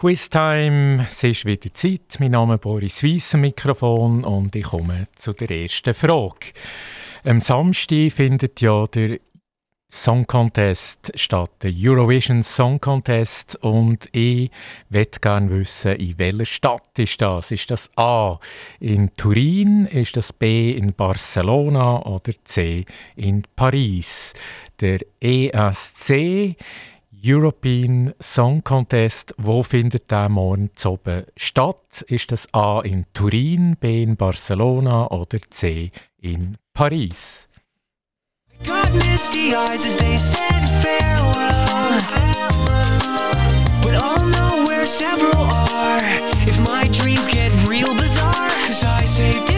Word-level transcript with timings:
Quiztime, 0.00 1.06
es 1.08 1.24
ist 1.24 1.44
wieder 1.44 1.74
Zeit. 1.74 2.20
Mein 2.20 2.30
Name 2.30 2.54
ist 2.54 2.60
Boris 2.60 3.02
Weiss 3.02 3.34
am 3.34 3.40
Mikrofon 3.40 4.22
und 4.22 4.54
ich 4.54 4.62
komme 4.62 5.08
zu 5.16 5.32
der 5.32 5.50
ersten 5.50 5.92
Frage. 5.92 6.52
Am 7.24 7.40
Samstag 7.40 8.12
findet 8.12 8.60
ja 8.60 8.86
der 8.86 9.18
Song 9.90 10.24
Contest 10.24 11.10
statt, 11.16 11.50
der 11.64 11.72
Eurovision 11.76 12.44
Song 12.44 12.80
Contest. 12.80 13.56
Und 13.56 14.08
ich 14.12 14.52
möchte 14.88 15.18
gerne 15.18 15.50
wissen, 15.50 15.96
in 15.96 16.16
welcher 16.16 16.44
Stadt 16.44 16.96
ist 16.96 17.20
das? 17.20 17.50
Ist 17.50 17.68
das 17.72 17.90
A 17.96 18.38
in 18.78 19.12
Turin, 19.16 19.86
ist 19.86 20.16
das 20.16 20.32
B 20.32 20.70
in 20.70 20.94
Barcelona 20.94 22.06
oder 22.06 22.32
C 22.44 22.84
in 23.16 23.42
Paris? 23.56 24.32
Der 24.78 25.00
ESC 25.18 26.54
European 27.20 28.14
Song 28.20 28.62
Contest, 28.62 29.34
wo 29.38 29.62
findet 29.62 30.10
der 30.10 30.28
morgen 30.28 30.70
oben 30.84 31.24
statt? 31.36 32.04
Ist 32.06 32.30
das 32.30 32.52
A 32.54 32.80
in 32.80 33.06
Turin, 33.12 33.76
B 33.80 34.02
in 34.02 34.16
Barcelona 34.16 35.10
oder 35.10 35.38
C 35.50 35.90
in 36.20 36.56
Paris? 36.72 37.48
Got 38.64 38.92
misty 38.94 39.54
eyes 39.54 39.84
as 39.84 39.96
they 39.96 40.16
said 40.16 40.68
farewell 40.82 42.00
But 43.82 43.94
I'll 43.94 44.24
know 44.24 44.66
where 44.66 44.84
several 44.84 45.44
are 45.44 46.00
If 46.46 46.58
my 46.68 46.84
dreams 46.88 47.26
get 47.28 47.52
real 47.68 47.94
bizarre 47.94 48.50
Cause 48.66 48.84
I 48.84 49.04
saved 49.04 49.57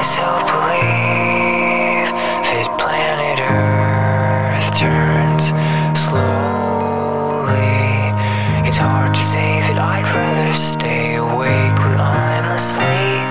I 0.00 0.02
myself 0.02 0.40
believe 0.48 2.08
that 2.48 2.68
planet 2.80 3.36
Earth 3.36 4.72
turns 4.80 5.52
slowly. 6.08 7.52
It's 8.66 8.78
hard 8.78 9.12
to 9.12 9.20
say 9.20 9.60
that 9.60 9.76
I'd 9.76 10.08
rather 10.16 10.54
stay 10.54 11.16
awake 11.16 11.76
when 11.84 12.00
I'm 12.00 12.48
asleep 12.48 13.28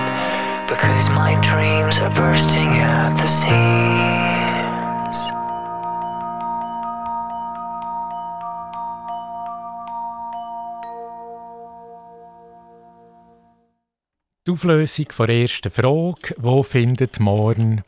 because 0.70 1.10
my 1.10 1.34
dreams 1.42 1.98
are 1.98 2.14
bursting 2.14 2.78
out. 2.78 2.89
Die 14.50 14.54
Auflösung 14.54 15.06
der 15.16 15.28
ersten 15.28 15.70
Frage, 15.70 16.34
wo 16.36 16.64
findet 16.64 17.20
morgen 17.20 17.84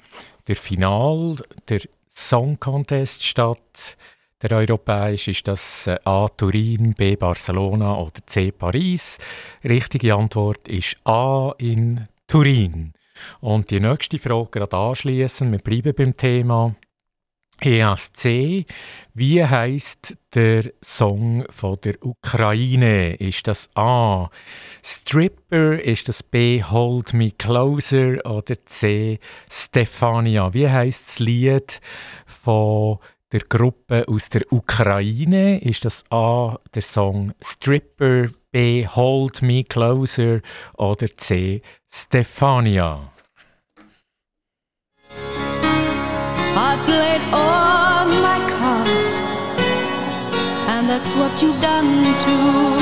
der 0.47 0.55
Final, 0.55 1.35
der 1.69 1.81
Song 2.15 2.61
Contest 2.61 3.25
statt? 3.25 3.97
Der 4.41 4.59
europäische 4.59 5.33
ist 5.33 5.49
das 5.49 5.89
äh, 5.89 5.99
A 6.05 6.29
Turin, 6.29 6.95
B 6.95 7.17
Barcelona 7.17 7.99
oder 7.99 8.25
C 8.27 8.53
Paris. 8.53 9.19
Richtige 9.65 10.15
Antwort 10.15 10.69
ist 10.69 10.99
A 11.03 11.53
in 11.59 12.07
Turin. 12.29 12.93
Und 13.41 13.73
die 13.73 13.81
nächste 13.81 14.21
Frage 14.21 14.51
gerade 14.53 14.77
anschließen. 14.77 15.51
Wir 15.51 15.59
bleiben 15.59 15.95
beim 15.97 16.17
Thema. 16.17 16.77
ESC. 17.65 18.67
Wie 19.15 19.45
heißt 19.45 20.17
der 20.35 20.73
Song 20.83 21.45
von 21.51 21.79
der 21.85 21.95
Ukraine? 22.05 23.15
Ist 23.15 23.47
das 23.47 23.69
A. 23.75 24.31
Stripper? 24.83 25.81
Ist 25.81 26.09
das 26.09 26.23
B. 26.23 26.63
Hold 26.63 27.15
Me 27.15 27.31
Closer? 27.31 28.25
Oder 28.27 28.55
C. 28.65 29.19
Stefania? 29.51 30.53
Wie 30.53 30.69
heißt 30.69 31.09
das 31.09 31.19
Lied 31.21 31.81
von 32.27 32.99
der 33.31 33.41
Gruppe 33.41 34.05
aus 34.09 34.29
der 34.29 34.51
Ukraine? 34.51 35.59
Ist 35.63 35.85
das 35.85 36.05
A. 36.11 36.59
der 36.75 36.83
Song 36.83 37.33
Stripper? 37.41 38.27
B. 38.51 38.87
Hold 38.87 39.43
Me 39.43 39.65
Closer? 39.65 40.41
Oder 40.75 41.07
C. 41.17 41.63
Stefania? 41.91 43.12
I 46.73 46.77
played 46.87 47.23
all 47.35 48.07
my 48.29 48.39
cards, 48.57 49.11
and 50.73 50.89
that's 50.89 51.13
what 51.17 51.33
you've 51.43 51.61
done 51.61 52.03
too. 52.25 52.81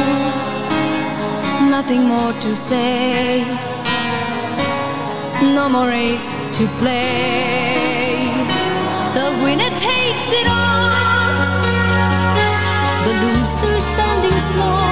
Nothing 1.69 2.03
more 2.05 2.33
to 2.45 2.55
say, 2.55 3.43
no 5.57 5.69
more 5.69 5.89
race 5.89 6.31
to 6.59 6.67
play. 6.79 8.31
The 9.19 9.29
winner 9.43 9.73
takes 9.77 10.27
it 10.41 10.47
all, 10.47 10.93
the 13.07 13.13
loser 13.25 13.81
standing 13.81 14.39
small 14.39 14.90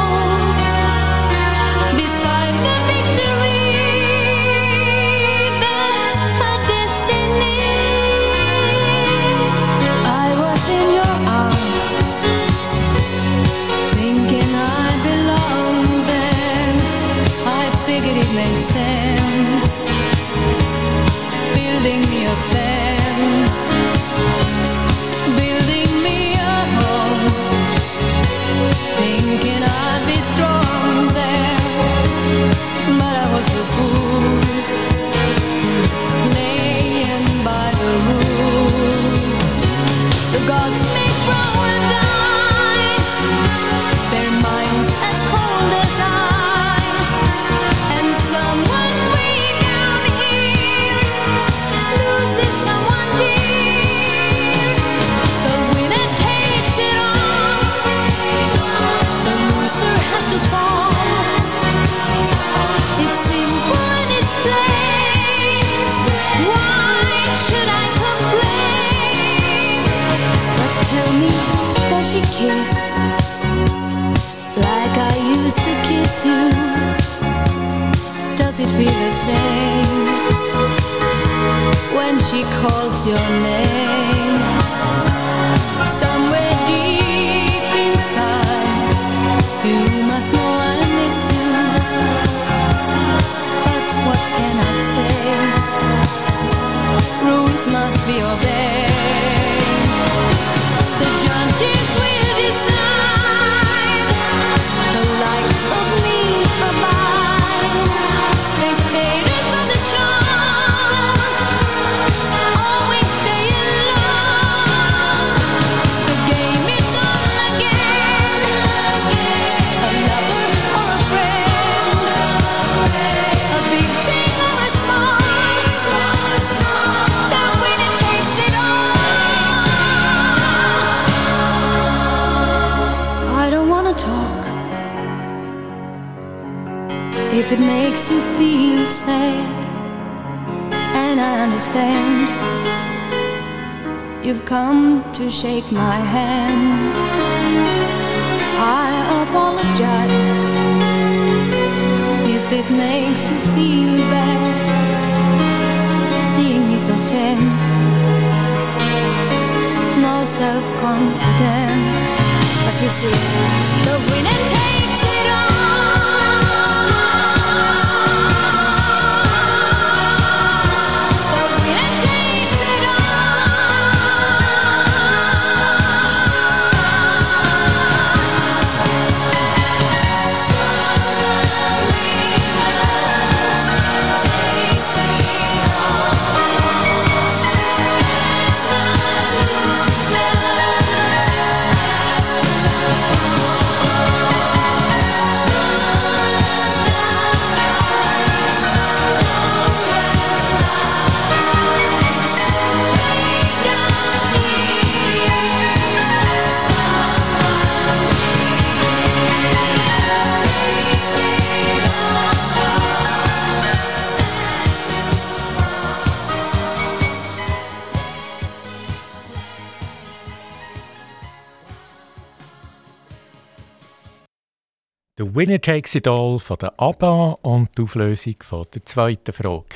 Winner 225.39 225.61
Takes 225.61 225.95
It 225.95 226.09
All 226.09 226.41
von 226.41 226.57
der 226.59 226.73
ABBA 226.81 227.39
und 227.43 227.69
die 227.79 227.83
Auflösung 227.83 228.35
von 228.41 228.67
der 228.75 228.85
zweiten 228.85 229.33
Frage. 229.33 229.67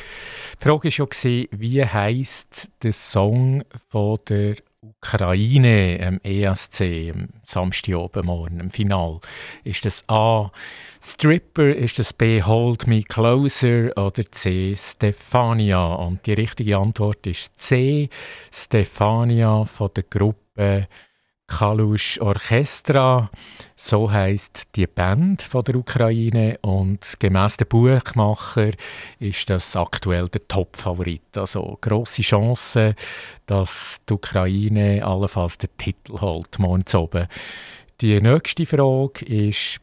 Die 0.60 0.64
Frage 0.64 0.88
war 0.88 1.30
ja, 1.30 1.46
wie 1.52 1.84
heisst 1.84 2.68
der 2.82 2.92
Song 2.92 3.62
von 3.88 4.18
der 4.28 4.56
Ukraine 4.80 6.00
am 6.04 6.20
ESC 6.24 7.12
am 7.14 7.28
Samstag 7.44 7.94
oben 7.94 8.26
morgen, 8.26 8.58
im 8.58 8.72
Final? 8.72 9.20
Ist 9.62 9.84
das 9.84 10.02
A. 10.08 10.50
Stripper, 11.00 11.72
ist 11.76 11.96
das 12.00 12.12
B. 12.12 12.42
Hold 12.42 12.88
Me 12.88 13.04
Closer 13.04 13.96
oder 13.96 14.28
C. 14.32 14.74
Stefania? 14.76 15.94
Und 15.94 16.26
die 16.26 16.32
richtige 16.32 16.76
Antwort 16.76 17.24
ist 17.28 17.56
C. 17.60 18.08
Stefania 18.50 19.64
von 19.66 19.90
der 19.94 20.02
Gruppe 20.10 20.88
Kalush 21.58 22.18
Orchestra, 22.18 23.30
so 23.76 24.10
heißt 24.10 24.74
die 24.74 24.86
Band 24.86 25.42
von 25.42 25.62
der 25.62 25.74
Ukraine 25.74 26.58
und 26.62 27.16
gemäß 27.18 27.58
dem 27.58 27.68
Buchmacher 27.68 28.70
ist 29.18 29.50
das 29.50 29.76
aktuell 29.76 30.28
der 30.28 30.48
Top-Favorit. 30.48 31.36
Also 31.36 31.76
große 31.78 32.22
Chance, 32.22 32.94
dass 33.44 34.00
die 34.08 34.14
Ukraine 34.14 35.04
allenfalls 35.04 35.58
den 35.58 35.68
Titel 35.76 36.20
holt 36.22 36.58
morgen 36.58 36.84
oben. 36.94 37.26
Die 38.00 38.18
nächste 38.18 38.64
Frage 38.64 39.26
ist 39.26 39.78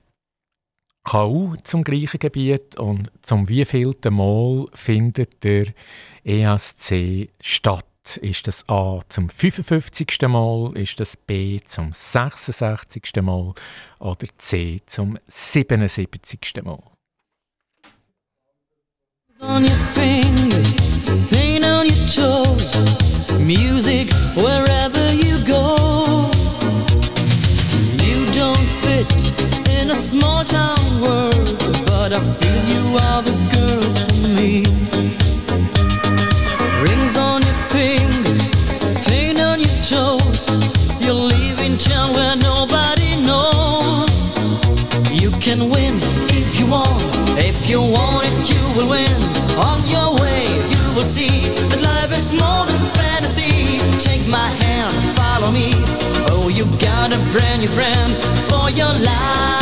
auch 1.04 1.56
zum 1.64 1.84
gleichen 1.84 2.20
Gebiet 2.20 2.80
und 2.80 3.12
zum 3.22 3.48
wievielten 3.48 4.16
Mal 4.16 4.66
findet 4.74 5.44
der 5.44 5.68
ESC 6.24 7.30
statt? 7.42 7.86
Ist 8.18 8.48
das 8.48 8.68
A 8.68 9.00
zum 9.10 9.30
55. 9.30 10.22
Mal, 10.28 10.72
ist 10.76 11.00
das 11.00 11.16
B 11.16 11.60
zum 11.64 11.92
66. 11.94 13.12
Mal 13.22 13.54
oder 14.00 14.28
C 14.38 14.80
zum 14.86 15.18
77. 15.28 16.64
Mal? 16.64 16.80
on 19.42 19.64
your 19.64 19.72
fingers, 19.94 21.00
paint 21.32 21.64
on 21.64 21.86
your 21.86 22.08
toes, 22.08 23.40
music 23.40 24.12
wherever 24.36 25.14
you 25.14 25.38
go. 25.46 25.76
You 28.04 28.26
don't 28.34 28.68
fit 28.84 29.10
in 29.80 29.92
a 29.92 29.96
small 29.96 30.44
town 30.44 31.02
world, 31.02 31.58
but 31.86 32.14
I 32.14 32.20
feel 32.40 32.64
you 32.74 32.98
are 32.98 33.22
the 33.22 33.36
girl 33.54 33.82
for 33.82 34.28
me. 34.42 34.89
Will 48.80 48.90
win. 48.90 49.22
On 49.68 49.80
your 49.88 50.16
way, 50.22 50.44
you 50.46 50.84
will 50.96 51.10
see 51.18 51.48
that 51.70 51.82
life 51.82 52.12
is 52.18 52.34
more 52.34 52.66
than 52.66 52.80
fantasy. 52.96 53.80
Take 54.00 54.26
my 54.30 54.50
hand, 54.64 54.94
follow 55.18 55.52
me. 55.52 55.72
Oh, 56.32 56.50
you 56.54 56.66
got 56.78 57.14
a 57.14 57.20
brand 57.32 57.62
new 57.62 57.68
friend 57.68 58.14
for 58.50 58.70
your 58.70 58.94
life. 59.06 59.59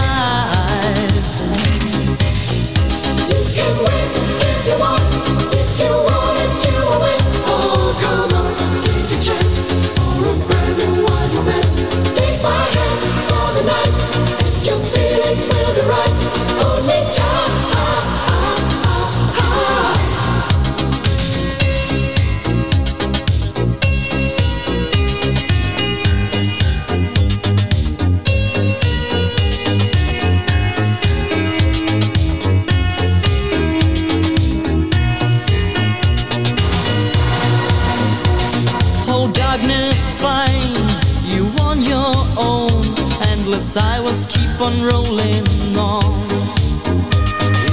Endless 43.78 43.94
highways 43.94 44.26
keep 44.26 44.62
on 44.62 44.82
rolling 44.82 45.78
on. 45.78 46.02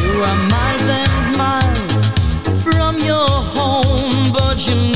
You 0.03 0.23
are 0.23 0.37
miles 0.51 0.87
and 0.87 1.37
miles 1.39 2.13
from 2.63 2.99
your 2.99 3.27
home, 3.57 4.31
but 4.33 4.69
you 4.69 4.94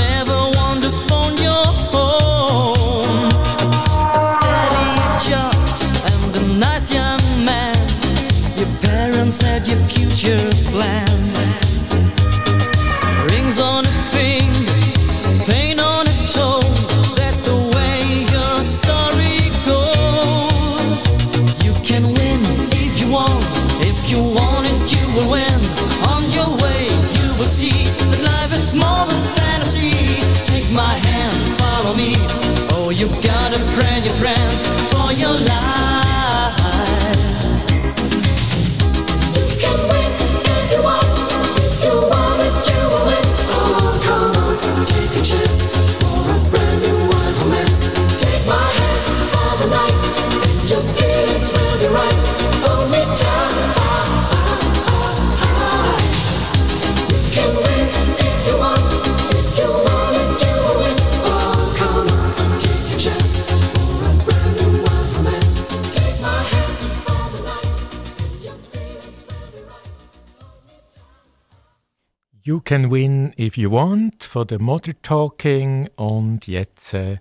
You 72.49 72.63
Can 72.63 72.91
Win 72.91 73.35
If 73.39 73.59
You 73.59 73.73
Want 73.73 74.25
von 74.25 74.47
der 74.47 74.59
Mother 74.59 74.95
Talking 75.03 75.87
und 75.97 76.47
jetzt 76.47 76.95
äh, 76.95 77.19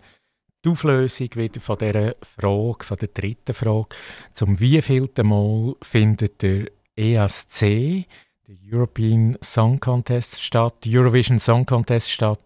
die 0.63 0.69
Auflösung 0.69 1.27
wieder 1.36 1.60
von 1.60 1.77
dieser 1.77 2.15
Frage, 2.22 2.86
von 2.86 2.96
der 2.96 3.10
dritten 3.10 3.53
Frage. 3.53 3.89
Zum 4.34 4.57
wievielten 4.57 5.27
Mal 5.27 5.75
findet 5.81 6.41
der 6.41 6.67
ESC, 6.96 7.60
der 7.60 8.55
European 8.72 9.38
Song 9.43 9.81
Contest 9.81 10.41
statt, 10.41 10.75
Eurovision 10.88 11.39
Song 11.39 11.65
Contest 11.65 12.10
statt? 12.10 12.39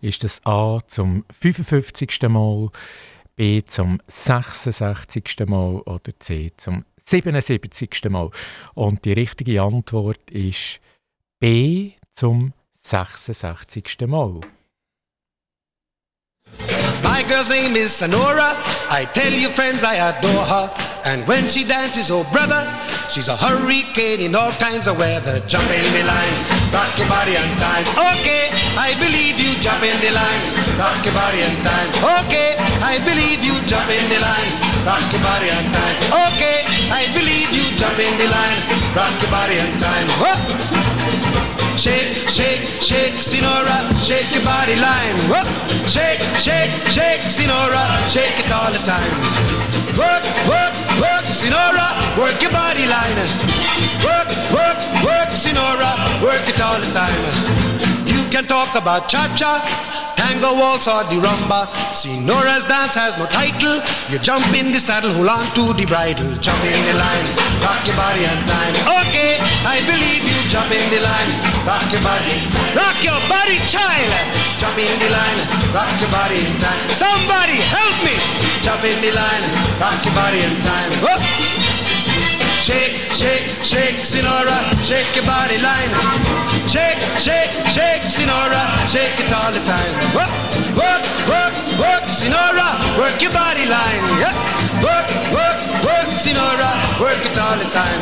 Ist 0.00 0.22
das 0.22 0.40
A 0.46 0.78
zum 0.86 1.24
55. 1.32 2.22
Mal, 2.28 2.68
B 3.34 3.64
zum 3.64 4.00
66. 4.06 5.40
Mal 5.48 5.80
oder 5.80 6.12
C 6.20 6.52
zum 6.56 6.84
77. 7.02 8.08
Mal? 8.08 8.30
Und 8.74 9.04
die 9.04 9.14
richtige 9.14 9.60
Antwort 9.60 10.30
ist 10.30 10.78
B 11.40 11.94
zum 12.18 12.52
66. 12.82 14.06
Mal. 14.08 14.40
My 17.04 17.22
girl's 17.22 17.48
name 17.48 17.76
is 17.76 17.92
Sonora. 17.92 18.56
I 18.90 19.06
tell 19.14 19.32
you, 19.32 19.50
friends, 19.50 19.84
I 19.84 19.94
adore 20.02 20.44
her. 20.44 20.66
And 21.04 21.26
when 21.28 21.46
she 21.46 21.62
dances, 21.62 22.10
oh 22.10 22.24
brother, 22.32 22.66
she's 23.08 23.28
a 23.28 23.36
hurricane 23.36 24.20
in 24.20 24.34
all 24.34 24.50
kinds 24.58 24.88
of 24.88 24.98
weather. 24.98 25.38
Jump 25.46 25.70
in 25.70 25.86
the 25.94 26.02
line, 26.02 26.34
rock 26.74 26.90
your 26.98 27.06
body 27.06 27.38
on 27.38 27.50
time. 27.62 27.86
Okay, 27.94 28.50
I 28.74 28.98
believe 28.98 29.38
you. 29.38 29.54
Jump 29.62 29.82
in 29.86 29.94
the 30.02 30.10
line, 30.10 30.42
rock 30.74 30.98
your 31.06 31.14
body 31.14 31.38
on 31.46 31.54
time. 31.62 31.90
Okay, 32.26 32.58
I 32.82 32.98
believe 33.06 33.46
you. 33.46 33.54
Jump 33.70 33.86
in 33.94 34.04
the 34.10 34.18
line, 34.18 34.50
rock 34.82 35.06
your 35.14 35.22
body 35.22 35.54
on 35.54 35.64
time. 35.70 35.96
Okay, 36.34 36.66
I 36.90 37.06
believe 37.14 37.54
you. 37.54 37.64
Jump 37.78 37.98
in 38.02 38.10
the 38.18 38.26
line, 38.26 38.58
rock 38.98 39.14
your 39.22 39.30
body 39.30 39.60
on 39.62 39.70
time. 39.78 40.08
Whoa. 40.18 40.97
Shake, 41.78 42.12
shake, 42.28 42.64
shake, 42.82 43.14
Sinora, 43.14 43.78
shake 44.02 44.34
your 44.34 44.42
body 44.44 44.74
line. 44.74 45.14
Work, 45.30 45.46
Shake, 45.86 46.18
shake, 46.36 46.72
shake, 46.90 47.20
Sinora, 47.20 48.10
shake 48.10 48.36
it 48.44 48.50
all 48.50 48.72
the 48.72 48.82
time. 48.82 49.14
Work, 49.96 50.24
work, 50.50 50.74
work, 51.00 51.24
Sinora, 51.30 52.18
work 52.18 52.42
your 52.42 52.50
body 52.50 52.84
line. 52.84 53.16
Work, 54.02 54.28
work, 54.50 54.78
work, 55.06 55.30
Sinora, 55.30 56.20
work 56.20 56.48
it 56.48 56.60
all 56.60 56.80
the 56.80 56.90
time. 56.90 57.67
Can 58.38 58.46
talk 58.46 58.78
about 58.78 59.10
cha-cha, 59.10 59.58
tango 60.14 60.54
waltz 60.54 60.86
or 60.86 61.02
the 61.10 61.18
rumba. 61.18 61.66
Senora's 61.90 62.62
dance 62.70 62.94
has 62.94 63.18
no 63.18 63.26
title. 63.26 63.82
You 64.06 64.22
jump 64.22 64.46
in 64.54 64.70
the 64.70 64.78
saddle, 64.78 65.10
hold 65.10 65.26
on 65.26 65.42
to 65.58 65.74
the 65.74 65.82
bridle, 65.90 66.38
jump 66.38 66.62
in 66.62 66.78
the 66.86 66.94
line, 66.94 67.26
rock 67.66 67.82
your 67.82 67.98
body 67.98 68.22
and 68.22 68.38
time. 68.46 68.74
Okay, 69.02 69.42
I 69.66 69.82
believe 69.90 70.22
you. 70.22 70.38
Jump 70.54 70.70
in 70.70 70.86
the 70.86 71.02
line, 71.02 71.30
rock 71.66 71.82
your 71.90 71.98
body, 72.06 72.38
rock 72.78 72.98
your 73.02 73.18
body, 73.26 73.58
child. 73.66 74.06
Jump 74.62 74.78
in 74.78 74.94
the 75.02 75.10
line, 75.10 75.38
rock 75.74 75.90
your 75.98 76.12
body 76.14 76.38
in 76.38 76.54
time. 76.62 76.78
Somebody 76.94 77.58
help 77.74 77.98
me. 78.06 78.14
Jump 78.62 78.86
in 78.86 79.02
the 79.02 79.18
line, 79.18 79.44
rock 79.82 79.98
your 80.06 80.14
body 80.14 80.46
in 80.46 80.54
time. 80.62 80.90
Whoop. 81.02 81.18
Oh. 81.18 81.57
Shake, 82.60 82.96
shake, 83.14 83.46
shake, 83.64 83.96
Sinora, 84.04 84.58
shake 84.84 85.08
your 85.16 85.24
body 85.24 85.58
line. 85.58 85.90
Shake, 86.68 87.00
shake, 87.18 87.50
shake, 87.70 88.02
Sinora, 88.02 88.62
shake 88.88 89.18
it 89.18 89.32
all 89.32 89.50
the 89.52 89.62
time. 89.64 89.94
Work, 90.12 90.32
work, 90.76 91.02
work, 91.30 91.54
work, 91.80 92.04
Sinora, 92.10 92.98
work 92.98 93.20
your 93.22 93.32
body 93.32 93.64
line. 93.64 94.02
Yeah. 94.20 94.34
Work, 94.84 95.08
work, 95.32 95.58
work, 95.86 96.08
Sinora, 96.12 96.70
work 97.00 97.22
it 97.24 97.38
all 97.38 97.56
the 97.56 97.70
time. 97.70 98.00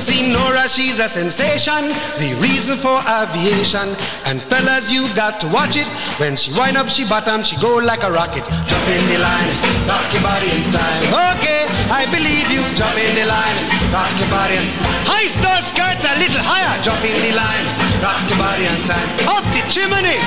Sinora, 0.00 0.66
she's 0.68 0.98
a 0.98 1.08
sensation, 1.08 1.88
the 2.18 2.36
reason 2.40 2.76
for 2.78 2.98
aviation. 3.06 3.94
And 4.24 4.42
fellas, 4.42 4.90
you 4.90 5.12
got 5.14 5.40
to 5.40 5.48
watch 5.48 5.76
it. 5.76 5.86
When 6.18 6.36
she 6.36 6.52
wind 6.52 6.76
up, 6.76 6.88
she 6.88 7.04
bottom, 7.04 7.42
she 7.42 7.56
go 7.60 7.76
like 7.76 8.02
a 8.02 8.10
rocket. 8.10 8.44
Jump 8.66 8.86
in 8.88 9.02
the 9.08 9.18
line, 9.18 9.50
rock 9.86 10.06
your 10.12 10.22
body 10.22 10.50
in 10.50 10.64
time. 10.70 11.36
Okay, 11.38 11.64
I 11.90 12.06
believe 12.10 12.50
you. 12.50 12.62
Jump 12.74 12.96
in 12.98 13.14
the 13.14 13.26
line, 13.26 13.56
rock 13.96 14.12
your 14.20 14.28
body. 14.28 14.56
In. 14.60 14.68
Heist 15.08 15.40
those 15.40 15.64
skirts 15.72 16.04
a 16.04 16.12
little 16.20 16.44
higher. 16.44 16.76
Jump 16.84 17.00
in 17.00 17.16
the 17.24 17.32
line, 17.32 17.64
rock 18.04 18.20
your 18.28 18.36
body 18.36 18.68
in 18.68 18.78
time. 18.84 19.08
Up 19.24 19.44
the 19.56 19.62
chimney, 19.72 20.20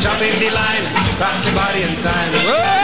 jump 0.00 0.20
in 0.24 0.34
the 0.40 0.50
line, 0.50 0.84
rock 1.20 1.38
your 1.44 1.54
body 1.54 1.82
in 1.84 1.94
time. 2.00 2.32
Whoa. 2.48 2.80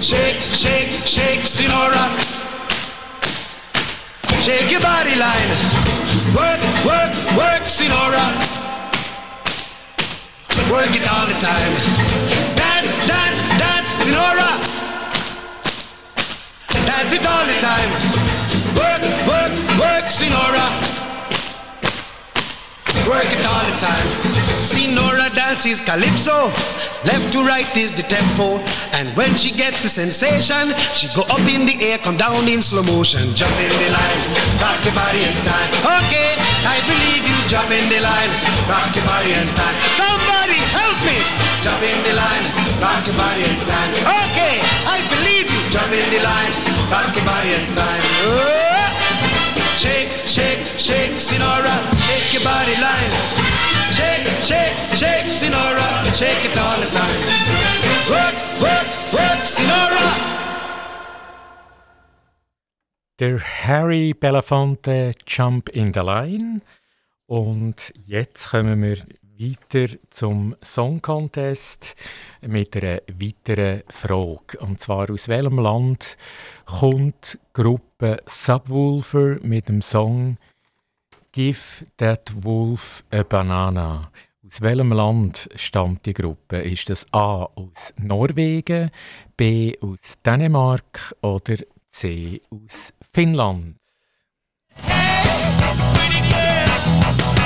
Shake, 0.00 0.40
shake, 0.40 0.90
shake, 1.04 1.40
Sinora. 1.40 2.27
Shake 4.40 4.70
your 4.70 4.80
body 4.80 5.14
line. 5.16 5.50
Work, 6.34 6.60
work, 6.86 7.12
work, 7.36 7.62
Sinora. 7.66 8.24
Work 10.70 10.94
it 10.94 11.06
all 11.12 11.26
the 11.26 11.38
time. 11.40 11.72
Dance, 12.56 12.90
dance, 13.06 13.40
dance, 13.58 13.88
Sinora. 14.02 14.50
Dance 16.86 17.12
it 17.12 17.26
all 17.26 17.46
the 17.46 17.58
time. 17.60 17.90
Work, 18.78 19.02
work, 19.26 19.52
work, 19.80 20.04
Sinora. 20.04 20.87
Work 23.08 23.24
it 23.32 23.40
all 23.40 23.64
the 23.64 23.76
time. 23.80 24.08
Sinora 24.60 25.32
dances 25.32 25.80
calypso. 25.80 26.52
Left 27.08 27.32
to 27.32 27.40
right 27.40 27.64
is 27.72 27.96
the 27.96 28.02
tempo. 28.04 28.60
And 28.92 29.08
when 29.16 29.32
she 29.34 29.48
gets 29.48 29.80
the 29.80 29.88
sensation, 29.88 30.76
she 30.92 31.08
go 31.16 31.24
up 31.32 31.40
in 31.48 31.64
the 31.64 31.80
air, 31.80 31.96
come 31.96 32.18
down 32.18 32.44
in 32.48 32.60
slow 32.60 32.82
motion. 32.82 33.32
Jump 33.32 33.56
in 33.56 33.72
the 33.80 33.88
line, 33.96 34.20
rock 34.60 34.76
your 34.84 34.92
body 34.92 35.24
in 35.24 35.36
time. 35.40 35.70
Okay, 36.04 36.36
I 36.68 36.76
believe 36.84 37.24
you. 37.24 37.38
Jump 37.48 37.72
in 37.72 37.88
the 37.88 38.04
line, 38.04 38.30
rock 38.68 38.92
your 38.92 39.06
body 39.08 39.32
in 39.32 39.48
time. 39.56 39.76
Somebody 39.96 40.60
help 40.76 40.98
me. 41.08 41.16
Jump 41.64 41.80
in 41.80 41.98
the 42.04 42.12
line, 42.12 42.44
rock 42.76 43.08
your 43.08 43.16
body 43.16 43.40
in 43.40 43.56
time. 43.64 43.90
Okay, 44.04 44.60
I 44.84 45.00
believe 45.08 45.48
you. 45.48 45.60
Jump 45.72 45.88
in 45.96 46.04
the 46.12 46.20
line, 46.20 46.52
rock 46.92 47.08
your 47.16 47.24
body 47.24 47.56
in 47.56 47.72
time. 47.72 48.02
Oh. 48.28 48.67
Shake, 49.78 50.10
shake, 50.26 50.66
shake, 50.76 51.12
Sinora, 51.20 51.76
shake 52.06 52.34
your 52.34 52.42
body 52.42 52.74
line. 52.82 53.12
Shake, 53.92 54.26
shake, 54.42 54.76
shake, 54.92 55.26
Sinora, 55.26 55.88
shake 56.16 56.44
it 56.50 56.58
all 56.58 56.78
the 56.80 56.90
time. 56.90 57.20
Work, 58.10 58.34
work, 58.60 58.88
work, 59.12 59.40
Sinora. 59.44 60.08
Der 63.20 63.38
Harry 63.38 64.14
Belafonte 64.14 65.12
Jump 65.24 65.68
in 65.68 65.94
the 65.94 66.00
Line. 66.00 66.60
Und 67.26 67.92
jetzt 68.04 68.50
kommen 68.50 68.82
wir 68.82 68.96
weiter 69.38 69.94
zum 70.10 70.56
Song 70.62 71.00
Contest 71.00 71.94
mit 72.40 72.76
einer 72.76 73.00
weiteren 73.08 73.82
Frage. 73.88 74.58
Und 74.60 74.80
zwar 74.80 75.10
aus 75.10 75.28
welchem 75.28 75.58
Land 75.58 76.16
kommt 76.66 77.38
Gruppe 77.52 78.18
Subwoofer 78.26 79.38
mit 79.42 79.68
dem 79.68 79.82
Song 79.82 80.38
Give 81.32 81.86
That 81.96 82.32
Wolf 82.44 83.04
a 83.12 83.22
Banana? 83.22 84.10
Aus 84.46 84.60
welchem 84.60 84.92
Land 84.92 85.48
stammt 85.54 86.06
die 86.06 86.14
Gruppe? 86.14 86.58
Ist 86.58 86.88
das 86.88 87.06
A 87.12 87.44
aus 87.54 87.92
Norwegen, 87.96 88.90
B 89.36 89.74
aus 89.80 90.18
Dänemark 90.24 91.14
oder 91.20 91.56
C 91.90 92.40
aus 92.50 92.92
Finnland? 93.12 93.76
Marie 96.98 97.37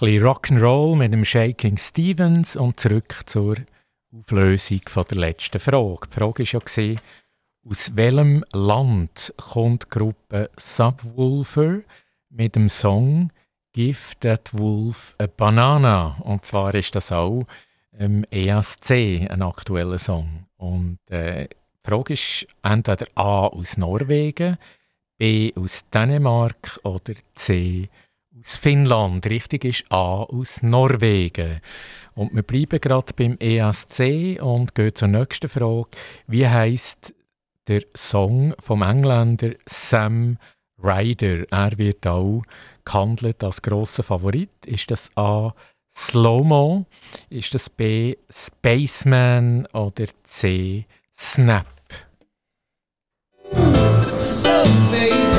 bisschen 0.00 0.22
Rock'n'Roll 0.22 0.96
mit 0.96 1.12
dem 1.12 1.26
Shaking 1.26 1.76
Stevens 1.76 2.56
und 2.56 2.80
zurück 2.80 3.20
zur 3.26 3.56
Auflösung 4.10 4.80
von 4.86 5.04
der 5.10 5.18
letzten 5.18 5.60
Frage. 5.60 6.06
Die 6.06 6.14
Frage 6.14 6.44
war 6.54 6.84
ja, 6.84 6.96
aus 7.68 7.96
welchem 7.96 8.42
Land 8.52 9.34
kommt 9.36 9.84
die 9.84 9.88
Gruppe 9.90 10.50
Subwoofer 10.58 11.80
mit 12.30 12.56
dem 12.56 12.70
Song 12.70 13.30
Give 13.74 14.14
That 14.20 14.48
Wolf 14.54 15.14
a 15.18 15.26
Banana? 15.26 16.16
Und 16.24 16.46
zwar 16.46 16.74
ist 16.74 16.94
das 16.94 17.12
auch 17.12 17.44
im 17.98 18.24
ESC 18.30 18.90
ein 19.28 19.42
aktueller 19.42 19.98
Song. 19.98 20.46
Und 20.56 20.98
äh, 21.10 21.46
die 21.48 21.86
Frage 21.86 22.14
ist 22.14 22.46
entweder 22.62 23.06
A 23.16 23.48
aus 23.48 23.76
Norwegen, 23.76 24.56
B 25.18 25.52
aus 25.54 25.84
Dänemark 25.92 26.80
oder 26.84 27.12
C 27.34 27.90
aus 27.92 28.09
Finnland. 28.42 29.26
Richtig 29.26 29.64
ist 29.64 29.84
A 29.90 30.22
aus 30.22 30.62
Norwegen. 30.62 31.60
Und 32.14 32.34
wir 32.34 32.42
bleiben 32.42 32.80
gerade 32.80 33.12
beim 33.14 33.36
ESC 33.38 34.40
und 34.42 34.74
gehen 34.74 34.94
zur 34.94 35.08
nächsten 35.08 35.48
Frage. 35.48 35.88
Wie 36.26 36.48
heißt 36.48 37.14
der 37.68 37.82
Song 37.94 38.54
vom 38.58 38.82
Engländer 38.82 39.52
Sam 39.66 40.38
Ryder? 40.82 41.44
Er 41.50 41.78
wird 41.78 42.06
auch 42.06 42.42
gehandelt 42.84 43.42
als 43.44 43.62
grosser 43.62 44.02
Favorit. 44.02 44.50
Ist 44.66 44.90
das 44.90 45.10
A 45.16 45.54
Slow-Mo? 45.94 46.86
Ist 47.28 47.54
das 47.54 47.68
B 47.68 48.16
Spaceman 48.30 49.66
oder 49.72 50.06
C 50.24 50.86
Snap? 51.16 51.66
So, 54.20 55.29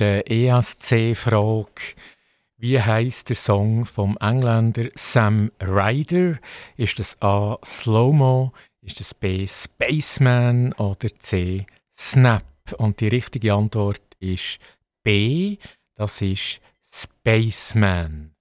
letzten 0.00 0.26
ESC-Frage. 0.26 1.94
Wie 2.58 2.80
heißt 2.80 3.28
der 3.28 3.36
Song 3.36 3.84
vom 3.84 4.16
Engländer 4.20 4.88
Sam 4.94 5.50
Ryder? 5.60 6.38
Ist 6.76 6.98
das 6.98 7.20
A. 7.20 7.58
Slow-Mo? 7.64 8.52
Ist 8.80 9.00
das 9.00 9.12
B. 9.14 9.46
Spaceman? 9.46 10.72
Oder 10.74 11.08
C. 11.18 11.66
Snap? 11.94 12.44
Und 12.78 13.00
die 13.00 13.08
richtige 13.08 13.54
Antwort 13.54 14.02
ist 14.18 14.58
B. 15.02 15.58
Das 15.94 16.20
ist 16.22 16.60
Spaceman. 16.90 18.32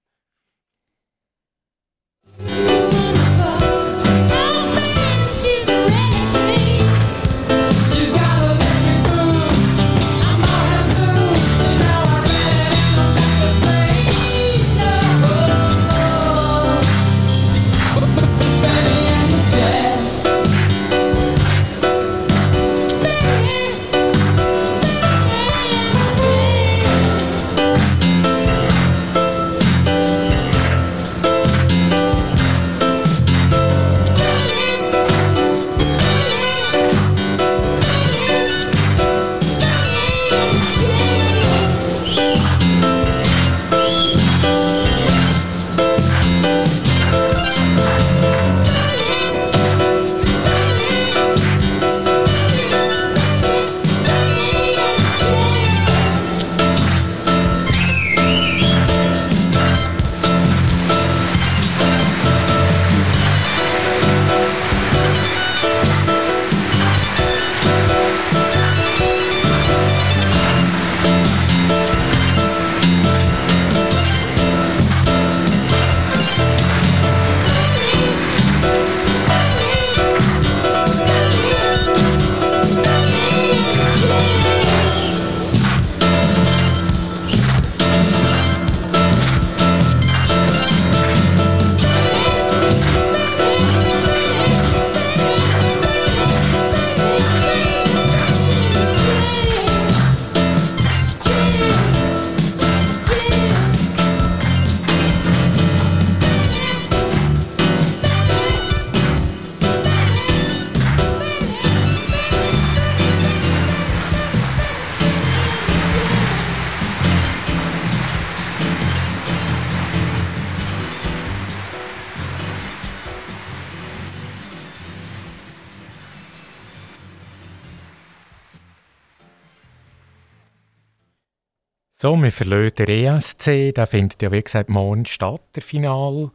So, 132.06 132.16
wir 132.18 132.32
verlassen 132.32 132.86
den 132.86 132.88
ESC. 132.88 133.74
Der 133.74 133.88
findet 133.88 134.22
ja, 134.22 134.32
wie 134.32 134.44
gesagt, 134.44 134.70
morgen 134.70 135.08
statt, 135.08 135.42
der 135.56 135.64
Final. 135.64 136.30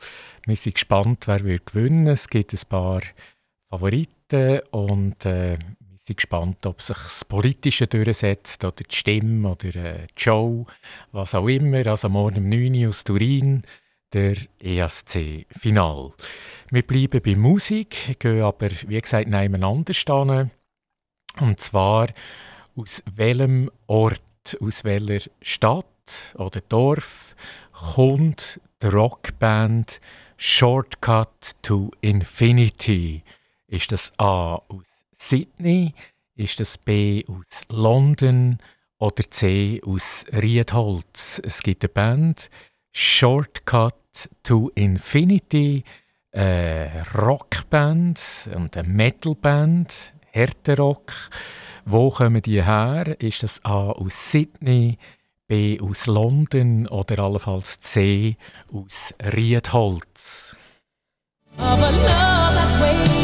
Wir 0.44 0.56
sind 0.56 0.74
gespannt, 0.74 1.28
wer 1.28 1.44
wird 1.44 1.66
gewinnen 1.66 2.09
Es 2.09 2.26
gibt 2.26 2.52
ein 2.52 2.59
paar 2.68 3.02
Favoriten 3.68 4.62
und 4.72 5.24
äh, 5.24 5.56
wir 5.61 5.98
sind 5.98 6.16
gespannt, 6.16 6.66
ob 6.66 6.83
sich 6.83 6.96
das 6.96 7.24
Politische 7.24 7.87
durchsetzt 7.87 8.64
oder 8.64 8.83
die 8.83 8.96
Stimme 8.96 9.48
oder 9.48 9.76
äh, 9.76 10.06
die 10.09 10.20
Show, 10.20 10.66
was 11.12 11.37
auch 11.37 11.46
immer. 11.46 11.87
Also 11.87 12.09
morgen 12.09 12.38
um 12.38 12.48
9 12.48 12.74
Uhr 12.74 12.88
aus 12.88 13.04
Turin, 13.04 13.62
der 14.12 14.38
ESC-Final. 14.59 16.11
Wir 16.72 16.83
bleiben 16.83 17.22
bei 17.24 17.37
Musik, 17.37 18.18
gehen 18.18 18.42
aber, 18.42 18.70
wie 18.88 19.00
gesagt, 19.00 19.28
nebeneinander 19.28 19.94
stehen. 19.94 20.50
Und 21.38 21.61
zwar, 21.61 22.09
aus 22.74 23.04
welchem 23.14 23.70
Ort 23.87 24.20
aus 24.61 24.85
welcher 24.85 25.31
Stadt 25.42 25.87
oder 26.35 26.61
Dorf 26.68 27.35
kommt 27.72 28.61
die 28.83 28.87
Rockband 28.87 30.00
Shortcut 30.37 31.53
to 31.62 31.90
Infinity? 32.00 33.22
Ist 33.66 33.92
das 33.92 34.12
A 34.18 34.55
aus 34.55 34.87
Sydney? 35.16 35.94
Ist 36.35 36.61
das 36.61 36.79
B 36.79 37.24
aus 37.26 37.62
London? 37.68 38.59
Oder 38.98 39.31
C 39.31 39.81
aus 39.85 40.24
Riedholz? 40.33 41.40
Es 41.44 41.62
gibt 41.62 41.85
eine 41.85 41.90
Band 41.90 42.50
Shortcut 42.92 43.94
to 44.42 44.70
Infinity, 44.74 45.85
eine 46.33 47.05
Rockband 47.14 48.20
und 48.55 48.76
eine 48.76 48.88
Metalband, 48.88 50.12
Härterock. 50.33 50.98
Rock 50.98 51.31
wo 51.84 52.10
kommen 52.10 52.42
die 52.42 52.62
her? 52.64 53.20
Ist 53.20 53.42
das 53.42 53.64
A 53.64 53.90
aus 53.90 54.32
Sydney, 54.32 54.98
B 55.48 55.80
aus 55.80 56.06
London 56.06 56.86
oder 56.86 57.18
allenfalls 57.20 57.80
C 57.80 58.36
aus 58.72 59.14
Riedholz? 59.34 60.56
Whitney 62.80 63.19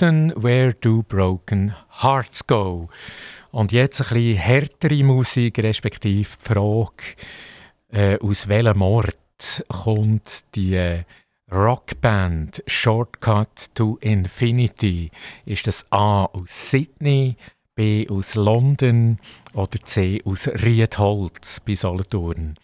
Houston, 0.00 0.32
Where 0.36 0.74
Do 0.74 1.02
Broken 1.02 1.74
Hearts 2.02 2.46
Go? 2.46 2.88
Und 3.50 3.72
jetzt 3.72 4.00
ein 4.00 4.08
bisschen 4.08 4.36
härtere 4.36 5.02
Musik, 5.02 5.58
respektive 5.58 6.08
die 6.08 6.24
Frage, 6.24 7.16
äh, 7.90 8.16
aus 8.20 8.46
welchem 8.46 8.82
Ort 8.82 9.64
kommt 9.66 10.44
die 10.54 10.76
äh, 10.76 11.02
Rockband 11.50 12.62
Shortcut 12.68 13.74
to 13.74 13.98
Infinity? 14.00 15.10
Ist 15.44 15.66
das 15.66 15.84
A 15.90 16.26
aus 16.26 16.70
Sydney, 16.70 17.36
B 17.74 18.06
aus 18.08 18.36
London 18.36 19.18
oder 19.52 19.80
C 19.82 20.22
aus 20.24 20.46
Riedholz 20.46 21.58
bei 21.66 21.74
Solothurn. 21.74 22.54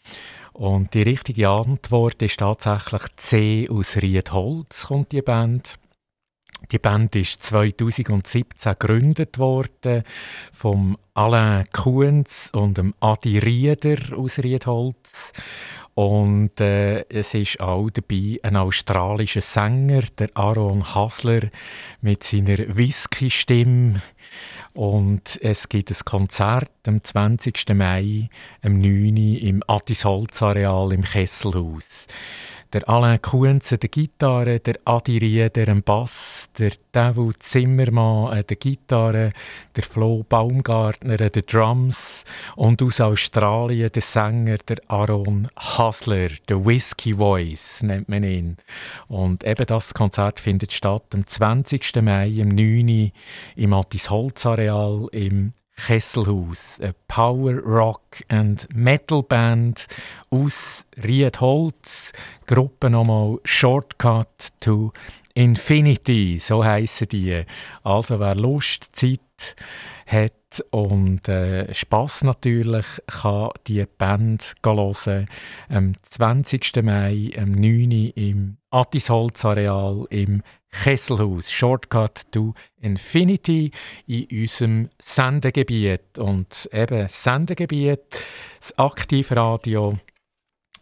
Und 0.52 0.94
die 0.94 1.02
richtige 1.02 1.48
Antwort 1.48 2.22
ist 2.22 2.38
tatsächlich 2.38 3.02
C 3.16 3.68
aus 3.68 3.96
Riedholz, 3.96 4.86
kommt 4.86 5.10
die 5.10 5.22
Band. 5.22 5.80
Die 6.70 6.78
Band 6.78 7.14
ist 7.16 7.42
2017 7.42 8.72
gegründet 8.78 9.38
worden 9.38 10.02
vom 10.52 10.96
Alain 11.12 11.64
Kuhns 11.72 12.50
und 12.52 12.78
dem 12.78 12.94
Adi 13.00 13.38
Rieder 13.38 14.16
aus 14.16 14.38
Riedholz. 14.38 15.32
Und 15.94 16.60
äh, 16.60 17.04
es 17.08 17.34
ist 17.34 17.60
auch 17.60 17.88
dabei 17.90 18.40
ein 18.42 18.56
australischer 18.56 19.40
Sänger, 19.40 20.02
der 20.18 20.28
Aaron 20.34 20.94
Hasler, 20.94 21.42
mit 22.00 22.24
seiner 22.24 22.58
Whisky-Stimme. 22.58 24.02
Und 24.72 25.38
es 25.40 25.68
gibt 25.68 25.90
ein 25.90 26.04
Konzert 26.04 26.72
am 26.88 27.04
20. 27.04 27.68
Mai, 27.74 28.28
am 28.62 28.78
9. 28.78 29.16
im 29.16 29.62
Attis-Holz-Areal 29.68 30.92
im 30.94 31.04
Kesselhaus 31.04 32.08
der 32.74 32.88
Alain 32.88 33.22
Kuenze 33.22 33.78
der 33.78 33.88
Gitarre, 33.88 34.58
der 34.58 34.74
Adi 34.84 35.18
Rieder 35.18 35.68
am 35.68 35.82
Bass, 35.82 36.48
der 36.58 36.72
Devil 36.92 37.32
Zimmermann 37.38 38.36
an 38.36 38.44
der 38.48 38.56
Gitarre, 38.56 39.32
der 39.76 39.84
Flo 39.84 40.24
Baumgartner 40.28 41.20
an 41.20 41.30
den 41.30 41.46
Drums 41.46 42.24
und 42.56 42.82
aus 42.82 43.00
Australien 43.00 43.92
der 43.92 44.02
Sänger 44.02 44.58
der 44.58 44.78
Aaron 44.88 45.48
Hasler, 45.56 46.30
der 46.48 46.66
Whiskey 46.66 47.14
Voice 47.14 47.84
nennt 47.84 48.08
man 48.08 48.24
ihn. 48.24 48.56
Und 49.06 49.44
eben 49.44 49.66
das 49.66 49.94
Konzert 49.94 50.40
findet 50.40 50.72
statt 50.72 51.04
am 51.14 51.24
20. 51.24 52.02
Mai, 52.02 52.42
am 52.42 52.48
9. 52.48 53.12
im 53.54 53.72
Attis 53.72 54.10
Holz 54.10 54.44
Areal 54.46 55.06
im 55.12 55.52
Kesselhaus, 55.76 56.78
eine 56.80 56.94
Power 57.08 57.54
Rock 57.60 58.22
and 58.28 58.68
Metal 58.74 59.22
Band 59.22 59.86
aus 60.30 60.84
Riedholz, 61.02 62.12
Gruppe 62.46 62.90
nochmal 62.90 63.38
Shortcut 63.44 64.48
to 64.60 64.92
Infinity, 65.34 66.38
so 66.38 66.64
heißen 66.64 67.08
die. 67.08 67.44
Also 67.82 68.20
wer 68.20 68.34
Lust, 68.34 68.86
Zeit 68.92 69.56
hat 70.06 70.64
und 70.70 71.28
äh, 71.28 71.74
Spass 71.74 72.22
natürlich, 72.22 72.86
kann 73.06 73.50
die 73.66 73.84
Band 73.98 74.54
hören. 74.64 75.26
Am 75.68 75.94
20. 76.02 76.82
Mai, 76.82 77.32
am 77.36 77.50
9. 77.50 78.12
im 78.14 78.58
Attisholz 78.74 79.44
Areal 79.44 80.04
im 80.10 80.42
Kesselhaus, 80.68 81.52
Shortcut 81.52 82.22
to 82.32 82.54
Infinity 82.80 83.70
in 84.08 84.26
unserem 84.42 84.90
Sendegebiet. 85.00 86.18
Und 86.18 86.68
eben 86.72 87.06
Sendegebiet, 87.06 88.00
das 88.58 88.76
Aktivradio, 88.76 89.96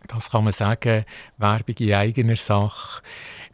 das 0.08 0.30
kann 0.30 0.44
man 0.44 0.54
sagen, 0.54 1.04
Werbung 1.36 1.76
in 1.80 1.92
eigener 1.92 2.36
Sache. 2.36 3.02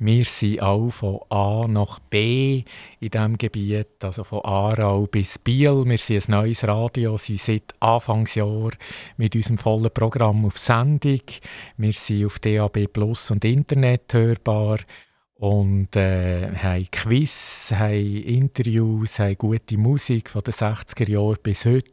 Wir 0.00 0.24
sind 0.24 0.62
auch 0.62 0.90
von 0.90 1.20
A 1.28 1.66
nach 1.66 1.98
B 1.98 2.62
in 3.00 3.10
diesem 3.10 3.36
Gebiet, 3.36 4.04
also 4.04 4.22
von 4.22 4.44
Aarau 4.44 5.08
bis 5.08 5.40
Biel. 5.40 5.82
Wir 5.86 5.98
sind 5.98 6.28
ein 6.28 6.40
neues 6.40 6.62
Radio, 6.62 7.16
sind 7.16 7.40
seit 7.40 7.74
Anfangsjahr 7.80 8.70
mit 9.16 9.34
unserem 9.34 9.58
vollen 9.58 9.90
Programm 9.90 10.44
auf 10.44 10.56
Sendung. 10.56 11.22
Wir 11.78 11.92
sind 11.92 12.26
auf 12.26 12.38
DAB 12.38 12.86
Plus 12.92 13.32
und 13.32 13.44
Internet 13.44 14.14
hörbar 14.14 14.78
und 15.38 15.94
äh, 15.94 16.52
haben 16.56 16.90
Quiz, 16.90 17.72
haben 17.72 18.22
Interviews, 18.24 19.20
haben 19.20 19.38
gute 19.38 19.78
Musik 19.78 20.30
von 20.30 20.42
den 20.42 20.52
60er 20.52 21.08
Jahren 21.08 21.36
bis 21.42 21.64
heute. 21.64 21.92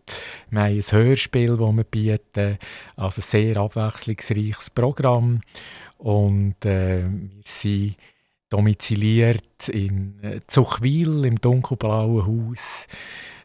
Wir 0.49 0.61
haben 0.61 0.73
ein 0.73 0.81
Hörspiel, 0.81 1.55
das 1.55 1.75
wir 1.75 1.83
bieten, 1.83 2.57
also 2.95 3.21
ein 3.21 3.23
sehr 3.23 3.57
abwechslungsreiches 3.57 4.71
Programm. 4.71 5.41
Und 5.99 6.65
äh, 6.65 7.03
wir 7.03 7.43
sind 7.43 7.97
domiziliert 8.49 9.69
in 9.69 10.23
äh, 10.23 10.39
Zuchwil 10.47 11.25
im 11.25 11.39
dunkelblauen 11.39 12.25
Haus 12.25 12.87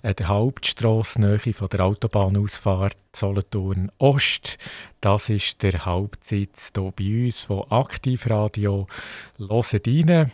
an 0.02 0.14
der 0.14 0.28
Hauptstrasse 0.28 1.38
von 1.52 1.68
der 1.68 1.84
Autobahnausfahrt 1.84 2.96
Solothurn 3.14 3.90
Ost. 3.98 4.58
Das 5.00 5.28
ist 5.28 5.62
der 5.62 5.84
Hauptsitz 5.84 6.72
hier 6.74 6.92
bei 6.96 7.26
uns 7.26 7.40
von 7.40 7.70
Aktivradio. 7.70 8.86
Hört 9.38 9.74
rein. 9.86 10.30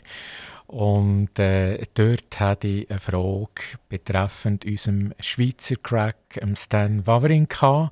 Und 0.66 1.38
äh, 1.38 1.84
dort 1.92 2.40
hatte 2.40 2.68
ich 2.68 2.90
eine 2.90 3.00
Frage 3.00 3.76
betreffend 3.90 4.64
unserem 4.64 5.12
Schweizer 5.20 5.76
Crack, 5.76 6.40
Stan 6.54 7.06
Wawrinka. 7.06 7.90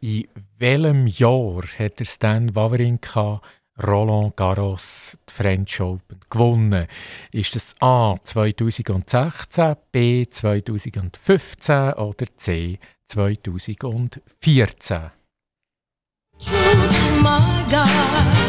In 0.00 0.24
welchem 0.58 1.06
Jahr 1.08 1.62
hat 1.78 2.00
der 2.00 2.06
Stan 2.06 2.54
Wawrinka 2.54 3.42
Roland 3.84 4.36
Garros 4.36 5.16
die 5.28 5.32
French 5.32 5.80
Open 5.80 6.20
gewonnen? 6.30 6.86
Ist 7.30 7.54
das 7.54 7.74
A 7.80 8.14
2016, 8.22 9.76
B 9.92 10.26
2015 10.28 11.92
oder 11.94 12.26
C 12.36 12.78
2014? 13.06 15.10
my 17.22 17.64
God, 17.68 18.45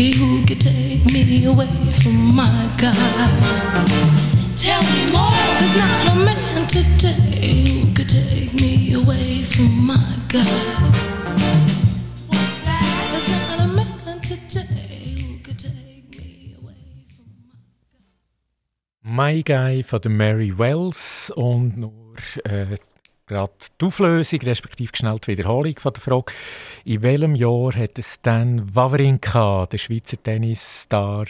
He 0.00 0.12
who 0.12 0.46
could 0.46 0.62
take 0.62 1.04
me 1.12 1.44
away 1.44 1.66
from 2.00 2.34
my 2.34 2.74
God. 2.78 2.96
Tell 4.56 4.80
me 4.80 5.12
more. 5.12 5.30
There's 5.58 5.76
not 5.76 6.12
a 6.12 6.14
man 6.24 6.66
today 6.66 7.68
who 7.68 7.92
could 7.92 8.08
take 8.08 8.54
me 8.54 8.94
away 8.94 9.42
from 9.42 9.84
my 9.86 10.16
God. 10.26 10.94
My 19.02 19.42
Guy 19.42 19.82
von 19.82 20.00
der 20.00 20.08
Mary 20.08 20.56
Wells 20.56 21.30
und 21.36 21.76
nur 21.76 22.14
äh, 22.44 22.72
uh, 22.72 22.76
gerade 23.30 23.52
die 23.80 23.86
Auflösung, 23.86 24.40
respektive 24.40 24.90
schnell 24.94 25.18
die 25.20 25.28
Wiederholung 25.28 25.74
von 25.78 25.92
der 25.92 26.02
Frage. 26.02 26.32
In 26.84 27.02
welchem 27.02 27.34
Jahr 27.36 27.72
hat 27.74 27.92
Stan 28.00 28.62
Wawrinka, 28.74 29.66
der 29.66 29.78
Schweizer 29.78 30.20
Tennisstar 30.20 31.26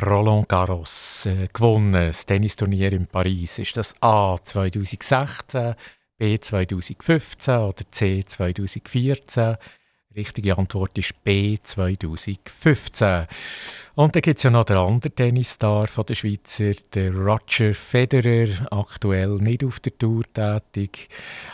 Roland 0.00 0.48
Garros, 0.48 1.26
äh, 1.26 1.48
gewonnen? 1.52 1.92
Das 1.94 2.24
Tennisturnier 2.24 2.92
in 2.92 3.06
Paris. 3.06 3.58
Ist 3.58 3.76
das 3.76 3.92
A 4.00 4.36
2016, 4.40 5.74
B 6.16 6.38
2015 6.38 7.54
oder 7.54 7.84
C 7.90 8.22
2014? 8.24 9.56
Die 10.10 10.20
richtige 10.20 10.56
Antwort 10.56 10.96
ist 10.96 11.24
B 11.24 11.58
2015. 11.60 13.26
Und 13.94 14.16
dann 14.16 14.22
gibt 14.22 14.38
es 14.38 14.42
ja 14.44 14.50
noch 14.50 14.64
den 14.64 14.78
anderen 14.78 15.14
Tennisstar 15.14 15.86
von 15.86 16.06
der 16.06 16.14
Schweizer, 16.14 16.72
der 16.94 17.14
Roger 17.14 17.74
Federer, 17.74 18.66
aktuell 18.70 19.36
nicht 19.36 19.64
auf 19.64 19.80
der 19.80 19.96
Tour 19.98 20.22
tätig, 20.32 21.08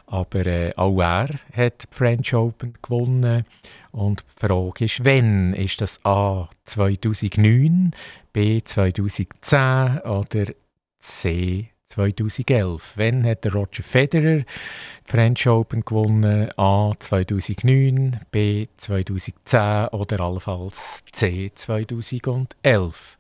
aber 0.06 0.46
äh, 0.46 0.72
auch 0.76 1.00
er 1.00 1.28
hat 1.52 1.82
die 1.82 1.96
French 1.96 2.34
Open 2.34 2.74
gewonnen. 2.80 3.44
Und 3.90 4.20
die 4.20 4.46
Frage 4.46 4.84
ist, 4.84 5.04
wenn 5.04 5.52
Ist 5.54 5.80
das 5.80 5.98
A 6.04 6.48
2009, 6.64 7.90
B 8.32 8.62
2010 8.62 9.98
oder 10.04 10.52
C 11.00 11.70
2011. 11.88 12.92
Wann 12.96 13.24
hat 13.24 13.44
der 13.44 13.52
Roger 13.52 13.82
Federer 13.82 14.38
die 14.38 14.44
French 15.04 15.48
Open 15.48 15.84
gewonnen? 15.84 16.50
A. 16.56 16.92
2009, 16.98 18.20
B. 18.30 18.66
2010 18.76 19.88
oder 19.88 20.20
allenfalls 20.20 21.02
C. 21.12 21.50
2011? 21.54 23.18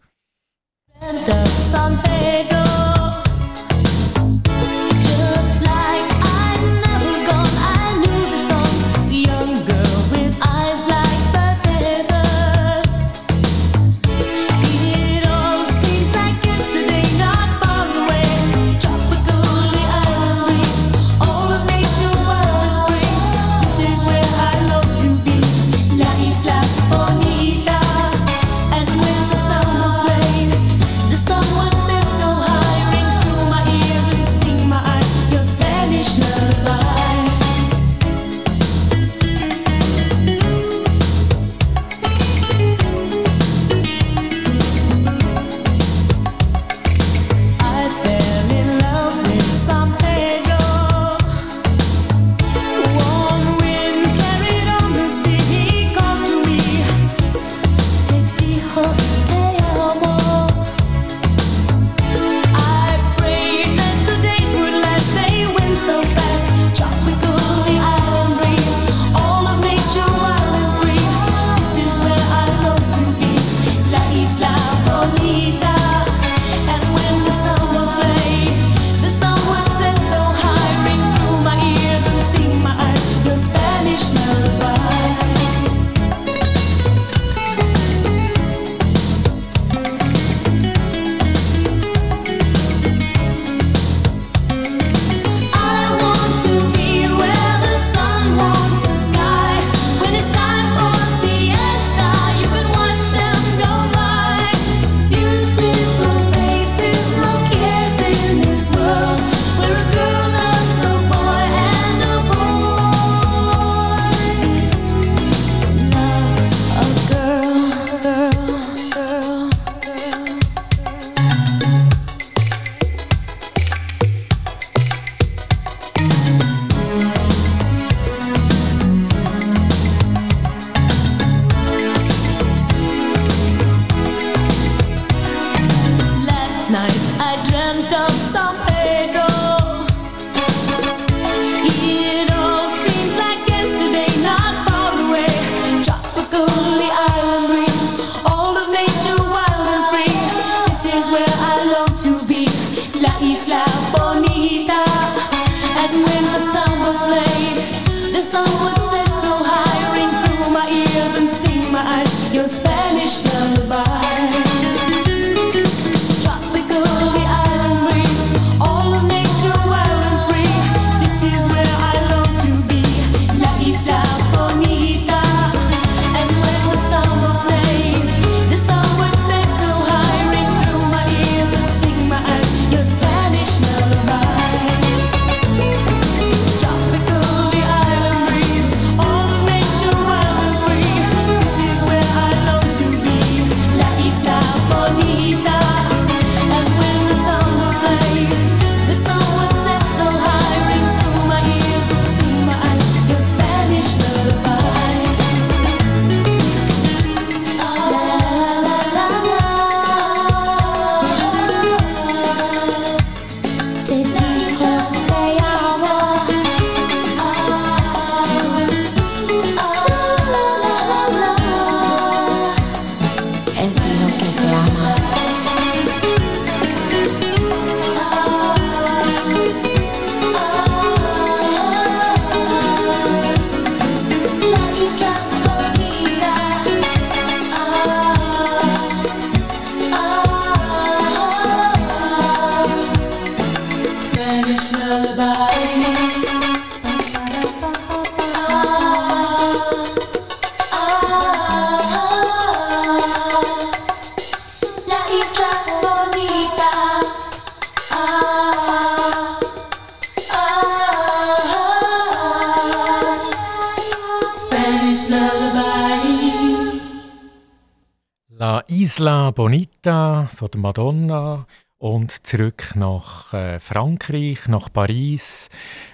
Bonita 269.38 270.28
von 270.34 270.50
der 270.50 270.60
Madonna 270.60 271.46
und 271.78 272.26
zurück 272.26 272.72
nach 272.74 273.32
äh, 273.32 273.60
Frankreich, 273.60 274.48
nach 274.48 274.72
Paris. 274.72 275.48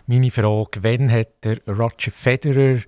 Meine 0.06 0.30
Frage, 0.30 0.82
wann 0.82 1.12
hat 1.12 1.44
der 1.44 1.58
Roger 1.66 2.10
Federer 2.10 2.80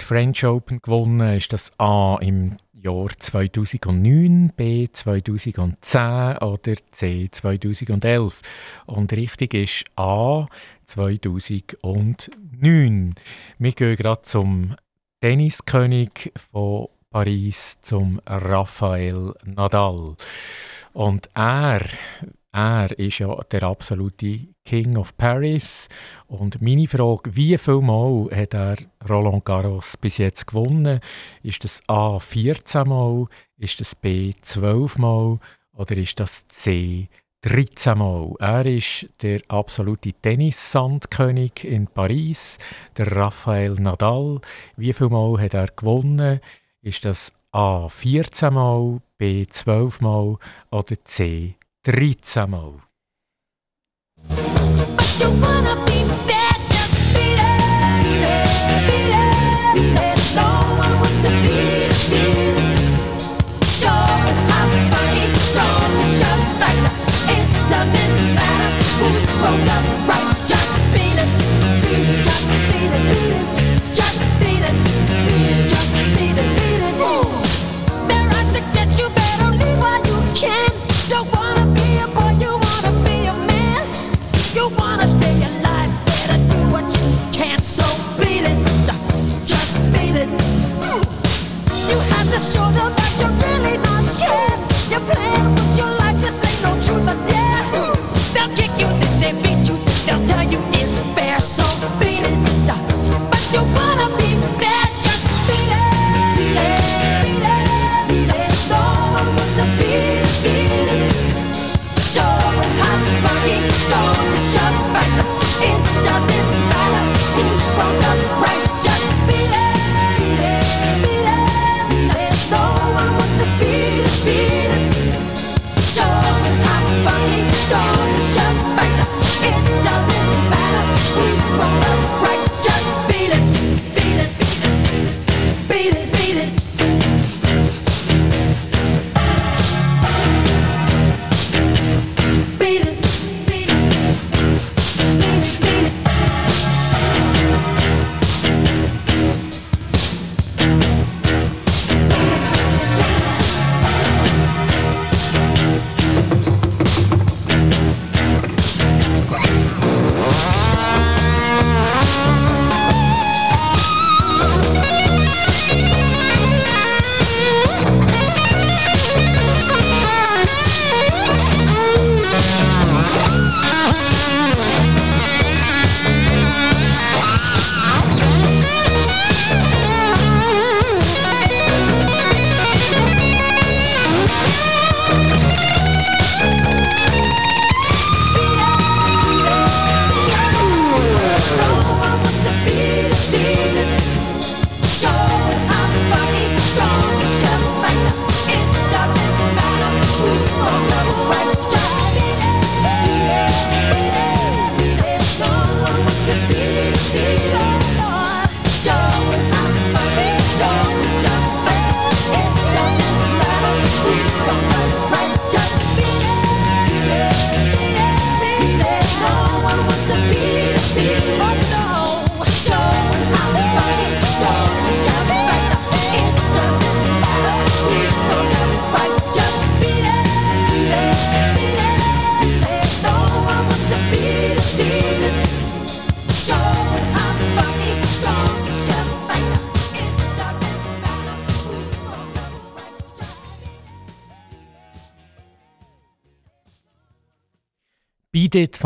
die 0.00 0.04
French 0.04 0.46
Open 0.46 0.80
gewonnen? 0.80 1.36
Ist 1.36 1.52
das 1.52 1.72
A 1.80 2.18
im 2.20 2.58
Jahr 2.72 3.08
2009, 3.18 4.52
B 4.56 4.86
2010 4.92 6.38
oder 6.38 6.74
C 6.92 7.28
2011? 7.28 8.42
Und 8.86 9.12
richtig 9.12 9.54
ist 9.54 9.86
A 9.96 10.46
2009. 10.84 13.16
Wir 13.58 13.72
gehen 13.72 13.96
gerade 13.96 14.22
zum 14.22 14.76
Tenniskönig 15.20 16.32
von 16.36 16.86
Paris 17.12 17.76
zum 17.82 18.20
Rafael 18.24 19.34
Nadal. 19.44 20.14
Und 20.92 21.28
er, 21.34 21.80
er 22.52 22.98
ist 23.00 23.18
ja 23.18 23.34
der 23.50 23.64
absolute 23.64 24.46
King 24.64 24.96
of 24.96 25.16
Paris. 25.16 25.88
Und 26.28 26.62
meine 26.62 26.86
Frage, 26.86 27.34
wie 27.34 27.58
viel 27.58 27.80
Mal 27.80 28.28
hat 28.32 28.54
er 28.54 28.76
Roland 29.08 29.44
Garros 29.44 29.96
bis 29.96 30.18
jetzt 30.18 30.46
gewonnen? 30.46 31.00
Ist 31.42 31.64
das 31.64 31.82
A 31.88 32.20
14 32.20 32.86
Mal, 32.86 33.26
ist 33.56 33.80
das 33.80 33.96
B 33.96 34.32
12 34.40 34.98
Mal 34.98 35.40
oder 35.72 35.96
ist 35.96 36.20
das 36.20 36.46
C 36.46 37.08
13 37.42 37.96
Mal. 37.96 38.34
Er 38.38 38.66
ist 38.66 39.08
der 39.22 39.40
absolute 39.48 40.12
Tennissandkönig 40.12 41.64
in 41.64 41.86
Paris, 41.86 42.58
der 42.98 43.10
Rafael 43.16 43.74
Nadal. 43.74 44.40
Wie 44.76 44.92
viel 44.92 45.08
Mal 45.08 45.40
hat 45.40 45.54
er 45.54 45.68
gewonnen? 45.68 46.40
Ist 46.82 47.04
das 47.04 47.30
A 47.52 47.88
14 47.88 48.54
Mal, 48.54 49.02
B 49.18 49.44
12 49.46 50.00
Mal 50.00 50.36
oder 50.70 51.04
C 51.04 51.56
13 51.82 52.48
Mal? 52.48 52.74
Beat 69.42 69.79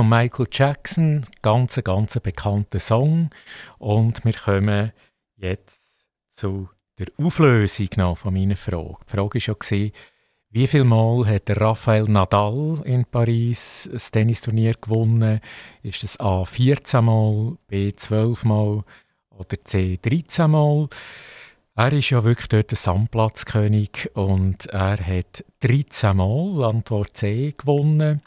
von 0.04 0.08
Michael 0.10 0.46
Jackson, 0.50 1.24
ganz 1.40 1.80
ganz 1.82 2.18
bekannter 2.20 2.78
Song. 2.78 3.30
Und 3.78 4.24
wir 4.24 4.34
kommen 4.34 4.92
jetzt 5.36 5.80
zu 6.30 6.68
der 6.98 7.06
Auflösung 7.18 7.88
noch 7.96 8.18
von 8.18 8.34
meiner 8.34 8.56
Frage. 8.56 8.96
Die 9.06 9.16
Frage 9.16 9.38
war 9.40 9.78
ja, 9.78 9.90
wie 10.50 10.66
viel 10.66 10.84
Mal 10.84 11.26
hat 11.26 11.50
Rafael 11.58 12.04
Nadal 12.04 12.82
in 12.84 13.06
Paris 13.06 13.88
das 13.90 14.10
Tennisturnier 14.10 14.74
gewonnen? 14.74 15.40
Ist 15.82 16.02
das 16.02 16.20
A 16.20 16.44
14 16.44 17.04
Mal, 17.04 17.56
B 17.66 17.90
12 17.92 18.44
Mal 18.44 18.84
oder 19.30 19.64
C 19.64 19.98
13 20.02 20.50
Mal? 20.50 20.88
Er 21.76 21.92
ist 21.92 22.10
ja 22.10 22.22
wirklich 22.22 22.48
dort 22.48 22.70
der 22.70 22.78
Sandplatzkönig 22.78 24.10
und 24.14 24.66
er 24.66 24.96
hat 24.96 25.44
13 25.60 26.16
Mal 26.16 26.64
Antwort 26.64 27.16
C 27.16 27.52
gewonnen. 27.56 28.22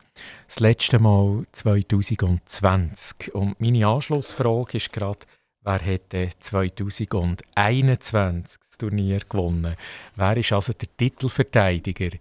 Das 0.48 0.60
letzte 0.60 1.00
Mal 1.00 1.46
2020. 1.54 3.34
Und 3.34 3.62
meine 3.62 3.88
Anschlussfrage 3.88 4.78
ist 4.78 4.92
gerade, 4.92 5.20
Wer 5.68 5.80
hätte 5.80 6.30
2021 6.40 8.60
das 8.62 8.78
Turnier 8.78 9.20
gewonnen? 9.28 9.76
Wer 10.16 10.38
ist 10.38 10.54
also 10.54 10.72
der 10.72 10.88
Titelverteidiger? 10.96 12.12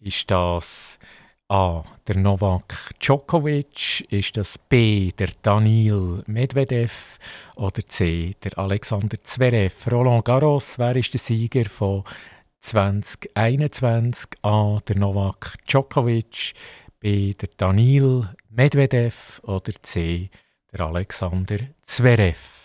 Ist 0.00 0.30
das 0.30 0.98
A. 1.48 1.84
der 2.08 2.16
Novak 2.16 2.90
Djokovic? 2.98 4.04
Ist 4.10 4.36
das 4.36 4.58
B. 4.58 5.12
der 5.12 5.28
Daniil 5.42 6.24
Medvedev? 6.26 7.18
Oder 7.54 7.86
C. 7.86 8.34
der 8.42 8.58
Alexander 8.58 9.22
Zverev? 9.22 9.88
Roland 9.92 10.24
Garros, 10.24 10.76
wer 10.76 10.96
ist 10.96 11.12
der 11.14 11.20
Sieger 11.20 11.66
von 11.66 12.02
2021? 12.58 14.26
A. 14.42 14.80
der 14.88 14.96
Novak 14.96 15.54
Djokovic? 15.68 16.54
B. 16.98 17.32
der 17.34 17.50
Daniil 17.56 18.28
Medvedev? 18.50 19.40
Oder 19.44 19.72
C. 19.82 20.30
der 20.72 20.80
Alexander 20.80 21.58
Zverev? 21.82 22.56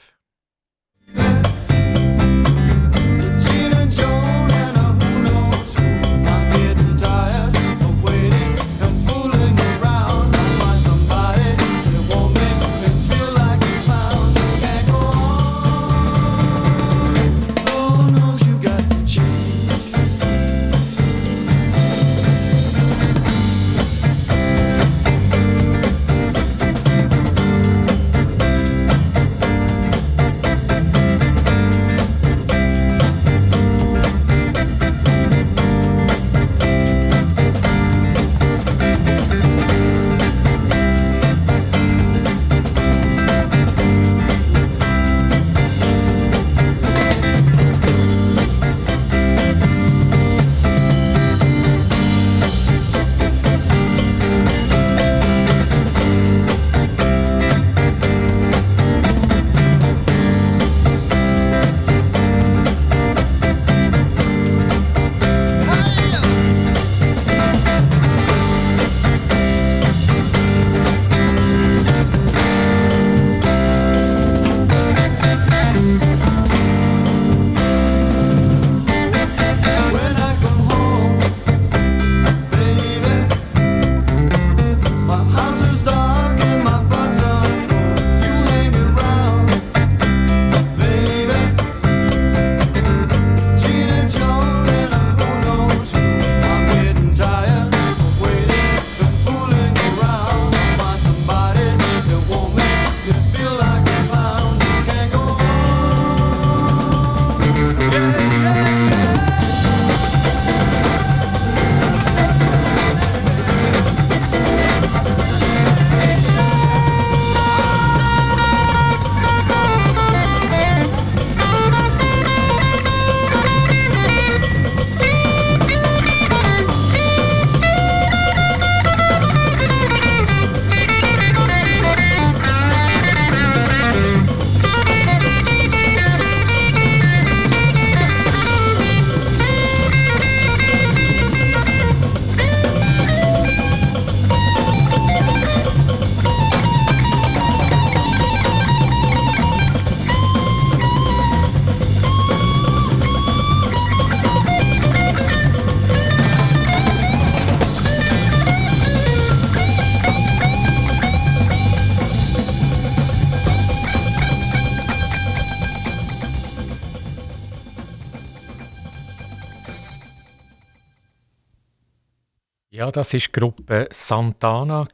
Das 172.89 173.13
war 173.13 173.19
die 173.19 173.31
Gruppe 173.33 173.89
Santana 173.91 174.87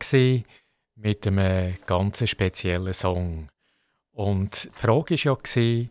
mit 0.95 1.27
einem 1.27 1.75
ganz 1.85 2.27
speziellen 2.27 2.93
Song. 2.93 3.49
Und 4.11 4.63
die 4.63 4.69
Frage 4.73 5.15
war 5.25 5.37
ja, 5.55 5.87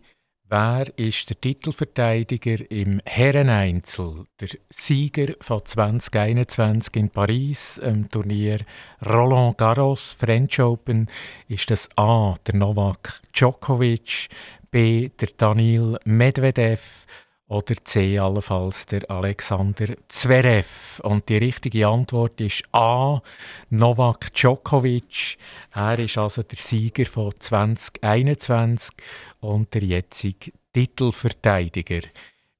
wer 0.49 0.99
ist 0.99 1.29
der 1.29 1.39
Titelverteidiger 1.39 2.69
im 2.69 2.99
Herreneinzel, 3.05 4.25
der 4.37 4.49
Sieger 4.69 5.35
von 5.39 5.63
2021 5.63 6.93
in 6.97 7.09
Paris, 7.09 7.77
im 7.77 8.09
Turnier 8.09 8.59
Roland 9.05 9.57
Garros 9.57 10.11
French 10.11 10.59
Open, 10.59 11.07
ist 11.47 11.71
das 11.71 11.87
A, 11.95 12.35
der 12.45 12.55
Novak 12.55 13.21
Djokovic, 13.33 14.27
B, 14.71 15.07
der 15.07 15.29
Daniil 15.37 15.97
Medvedev 16.03 17.05
oder 17.47 17.75
C 17.83 18.19
allenfalls 18.19 18.85
der 18.87 19.09
Alexander 19.09 19.95
Zverev. 20.07 20.99
Und 21.03 21.29
die 21.29 21.37
richtige 21.37 21.87
Antwort 21.87 22.39
ist 22.41 22.63
A. 22.73 23.21
Novak 23.69 24.33
Djokovic. 24.33 25.37
Er 25.73 25.99
ist 25.99 26.17
also 26.17 26.43
der 26.43 26.57
Sieger 26.57 27.05
von 27.05 27.33
2021 27.37 28.91
und 29.39 29.73
der 29.73 29.83
jetzige 29.83 30.51
Titelverteidiger. 30.73 32.01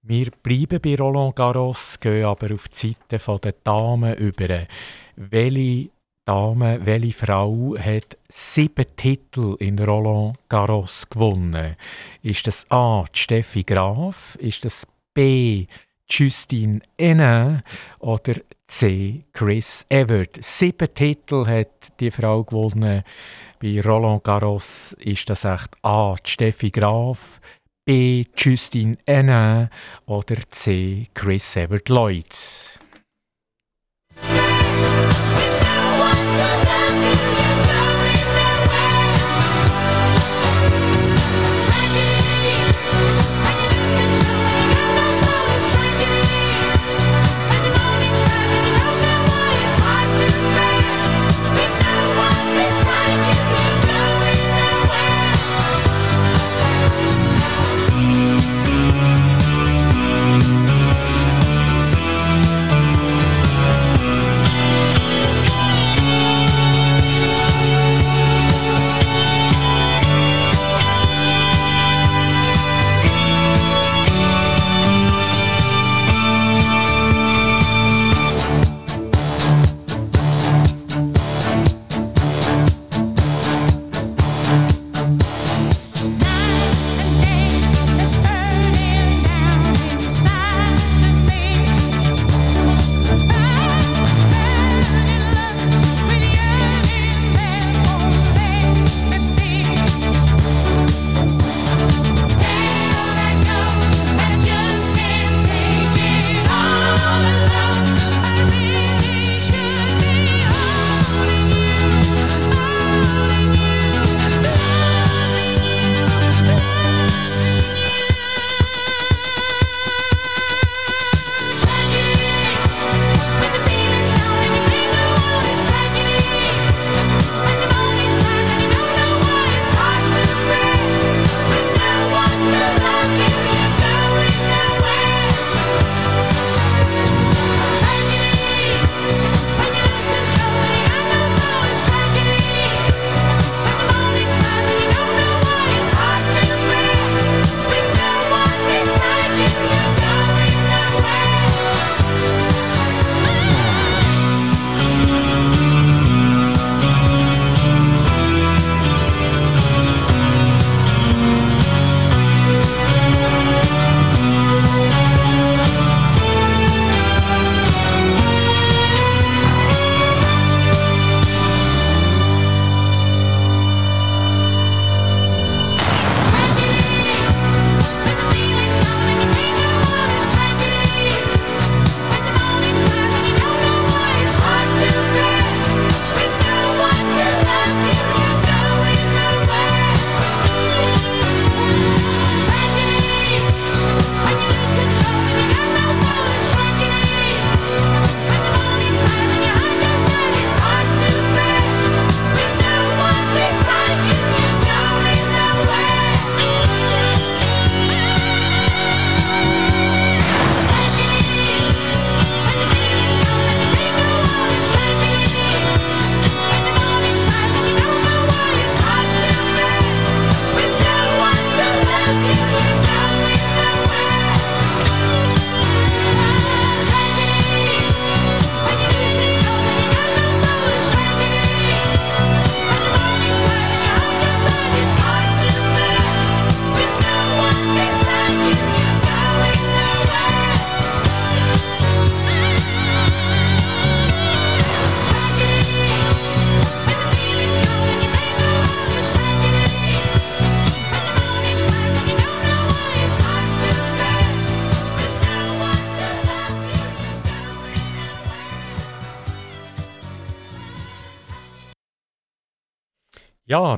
Wir 0.01 0.31
bleiben 0.41 0.79
bei 0.79 0.95
Roland 0.95 1.35
Garros, 1.35 1.99
gehen 1.99 2.23
aber 2.23 2.53
auf 2.53 2.69
die 2.69 2.95
Seite 3.09 3.39
der 3.39 3.55
Damen 3.61 4.15
über. 4.15 4.67
Welche 5.17 5.89
Dame, 6.27 6.85
welche 6.85 7.13
Frau 7.13 7.77
hat 7.79 8.17
sieben 8.27 8.85
Titel 8.97 9.55
in 9.59 9.79
Roland 9.79 10.37
Garros 10.49 11.07
gewonnen? 11.09 11.77
Ist 12.21 12.47
das 12.47 12.69
A. 12.69 13.05
Steffi 13.13 13.63
Graf? 13.63 14.35
Ist 14.35 14.65
das 14.65 14.85
B. 15.13 15.67
Justine 16.09 16.81
Henin 16.99 17.61
oder 17.99 18.33
C. 18.65 19.23
Chris 19.31 19.85
Evert? 19.87 20.37
Sieben 20.43 20.93
Titel 20.93 21.45
hat 21.47 21.97
die 22.01 22.11
Frau 22.11 22.43
gewonnen. 22.43 23.03
Bei 23.61 23.81
Roland 23.81 24.25
Garros 24.25 24.97
ist 24.99 25.29
das 25.29 25.45
echt 25.45 25.77
A. 25.81 26.15
Steffi 26.25 26.71
Graf, 26.71 27.39
B. 27.85 28.25
Justine 28.35 28.97
Henin 29.07 29.69
oder 30.05 30.35
C. 30.49 31.07
Chris 31.13 31.55
Evert 31.55 31.87
Lloyd. 31.87 32.35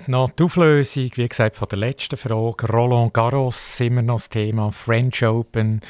Noch 0.10 0.32
die 0.32 0.44
Auflösung, 0.44 1.12
wie 1.16 1.28
gesagt, 1.30 1.56
von 1.56 1.68
der 1.70 1.80
letzten 1.80 2.18
Frage. 2.18 2.68
Roland 2.68 3.14
Garros, 3.14 3.80
immer 3.80 4.02
noch 4.02 4.16
das 4.16 4.30
Thema 4.30 4.72
French 4.72 5.24
Open 5.24 5.82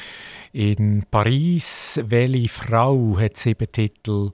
in 0.51 1.05
Paris. 1.09 1.99
Welche 2.05 2.49
Frau 2.49 3.17
hat 3.17 3.37
sieben 3.37 3.71
Titel 3.71 4.31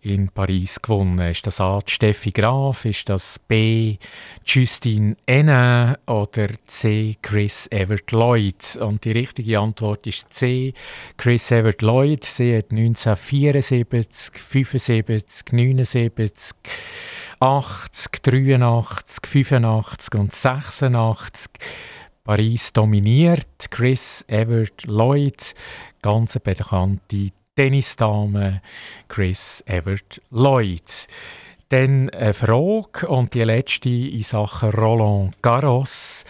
in 0.00 0.28
Paris 0.30 0.80
gewonnen? 0.80 1.18
Ist 1.30 1.46
das 1.46 1.60
A. 1.60 1.78
Steffi 1.86 2.30
Graf? 2.30 2.84
Ist 2.84 3.08
das 3.08 3.38
B. 3.38 3.98
Justine 4.44 5.16
Henin 5.26 5.96
oder 6.06 6.48
C. 6.66 7.16
Chris 7.20 7.68
Evert 7.70 8.10
Lloyd? 8.12 8.76
Und 8.80 9.04
die 9.04 9.12
richtige 9.12 9.60
Antwort 9.60 10.06
ist 10.06 10.32
C. 10.32 10.72
Chris 11.16 11.50
Evert 11.50 11.82
Lloyd. 11.82 12.24
Sie 12.24 12.56
hat 12.56 12.70
1974, 12.70 14.42
75, 14.42 15.52
79 15.52 16.56
80, 17.40 18.22
83, 18.22 19.26
85 19.26 20.14
und 20.14 20.32
86 20.32 21.50
Paris 22.24 22.72
dominiert. 22.72 23.70
Chris 23.70 24.24
Evert 24.28 24.84
Lloyd, 24.86 25.54
ganz 26.02 26.38
bekannte 26.40 27.30
Tennisdame 27.54 28.60
Chris 29.08 29.62
Evert 29.66 30.20
Lloyd. 30.30 31.06
Dann 31.68 32.10
eine 32.10 32.34
Frage 32.34 33.08
und 33.08 33.34
die 33.34 33.44
letzte 33.44 33.88
in 33.88 34.22
Sachen 34.22 34.70
Roland 34.70 35.40
Garros. 35.42 36.24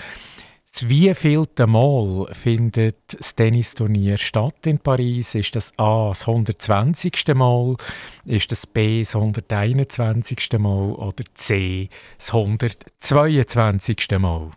Das 0.79 0.89
wievielte 0.89 1.66
Mal 1.66 2.29
findet 2.33 2.99
das 3.09 3.35
Tennisturnier 3.35 4.16
statt 4.16 4.64
in 4.64 4.79
Paris? 4.79 5.35
Ist 5.35 5.57
das 5.57 5.72
A 5.76 6.11
das 6.11 6.20
120. 6.29 7.35
Mal, 7.35 7.74
ist 8.24 8.53
das 8.53 8.64
B 8.64 9.01
das 9.01 9.16
121. 9.16 10.53
Mal 10.57 10.93
oder 10.93 11.24
C 11.35 11.89
das 12.16 12.33
122. 12.33 14.07
Mal? 14.20 14.53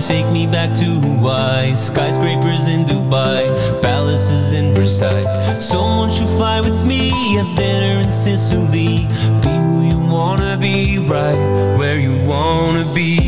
Take 0.00 0.26
me 0.32 0.46
back 0.46 0.72
to 0.74 0.84
Hawaii. 0.84 1.76
Skyscrapers 1.76 2.68
in 2.68 2.84
Dubai, 2.84 3.42
palaces 3.80 4.52
in 4.52 4.74
Versailles. 4.74 5.58
Someone 5.60 6.10
should 6.10 6.28
fly 6.28 6.60
with 6.60 6.84
me, 6.84 7.10
have 7.36 7.56
dinner 7.56 8.02
in 8.02 8.12
Sicily. 8.12 9.06
Be 9.42 9.54
who 9.64 9.82
you 9.82 9.98
wanna 10.10 10.56
be, 10.56 10.98
right 10.98 11.38
where 11.78 11.98
you 11.98 12.14
wanna 12.26 12.84
be. 12.94 13.18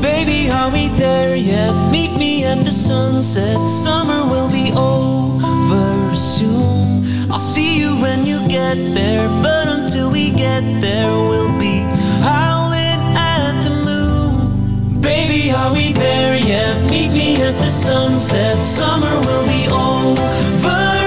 Baby, 0.00 0.50
are 0.50 0.70
we 0.70 0.88
there 0.98 1.36
yet? 1.36 1.72
Meet 1.90 2.18
me 2.18 2.44
at 2.44 2.64
the 2.64 2.72
sunset. 2.72 3.58
Summer 3.68 4.24
will 4.30 4.50
be 4.50 4.72
over 4.72 6.16
soon. 6.16 6.95
I'll 7.30 7.38
see 7.38 7.78
you 7.80 7.96
when 8.00 8.24
you 8.24 8.38
get 8.48 8.76
there, 8.94 9.28
but 9.42 9.68
until 9.68 10.10
we 10.10 10.30
get 10.30 10.62
there, 10.80 11.10
we'll 11.10 11.58
be 11.58 11.80
howling 12.22 13.00
at 13.16 13.62
the 13.62 13.70
moon. 13.84 15.00
Baby, 15.00 15.50
are 15.50 15.72
we 15.72 15.92
there 15.92 16.36
yet? 16.38 16.74
Meet 16.90 17.10
me 17.12 17.42
at 17.42 17.54
the 17.54 17.66
sunset. 17.66 18.62
Summer 18.62 19.14
will 19.26 19.46
be 19.46 19.68
over 19.68 20.36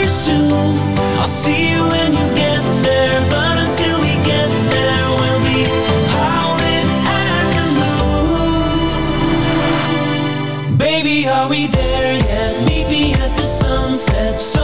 soon. 0.10 0.78
I'll 1.22 1.28
see 1.28 1.72
you 1.72 1.82
when 1.94 2.12
you 2.14 2.28
get 2.36 2.62
there, 2.84 3.20
but 3.30 3.56
until 3.66 3.98
we 4.02 4.14
get 4.34 4.50
there, 4.76 5.06
we'll 5.20 5.44
be 5.52 5.62
howling 6.18 6.90
at 7.24 7.46
the 7.58 7.66
moon. 10.68 10.78
Baby, 10.78 11.28
are 11.28 11.48
we 11.48 11.68
there 11.68 12.14
yet? 12.32 12.54
Meet 12.68 12.88
me 12.90 13.14
at 13.14 13.32
the 13.38 13.44
sunset. 13.44 14.59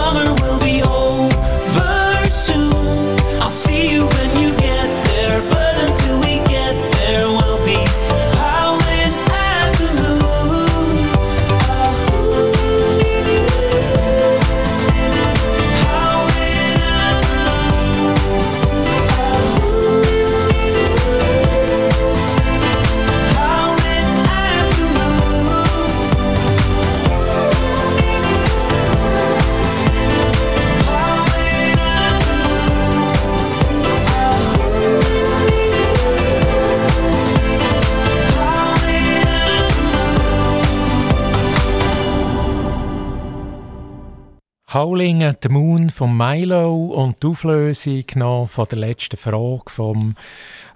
At 45.05 45.43
the 45.43 45.49
Moon 45.49 45.91
von 45.91 46.17
Milo 46.17 46.73
und 46.73 47.21
die 47.21 47.27
Auflösung 47.27 48.05
noch 48.15 48.47
von 48.49 48.65
der 48.67 48.79
letzten 48.79 49.17
Frage 49.17 49.69
vom 49.69 50.15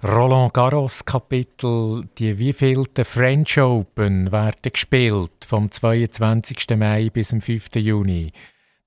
Roland 0.04 0.54
Garros 0.54 1.04
Kapitel. 1.04 2.04
Die 2.16 2.38
wievielte 2.38 3.04
French 3.04 3.58
Open 3.58 4.30
werden 4.30 4.70
gespielt 4.72 5.32
vom 5.44 5.68
22. 5.68 6.64
Mai 6.76 7.10
bis 7.10 7.30
zum 7.30 7.40
5. 7.40 7.74
Juni 7.74 8.30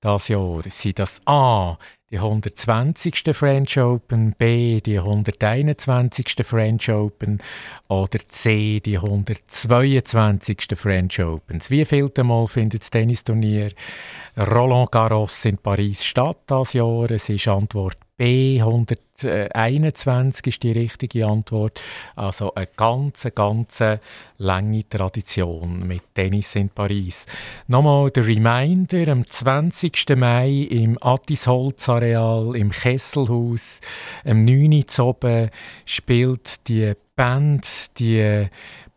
das 0.00 0.28
Jahr? 0.28 0.62
Sind 0.66 0.98
das 0.98 1.20
A 1.26 1.76
die 2.14 2.20
120. 2.20 3.34
French 3.34 3.76
Open, 3.76 4.36
B 4.38 4.80
die 4.80 4.98
121. 4.98 6.36
French 6.44 6.88
Open 6.88 7.42
oder 7.88 8.20
C 8.28 8.78
die 8.78 8.98
122. 8.98 10.68
French 10.76 11.20
Open. 11.20 11.60
Wie 11.68 11.84
vielte 11.84 12.22
Mal 12.22 12.46
findet 12.46 12.82
das 12.82 12.90
Tennisturnier 12.90 13.72
Roland 14.38 14.92
Garros 14.92 15.44
in 15.44 15.58
Paris 15.58 16.04
statt 16.04 16.38
das 16.46 16.74
Jahr? 16.74 17.10
Es 17.10 17.28
ist 17.28 17.48
Antwort 17.48 17.98
B 18.16 18.60
121 18.60 20.46
ist 20.46 20.62
die 20.62 20.70
richtige 20.70 21.26
Antwort. 21.26 21.80
Also 22.14 22.54
eine 22.54 22.68
ganz, 22.76 23.26
ganz 23.34 23.82
lange 24.38 24.88
Tradition 24.88 25.84
mit 25.84 26.14
Tennis 26.14 26.54
in 26.54 26.68
Paris. 26.68 27.26
Nochmal 27.66 28.12
der 28.12 28.24
Reminder, 28.24 29.10
am 29.10 29.26
20. 29.26 30.16
Mai 30.16 30.68
im 30.70 30.96
Attisholz-Areal 31.00 32.54
im 32.54 32.70
Kesselhaus, 32.70 33.80
am 34.24 34.44
9. 34.44 34.84
Uhr 34.98 35.48
spielt 35.84 36.68
die 36.68 36.92
Band, 37.16 37.98
die 37.98 38.46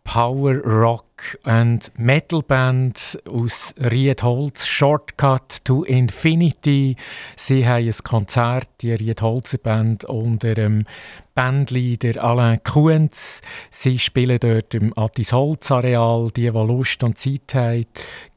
Power 0.08 0.62
Rock 0.64 1.38
and 1.44 1.92
Metal 1.98 2.42
Band 2.42 3.20
aus 3.30 3.74
Riedholz, 3.78 4.66
Shortcut 4.66 5.66
to 5.66 5.84
Infinity. 5.84 6.96
Sie 7.36 7.68
haben 7.68 7.86
ein 7.86 7.94
Konzert, 8.06 8.70
die 8.80 8.94
Riedholzer 8.94 9.58
Band, 9.58 10.06
unter 10.06 10.54
dem 10.54 10.86
Bandleader 11.36 12.24
Alain 12.24 12.64
Kuhns. 12.64 13.42
Sie 13.70 14.00
spielen 14.00 14.40
dort 14.40 14.74
im 14.74 14.98
Attisholz 14.98 15.72
Areal. 15.72 16.32
Die, 16.34 16.44
die 16.44 16.48
Lust 16.48 17.04
und 17.04 17.18
Zeit 17.18 17.54
haben, 17.54 17.86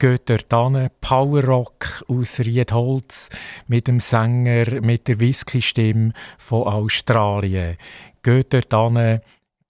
geht 0.00 0.28
dort 0.28 0.52
hin. 0.52 0.90
Power 1.00 1.44
Rock 1.44 2.04
aus 2.08 2.40
Riedholz 2.40 3.28
mit 3.68 3.86
dem 3.86 4.00
Sänger 4.00 4.80
mit 4.80 5.06
der 5.06 5.20
Whisky-Stimme 5.20 6.14
von 6.36 6.64
Australien. 6.64 7.76
Geht 8.24 8.52
dort 8.52 8.74
hin 8.74 9.20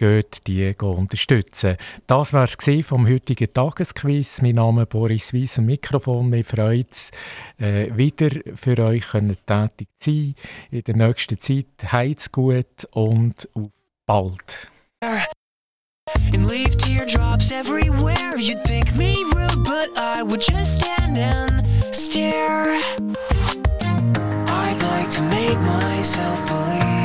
geht 0.01 0.47
die 0.47 0.75
unterstützen. 0.81 1.77
Das 2.07 2.33
war 2.33 2.45
es 2.45 2.87
vom 2.87 3.07
heutigen 3.07 3.53
Tagesquiz. 3.53 4.41
Mein 4.41 4.55
Name 4.55 4.83
ist 4.83 4.89
Boris 4.89 5.35
Weiss, 5.35 5.59
am 5.59 5.67
Mikrofon. 5.67 6.31
Mir 6.31 6.43
freut 6.43 6.91
es, 6.91 7.11
äh, 7.59 7.95
wieder 7.95 8.31
für 8.57 8.79
euch 8.79 9.05
tätig 9.11 9.89
zu 9.99 10.11
sein. 10.11 10.35
In 10.71 10.83
der 10.85 10.97
nächsten 10.97 11.39
Zeit 11.39 11.93
heiz 11.93 12.33
gut 12.33 12.89
und 12.93 13.47
auf 13.55 13.71
bald. 14.07 14.71
And 16.33 16.49
leave 16.49 16.77
teardrops 16.79 17.53
everywhere. 17.53 18.39
You'd 18.39 18.65
think 18.65 18.97
me 18.97 19.15
rude, 19.35 19.63
but 19.65 19.91
I 19.97 20.23
would 20.23 20.41
just 20.41 20.81
stand 20.81 21.19
and 21.19 21.95
stare. 21.95 22.81
I'd 24.47 24.83
like 24.83 25.11
to 25.11 25.23
make 25.23 25.61
myself 25.61 26.39
believe. 26.49 27.00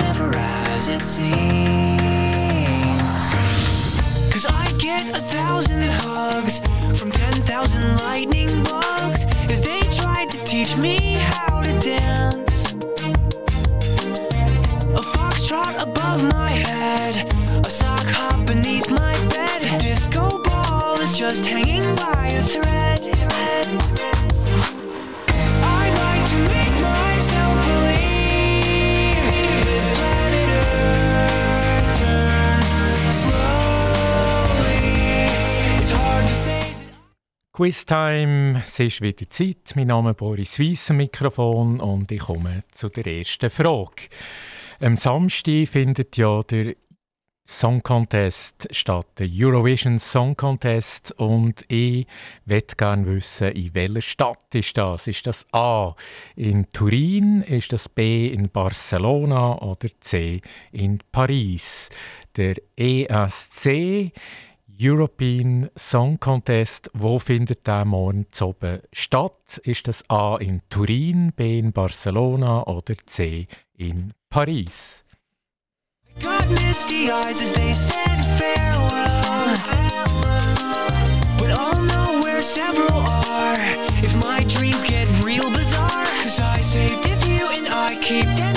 As 0.00 0.88
it 0.88 1.02
seems. 1.02 1.34
Cause 4.32 4.46
I 4.46 4.66
get 4.78 5.06
a 5.08 5.20
thousand 5.20 5.84
hugs 5.84 6.60
from 6.98 7.10
ten 7.12 7.32
thousand 7.44 7.98
lightning 7.98 8.48
bugs 8.64 9.26
as 9.48 9.60
they 9.60 9.80
tried 10.00 10.30
to 10.32 10.44
teach 10.44 10.76
me 10.76 11.14
how 11.18 11.62
to 11.62 11.72
dance. 11.78 12.72
A 15.00 15.02
foxtrot 15.14 15.82
above 15.82 16.22
my 16.32 16.50
head, 16.50 17.32
a 17.66 17.70
sock 17.70 18.06
hop 18.06 18.46
beneath 18.46 18.90
my 18.90 19.14
bed. 19.28 19.62
Disco 19.80 20.42
ball 20.42 21.00
is 21.00 21.16
just 21.16 21.46
hanging 21.46 21.94
by 21.96 22.28
a 22.28 22.42
thread. 22.42 22.98
thread. 23.00 23.66
I 25.62 25.84
like 26.02 26.24
to 26.30 26.38
make 26.54 26.74
myself 26.82 27.66
believe 27.66 27.93
Quiztime, 37.56 38.62
es 38.64 38.80
ist 38.80 39.00
wieder 39.00 39.30
Zeit. 39.30 39.76
Mein 39.76 39.86
Name 39.86 40.10
ist 40.10 40.16
Boris 40.16 40.58
Weiss 40.58 40.90
am 40.90 40.96
Mikrofon 40.96 41.78
und 41.78 42.10
ich 42.10 42.18
komme 42.18 42.64
zu 42.72 42.88
der 42.88 43.06
ersten 43.06 43.48
Frage. 43.48 44.08
Am 44.80 44.96
Samstag 44.96 45.68
findet 45.68 46.16
ja 46.16 46.42
der 46.42 46.74
Song 47.46 47.80
Contest 47.80 48.66
statt, 48.72 49.06
der 49.20 49.28
Eurovision 49.32 50.00
Song 50.00 50.36
Contest. 50.36 51.12
Und 51.12 51.64
ich 51.68 52.08
möchte 52.44 52.74
gerne 52.74 53.06
wissen, 53.06 53.52
in 53.52 53.72
welcher 53.72 54.00
Stadt 54.00 54.52
ist 54.52 54.76
das? 54.76 55.06
Ist 55.06 55.24
das 55.28 55.46
A 55.52 55.94
in 56.34 56.66
Turin, 56.72 57.42
ist 57.42 57.72
das 57.72 57.88
B 57.88 58.26
in 58.32 58.50
Barcelona 58.50 59.62
oder 59.62 59.88
C 60.00 60.40
in 60.72 60.98
Paris? 61.12 61.88
Der 62.34 62.56
ESC 62.74 64.10
European 64.76 65.70
Song 65.76 66.18
Contest, 66.18 66.90
wo 66.94 67.18
findet 67.18 67.66
der 67.66 67.84
morgen 67.84 68.26
oben 68.40 68.80
statt? 68.92 69.60
Ist 69.62 69.86
das 69.86 70.08
A 70.10 70.36
in 70.36 70.62
Turin, 70.68 71.32
B 71.34 71.58
in 71.58 71.72
Barcelona 71.72 72.66
oder 72.66 72.94
C 73.06 73.46
in 73.76 74.12
Paris? 74.30 75.04
Got 76.20 76.48
misty 76.48 77.10
eyes 77.10 77.40
as 77.40 77.52
they 77.52 77.72
said 77.72 78.24
farewell. 78.36 79.54
But 81.38 81.50
I'll 81.50 81.80
know 81.80 82.22
where 82.22 82.42
several 82.42 83.00
are 83.30 83.56
if 84.02 84.14
my 84.24 84.40
dreams 84.44 84.82
get 84.82 85.08
real 85.24 85.50
bizarre. 85.50 86.06
Cause 86.22 86.40
I 86.40 86.60
saved 86.60 87.04
a 87.06 87.16
few 87.22 87.46
and 87.48 87.68
I 87.68 87.96
keep 88.00 88.26
them 88.36 88.53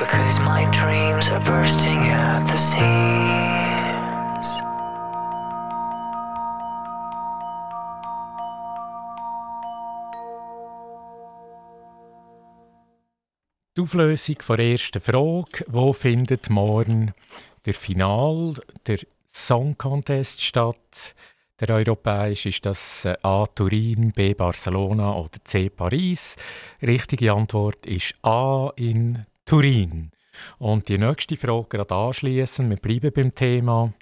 Because 0.00 0.40
my 0.40 0.64
dreams 0.72 1.28
are 1.28 1.40
bursting 1.40 1.98
at 1.98 2.46
the 2.46 2.56
seams. 2.56 3.49
Die 13.80 13.84
Auflösung 13.84 14.36
der 14.46 14.58
ersten 14.58 15.00
Frage. 15.00 15.64
Wo 15.66 15.94
findet 15.94 16.50
morgen 16.50 17.14
der 17.64 17.72
Final, 17.72 18.52
der 18.86 18.98
Song 19.32 19.78
Contest 19.78 20.42
statt? 20.42 21.14
Der 21.58 21.70
europäische 21.76 22.50
ist 22.50 22.66
das 22.66 23.06
äh, 23.06 23.16
A 23.22 23.46
Turin, 23.46 24.12
B 24.12 24.34
Barcelona 24.34 25.14
oder 25.16 25.42
C 25.44 25.70
Paris. 25.70 26.36
Richtige 26.82 27.32
Antwort 27.32 27.86
ist 27.86 28.16
A 28.20 28.70
in 28.76 29.24
Turin. 29.46 30.10
Und 30.58 30.90
die 30.90 30.98
nächste 30.98 31.38
Frage 31.38 31.68
gerade 31.70 31.94
anschließen. 31.94 32.68
Wir 32.68 32.76
bleiben 32.76 33.12
beim 33.14 33.34
Thema. 33.34 33.94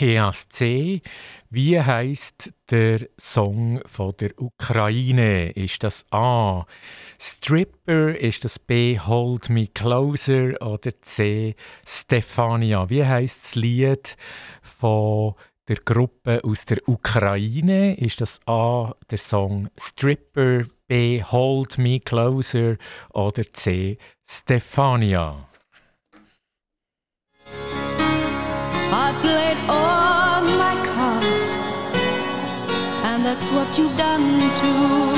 ESC. 0.00 1.02
Wie 1.50 1.80
heißt 1.80 2.52
der 2.70 3.08
Song 3.18 3.80
von 3.86 4.14
der 4.18 4.30
Ukraine? 4.40 5.50
Ist 5.50 5.82
das 5.82 6.04
A. 6.10 6.66
Stripper? 7.20 8.16
Ist 8.16 8.44
das 8.44 8.58
B. 8.58 8.98
Hold 8.98 9.50
Me 9.50 9.66
Closer? 9.66 10.60
Oder 10.62 10.92
C. 11.00 11.56
Stefania? 11.86 12.88
Wie 12.88 13.04
heißt 13.04 13.42
das 13.42 13.54
Lied 13.56 14.16
von 14.62 15.34
der 15.66 15.76
Gruppe 15.84 16.40
aus 16.44 16.64
der 16.64 16.78
Ukraine? 16.88 17.98
Ist 17.98 18.20
das 18.20 18.38
A. 18.46 18.94
der 19.10 19.18
Song 19.18 19.68
Stripper? 19.76 20.62
B. 20.86 21.22
Hold 21.22 21.78
Me 21.78 22.00
Closer? 22.00 22.76
Oder 23.12 23.42
C. 23.52 23.98
Stefania? 24.24 25.48
I 28.90 29.12
played 29.20 29.58
all 29.68 30.42
my 30.42 30.74
cards, 30.86 31.58
and 33.04 33.24
that's 33.24 33.50
what 33.52 33.76
you've 33.76 33.96
done 33.98 34.40
too. 34.60 35.17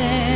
it 0.00 0.31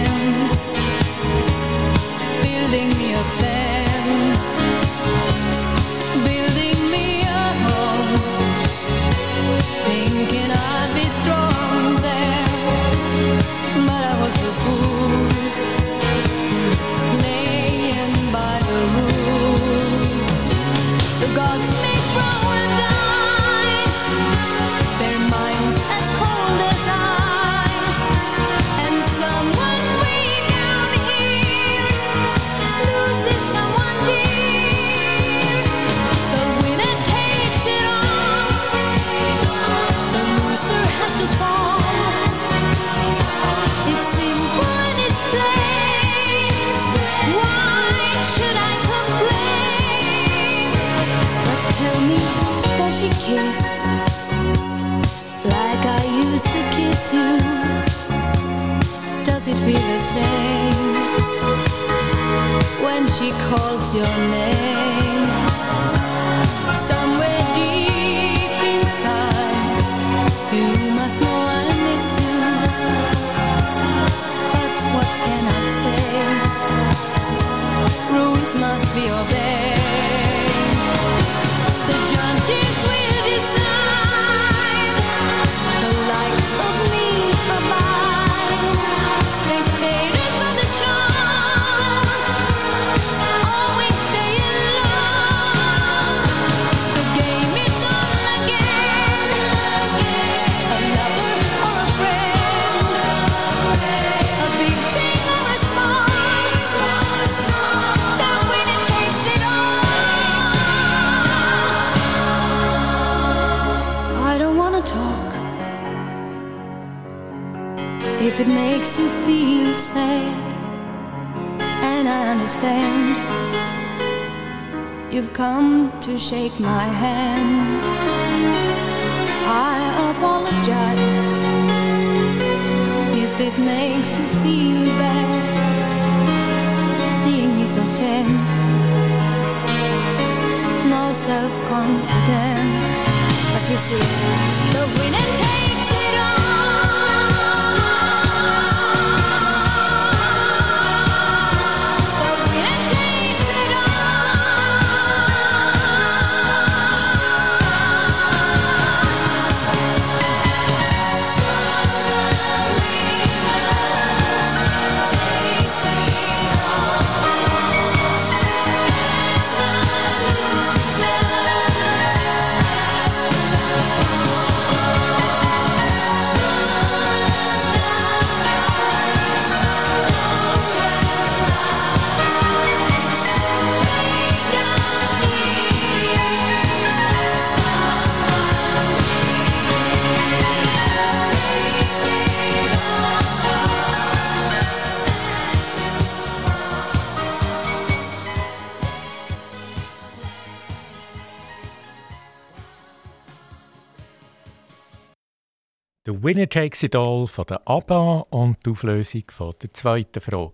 The 206.36 206.42
Winner 206.42 206.50
Takes 206.50 206.82
It 206.82 206.94
All 206.94 207.26
von 207.26 207.46
der 207.46 207.62
ABBA 207.66 208.26
und 208.28 208.58
die 208.66 208.70
Auflösung 208.70 209.22
von 209.30 209.54
der 209.62 209.72
zweiten 209.72 210.20
Frage. 210.20 210.52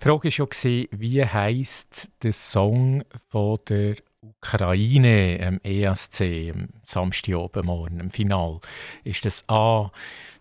Die 0.00 0.04
Frage 0.04 0.28
war 0.30 0.70
ja, 0.70 0.86
wie 0.90 1.22
heisst 1.22 2.08
der 2.22 2.32
Song 2.32 3.04
von 3.28 3.58
der 3.68 3.96
Ukraine 4.22 5.38
am 5.46 5.60
ESC 5.62 6.50
am 6.54 6.68
Samstag 6.82 7.36
oben 7.36 7.66
morgen, 7.66 8.00
im 8.00 8.10
Final? 8.10 8.60
Ist 9.04 9.26
das 9.26 9.44
A. 9.48 9.90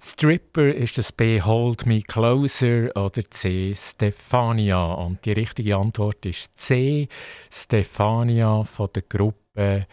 Stripper, 0.01 0.73
ist 0.73 0.97
das 0.97 1.11
B. 1.11 1.41
Hold 1.41 1.85
Me 1.85 2.01
Closer 2.01 2.95
oder 2.95 3.29
C. 3.29 3.73
Stefania? 3.75 4.93
Und 4.93 5.25
die 5.25 5.33
richtige 5.33 5.75
Antwort 5.75 6.25
ist 6.25 6.57
C. 6.57 7.09
Stefania 7.51 8.63
von 8.63 8.87
der 8.95 9.03
Gruppe 9.03 9.85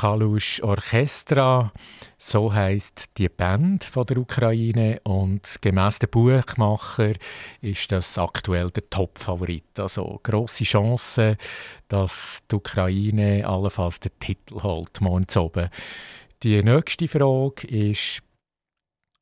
Kalush 0.00 0.60
Orchestra, 0.60 1.72
so 2.18 2.52
heißt 2.52 3.16
die 3.16 3.28
Band 3.28 3.84
von 3.84 4.04
der 4.04 4.16
Ukraine 4.16 4.98
und 5.04 5.58
gemäß 5.60 6.00
dem 6.00 6.10
Buchmacher 6.10 7.12
ist 7.60 7.92
das 7.92 8.18
aktuell 8.18 8.70
der 8.70 8.90
Top-Favorit. 8.90 9.78
Also 9.78 10.18
große 10.20 10.64
Chance, 10.64 11.36
dass 11.86 12.42
die 12.50 12.56
Ukraine 12.56 13.46
allenfalls 13.46 14.00
den 14.00 14.10
Titel 14.18 14.62
holt 14.64 15.00
morgen 15.00 15.26
oben. 15.36 15.68
Die 16.42 16.60
nächste 16.62 17.06
Frage 17.06 17.68
ist 17.68 18.20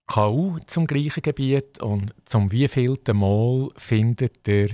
auch 0.06 0.58
zum 0.66 0.86
gleichen 0.86 1.22
Gebiet 1.22 1.82
und 1.82 2.14
zum 2.24 2.50
wievielten 2.50 3.18
Mal 3.18 3.68
findet 3.76 4.46
der 4.46 4.70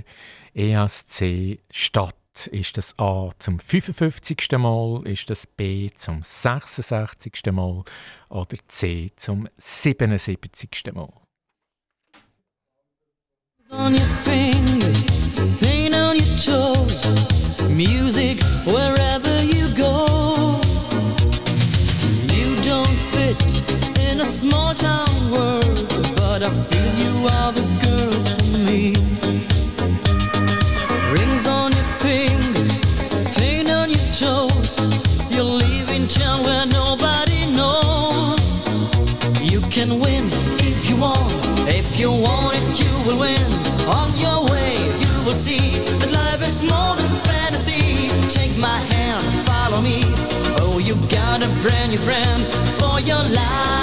ESC 0.53 1.59
statt? 1.71 2.15
Ist 2.47 2.77
das 2.77 2.97
A 2.97 3.29
zum 3.39 3.59
55. 3.59 4.47
Mal, 4.57 5.01
ist 5.05 5.29
das 5.29 5.45
B 5.45 5.89
zum 5.95 6.23
66. 6.23 7.41
Mal 7.51 7.83
oder 8.29 8.57
C 8.67 9.11
zum 9.15 9.47
77. 9.57 10.93
Mal? 10.93 11.09
on 13.71 13.93
your 13.93 13.99
brand 51.61 51.91
new 51.91 51.97
friend 51.97 52.45
for 52.79 52.99
your 53.01 53.23
life. 53.23 53.78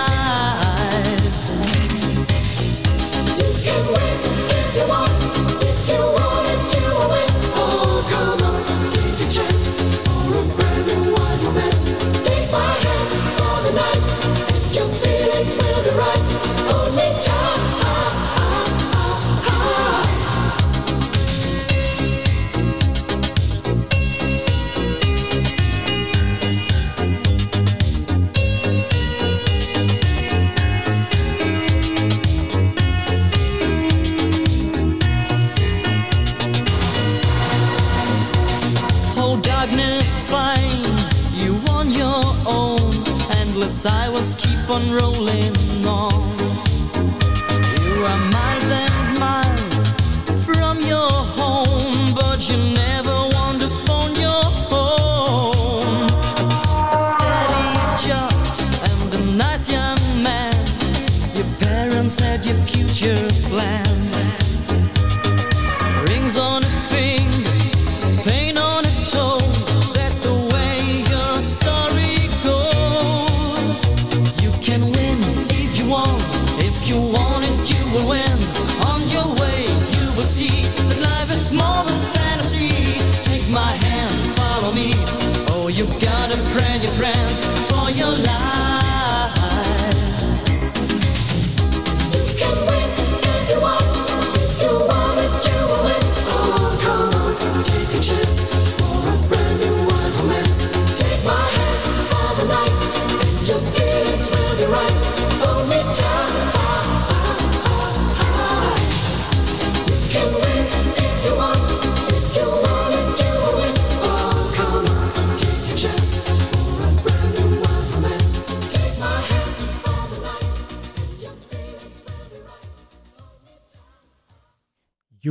Endless 43.66 43.86
hours 43.86 44.34
keep 44.36 44.70
on 44.70 44.92
rolling 44.92 45.86
on. 45.88 46.35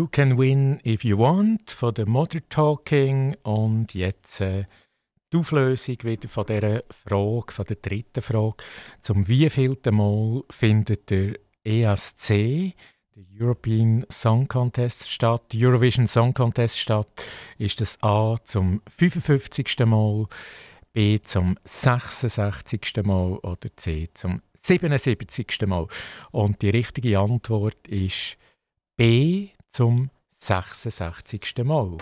Can 0.03 0.37
win 0.37 0.81
if 0.85 1.05
you 1.05 1.17
want 1.17 1.71
von 1.71 1.93
der 1.93 2.05
Mother 2.05 2.41
Talking 2.49 3.33
und 3.43 3.93
jetzt 3.93 4.41
äh, 4.41 4.65
die 5.31 5.37
Auflösung 5.37 5.95
wieder 6.03 6.27
von 6.27 6.45
dieser 6.45 6.83
Frage, 6.89 7.53
von 7.53 7.65
der 7.65 7.77
dritten 7.77 8.21
Frage. 8.21 8.57
Zum 9.01 9.25
wievielten 9.25 9.95
Mal 9.95 10.43
findet 10.49 11.09
der 11.09 11.39
ESC, 11.63 12.27
der 13.15 13.23
European 13.39 14.05
Song 14.11 14.49
Contest 14.49 15.09
statt, 15.09 15.43
Eurovision 15.55 16.07
Song 16.07 16.33
Contest 16.33 16.77
statt? 16.77 17.07
Ist 17.57 17.79
das 17.79 17.97
A 18.03 18.35
zum 18.43 18.81
55. 18.89 19.79
Mal, 19.85 20.25
B 20.91 21.21
zum 21.21 21.57
66. 21.63 23.01
Mal 23.05 23.37
oder 23.37 23.69
C 23.77 24.09
zum 24.13 24.41
77. 24.61 25.65
Mal? 25.67 25.87
Und 26.31 26.61
die 26.61 26.69
richtige 26.71 27.17
Antwort 27.17 27.87
ist 27.87 28.35
B 28.97 29.51
zum 29.75 30.09
66. 30.39 31.63
Mal. 31.65 31.97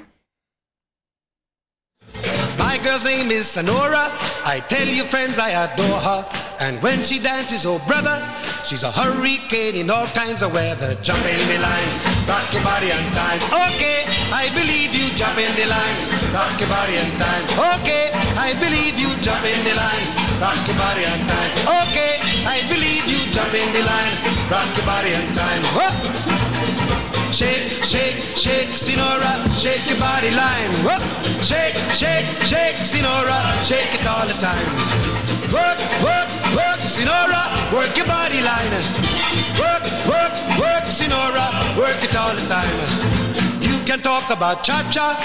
My 2.60 2.78
girl's 2.78 3.04
name 3.04 3.32
is 3.32 3.48
Sonora. 3.48 4.12
I 4.46 4.62
tell 4.68 4.88
you, 4.88 5.06
friends, 5.06 5.40
I 5.40 5.52
adore 5.66 6.00
her. 6.00 6.26
And 6.60 6.82
when 6.84 7.02
she 7.02 7.18
dances, 7.18 7.66
oh 7.66 7.80
brother, 7.88 8.22
she's 8.64 8.84
a 8.84 8.92
hurricane 8.92 9.76
in 9.76 9.90
all 9.90 10.06
kinds 10.14 10.44
of 10.44 10.54
weather. 10.54 10.94
Jump 11.02 11.26
in 11.26 11.42
the 11.50 11.58
line, 11.58 11.90
rock 12.30 12.46
your 12.54 12.62
body 12.62 12.92
on 12.92 13.06
time. 13.18 13.42
Okay, 13.50 14.06
I 14.30 14.54
believe 14.54 14.94
you. 14.94 15.10
Jump 15.18 15.38
in 15.40 15.50
the 15.58 15.66
line, 15.66 15.98
rock 16.30 16.54
your 16.60 16.70
body 16.70 16.98
on 17.02 17.10
time. 17.18 17.46
Okay, 17.82 18.14
I 18.38 18.54
believe 18.62 19.00
you. 19.02 19.10
Jump 19.26 19.46
in 19.50 19.60
the 19.66 19.74
line, 19.74 20.06
rock 20.38 20.62
your 20.70 20.78
body 20.78 21.06
on 21.10 21.20
time. 21.26 21.52
Okay, 21.90 22.22
I 22.46 22.62
believe 22.70 23.10
you. 23.10 23.20
Jump 23.34 23.54
in 23.54 23.66
the 23.74 23.82
line, 23.82 24.14
rock 24.54 24.70
your 24.78 24.86
body 24.86 25.16
on 25.18 25.26
time. 25.34 25.64
Whoa. 25.74 26.43
Shake, 27.34 27.68
shake, 27.84 28.20
shake, 28.38 28.70
Sinora, 28.70 29.34
shake 29.58 29.90
your 29.90 29.98
body 30.00 30.30
line. 30.30 30.70
Work, 30.86 31.02
Shake, 31.42 31.74
shake, 31.92 32.28
shake, 32.46 32.76
Sinora, 32.76 33.40
shake 33.66 33.92
it 34.00 34.06
all 34.06 34.28
the 34.28 34.34
time. 34.38 34.70
Work, 35.52 35.80
work, 36.06 36.30
work, 36.56 36.80
Sinora, 36.86 37.74
work 37.74 37.98
your 37.98 38.06
body 38.06 38.40
line. 38.40 38.72
Work, 39.58 39.84
work, 40.06 40.34
work, 40.62 40.86
Sinora, 40.86 41.76
work 41.76 42.04
it 42.04 42.16
all 42.16 42.36
the 42.36 42.46
time. 42.46 43.33
Can 43.84 44.00
talk 44.02 44.32
about 44.32 44.64
cha-cha, 44.64 45.20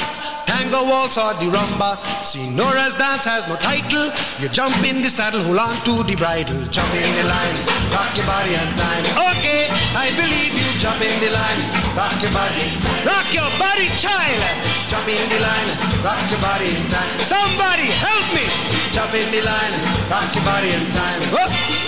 tango 0.44 0.82
waltz 0.82 1.16
or 1.16 1.32
the 1.38 1.46
rumba. 1.46 1.94
Sinora's 2.26 2.92
dance 2.98 3.22
has 3.22 3.46
no 3.46 3.54
title. 3.54 4.10
You 4.42 4.50
jump 4.50 4.74
in 4.82 5.00
the 5.00 5.08
saddle, 5.08 5.40
hold 5.40 5.62
on 5.62 5.78
to 5.86 6.02
the 6.02 6.18
bridle. 6.18 6.58
Jump 6.66 6.90
in 6.90 7.06
the 7.14 7.22
line, 7.22 7.56
rock 7.94 8.10
your 8.18 8.26
body 8.26 8.58
on 8.58 8.68
time. 8.74 9.04
Okay, 9.30 9.70
I 9.94 10.10
believe 10.18 10.58
you. 10.58 10.68
Jump 10.82 10.98
in 10.98 11.14
the 11.22 11.30
line, 11.30 11.60
rock 11.94 12.18
your 12.18 12.34
body. 12.34 12.66
Rock 13.06 13.30
your 13.30 13.46
body, 13.62 13.86
child. 13.94 14.42
Jump 14.90 15.06
in 15.06 15.22
the 15.30 15.38
line, 15.38 15.70
rock 16.02 16.26
your 16.26 16.42
body 16.42 16.74
in 16.74 16.82
time. 16.90 17.14
Somebody 17.22 17.86
help 18.02 18.26
me. 18.34 18.42
Jump 18.90 19.14
in 19.14 19.30
the 19.30 19.46
line, 19.46 19.74
rock 20.10 20.34
your 20.34 20.42
body 20.42 20.74
in 20.74 20.82
time. 20.90 21.22
Whoop. 21.30 21.46
Oh. 21.46 21.87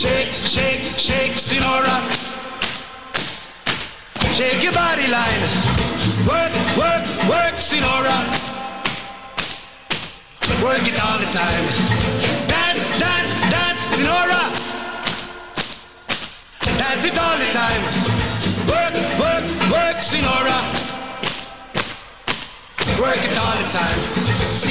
Shake, 0.00 0.32
shake, 0.32 0.82
shake, 0.96 1.32
Sinora. 1.32 2.00
Shake 4.32 4.62
your 4.62 4.72
body 4.72 5.06
line. 5.08 5.42
Work, 6.24 6.54
work, 6.80 7.04
work, 7.28 7.54
Sinora. 7.60 8.16
Work 10.64 10.88
it 10.88 10.98
all 11.04 11.18
the 11.18 11.30
time. 11.36 11.66
Dance, 12.48 12.82
dance, 12.98 13.32
dance, 13.52 13.80
Sinora. 13.92 14.42
Dance 16.78 17.04
it 17.04 17.18
all 17.18 17.36
the 17.36 17.50
time. 17.52 17.82
Work, 18.72 18.94
work, 19.20 19.44
work, 19.70 19.96
Sinora. 20.00 20.58
Work 22.98 23.22
it 23.22 23.36
all 23.36 23.56
the 23.58 23.68
time. 23.70 24.19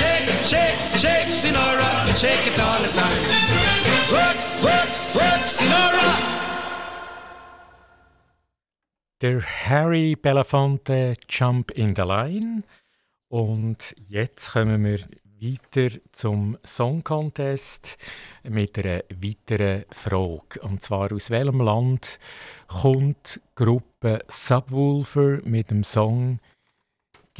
Shake, 0.00 0.28
shake, 0.46 0.78
shake, 0.96 1.28
Sinora, 1.28 1.90
shake 2.16 2.46
it 2.50 2.58
all 2.58 2.80
the 2.80 2.92
time. 3.00 3.22
Work, 4.10 4.38
work, 4.64 4.90
work, 5.14 5.42
Sinora. 5.46 6.08
Der 9.20 9.42
Harry 9.42 10.16
Belafonte 10.16 11.16
Jump 11.28 11.70
in 11.72 11.94
the 11.94 12.02
Line. 12.02 12.62
Und 13.28 13.94
jetzt 14.08 14.52
kommen 14.52 14.82
wir 14.84 15.00
weiter 15.40 15.98
zum 16.12 16.56
Song 16.64 17.04
Contest 17.04 17.98
mit 18.42 18.78
einer 18.78 19.02
weiteren 19.10 19.84
Frage. 19.90 20.60
Und 20.62 20.82
zwar 20.82 21.12
aus 21.12 21.28
welchem 21.28 21.60
Land 21.60 22.18
kommt 22.68 23.40
Gruppe 23.54 24.20
Subwoofer 24.28 25.40
mit 25.44 25.70
dem 25.70 25.84
Song 25.84 26.40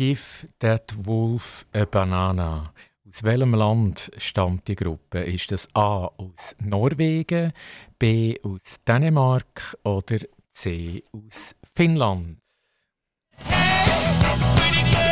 Give 0.01 0.49
That 0.61 0.95
Wolf 1.05 1.67
a 1.75 1.85
Banana? 1.85 2.73
Aus 3.07 3.23
welchem 3.23 3.53
Land 3.53 4.11
stammt 4.17 4.67
die 4.67 4.75
Gruppe? 4.75 5.19
Ist 5.19 5.53
das 5.53 5.69
A 5.75 6.07
aus 6.07 6.57
Norwegen, 6.59 7.53
B 7.99 8.35
aus 8.43 8.81
Dänemark 8.89 9.77
oder 9.85 10.21
C 10.55 11.05
aus 11.13 11.55
Finnland? 11.75 12.39
Marie 13.51 15.10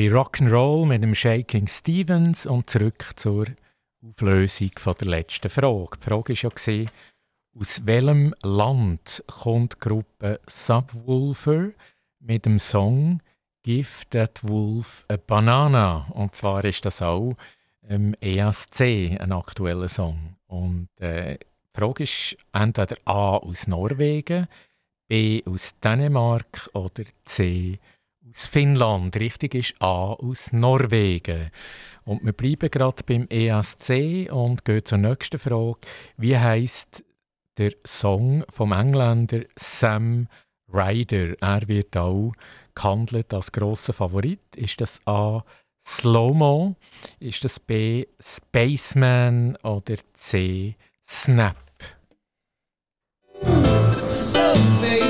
bisschen 0.00 0.16
Rock'n'Roll 0.16 0.86
mit 0.86 1.02
dem 1.02 1.14
Shaking 1.14 1.66
Stevens 1.66 2.46
und 2.46 2.70
zurück 2.70 3.10
zur 3.16 3.44
Auflösung 4.02 4.70
von 4.78 4.94
der 4.98 5.08
letzten 5.08 5.50
Frage. 5.50 5.98
Die 5.98 6.04
Frage 6.04 6.34
war 6.42 6.74
ja, 6.74 6.86
aus 7.58 7.86
welchem 7.86 8.34
Land 8.42 9.22
kommt 9.26 9.74
die 9.74 9.78
Gruppe 9.80 10.40
Subwoofer 10.48 11.72
mit 12.18 12.46
dem 12.46 12.58
Song 12.58 13.20
Give 13.62 14.06
That 14.08 14.40
Wolf 14.42 15.04
a 15.08 15.18
Banana? 15.18 16.06
Und 16.14 16.34
zwar 16.34 16.64
ist 16.64 16.84
das 16.86 17.02
auch 17.02 17.34
im 17.86 18.14
ESC 18.14 18.80
ein 19.20 19.32
aktueller 19.32 19.88
Song. 19.90 20.36
Und 20.46 20.88
äh, 20.98 21.36
die 21.36 21.78
Frage 21.78 22.04
ist 22.04 22.38
entweder 22.54 22.96
A 23.04 23.36
aus 23.36 23.66
Norwegen, 23.66 24.46
B 25.08 25.42
aus 25.44 25.74
Dänemark 25.78 26.70
oder 26.72 27.04
C 27.26 27.78
aus 27.82 27.99
Finnland. 28.32 29.16
Richtig 29.16 29.54
ist 29.54 29.74
A 29.80 30.12
aus 30.12 30.52
Norwegen. 30.52 31.50
Und 32.04 32.24
wir 32.24 32.32
bleiben 32.32 32.70
gerade 32.70 33.02
beim 33.04 33.26
ESC 33.28 34.30
und 34.32 34.64
gehen 34.64 34.84
zur 34.84 34.98
nächsten 34.98 35.38
Frage. 35.38 35.78
Wie 36.16 36.38
heißt 36.38 37.04
der 37.58 37.72
Song 37.84 38.44
vom 38.48 38.72
Engländer 38.72 39.42
Sam 39.56 40.28
Ryder? 40.72 41.34
Er 41.40 41.68
wird 41.68 41.96
auch 41.96 42.32
gehandelt 42.74 43.32
als 43.34 43.52
grosser 43.52 43.92
Favorit. 43.92 44.56
Ist 44.56 44.80
das 44.80 45.00
A 45.06 45.44
Slow-Mo? 45.86 46.76
Ist 47.18 47.44
das 47.44 47.58
B 47.58 48.06
Spaceman 48.20 49.56
oder 49.62 49.96
C 50.14 50.76
Snap? 51.06 51.56
So 54.10 55.09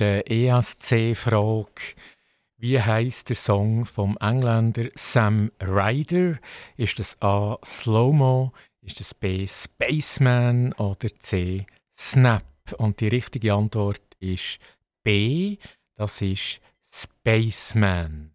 letzten 0.00 0.26
ESC-Frage. 0.26 1.94
Wie 2.58 2.80
heißt 2.80 3.28
der 3.28 3.36
Song 3.36 3.84
vom 3.84 4.16
Engländer 4.20 4.88
Sam 4.94 5.50
Ryder? 5.60 6.38
Ist 6.76 6.98
das 6.98 7.20
A. 7.20 7.58
Slow-Mo? 7.64 8.52
Ist 8.80 9.00
das 9.00 9.14
B. 9.14 9.46
Spaceman? 9.46 10.72
Oder 10.74 11.08
C. 11.18 11.66
Snap? 11.94 12.44
Und 12.78 13.00
die 13.00 13.08
richtige 13.08 13.54
Antwort 13.54 14.02
ist 14.18 14.58
B. 15.02 15.58
Das 15.94 16.20
ist 16.22 16.60
Spaceman. 16.90 18.32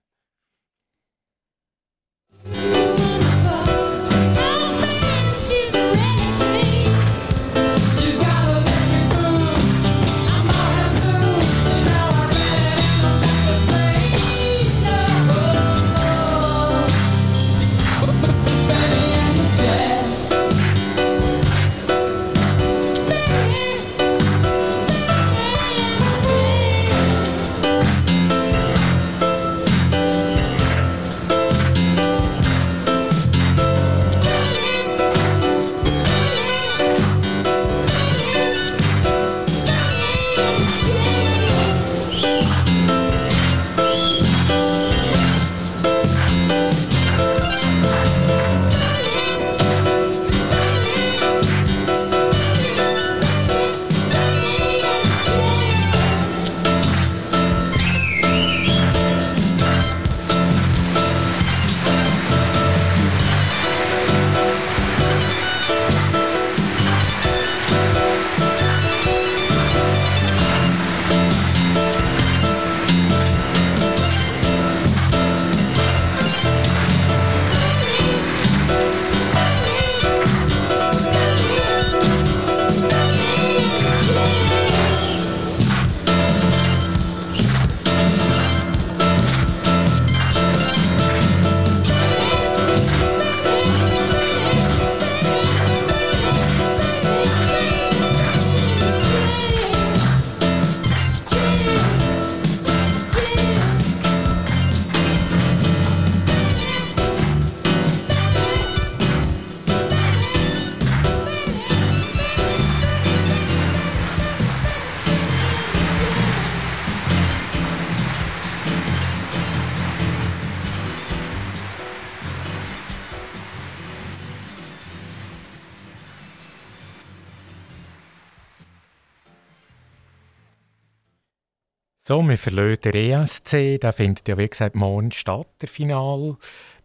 So, 132.11 132.21
wir 132.27 132.37
verlassen 132.37 132.91
den 132.91 132.93
ESC. 132.93 133.79
Der 133.79 133.93
findet 133.93 134.27
ja, 134.27 134.37
wie 134.37 134.49
gesagt, 134.49 134.75
morgen 134.75 135.13
statt, 135.13 135.47
der 135.61 135.69
Final. 135.69 136.35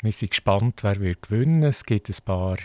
Wir 0.00 0.12
sind 0.12 0.30
gespannt, 0.30 0.84
wer 0.84 1.00
wird 1.00 1.22
gewinnen 1.22 1.64
Es 1.64 1.82
gibt 1.82 2.08
ein 2.08 2.14
paar 2.24 2.58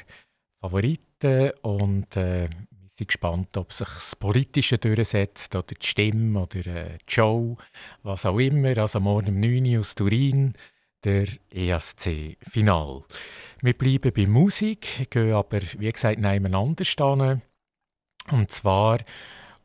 Favoriten 0.59 1.53
und 1.63 2.15
äh, 2.15 2.47
wir 2.51 2.89
sind 2.95 3.07
gespannt, 3.07 3.57
ob 3.57 3.73
sich 3.73 3.87
das 3.87 4.15
Politische 4.15 4.77
durchsetzt 4.77 5.55
oder 5.55 5.73
die 5.73 5.87
Stimme 5.87 6.39
oder 6.39 6.67
äh, 6.67 6.97
die 6.99 7.11
Show, 7.11 7.57
was 8.03 8.27
auch 8.27 8.37
immer. 8.37 8.77
Also 8.77 8.99
morgen 8.99 9.29
um 9.29 9.39
9 9.39 9.65
Uhr 9.65 9.79
aus 9.79 9.95
Turin, 9.95 10.53
der 11.03 11.29
ESC-Final. 11.49 13.05
Wir 13.63 13.73
bleiben 13.73 14.13
bei 14.15 14.27
Musik, 14.27 15.09
gehen 15.09 15.33
aber, 15.33 15.61
wie 15.79 15.91
gesagt, 15.91 16.19
nebeneinander 16.19 16.85
stehen. 16.85 17.41
Und 18.29 18.51
zwar 18.51 18.99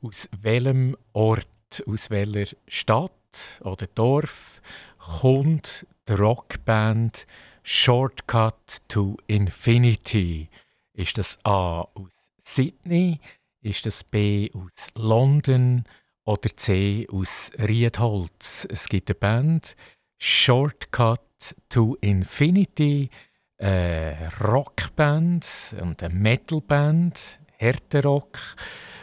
aus 0.00 0.30
welchem 0.40 0.96
Ort, 1.12 1.46
aus 1.86 2.10
welcher 2.10 2.56
Stadt 2.68 3.12
oder 3.60 3.86
Dorf 3.86 4.60
kommt 4.98 5.86
die 6.08 6.12
Rockband 6.12 7.26
Shortcut 7.62 8.78
to 8.88 9.16
Infinity? 9.26 10.48
Ist 10.92 11.18
das 11.18 11.38
A 11.44 11.80
aus 11.80 12.12
Sydney? 12.42 13.20
Ist 13.60 13.86
das 13.86 14.04
B 14.04 14.50
aus 14.54 14.88
London? 14.94 15.84
Oder 16.24 16.56
C 16.56 17.06
aus 17.10 17.50
Riedholz? 17.58 18.66
Es 18.70 18.88
gibt 18.88 19.10
eine 19.10 19.16
Band 19.16 19.76
Shortcut 20.18 21.20
to 21.68 21.96
Infinity, 22.00 23.10
eine 23.58 24.30
Rockband 24.40 25.46
und 25.80 26.02
eine 26.02 26.14
Metalband, 26.14 27.38
Härterock. 27.58 28.38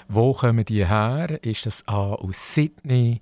Wo 0.08 0.34
kommen 0.34 0.66
die 0.66 0.86
her? 0.88 1.40
Ist 1.44 1.66
das 1.66 1.88
A 1.88 2.14
aus 2.14 2.56
Sydney, 2.56 3.22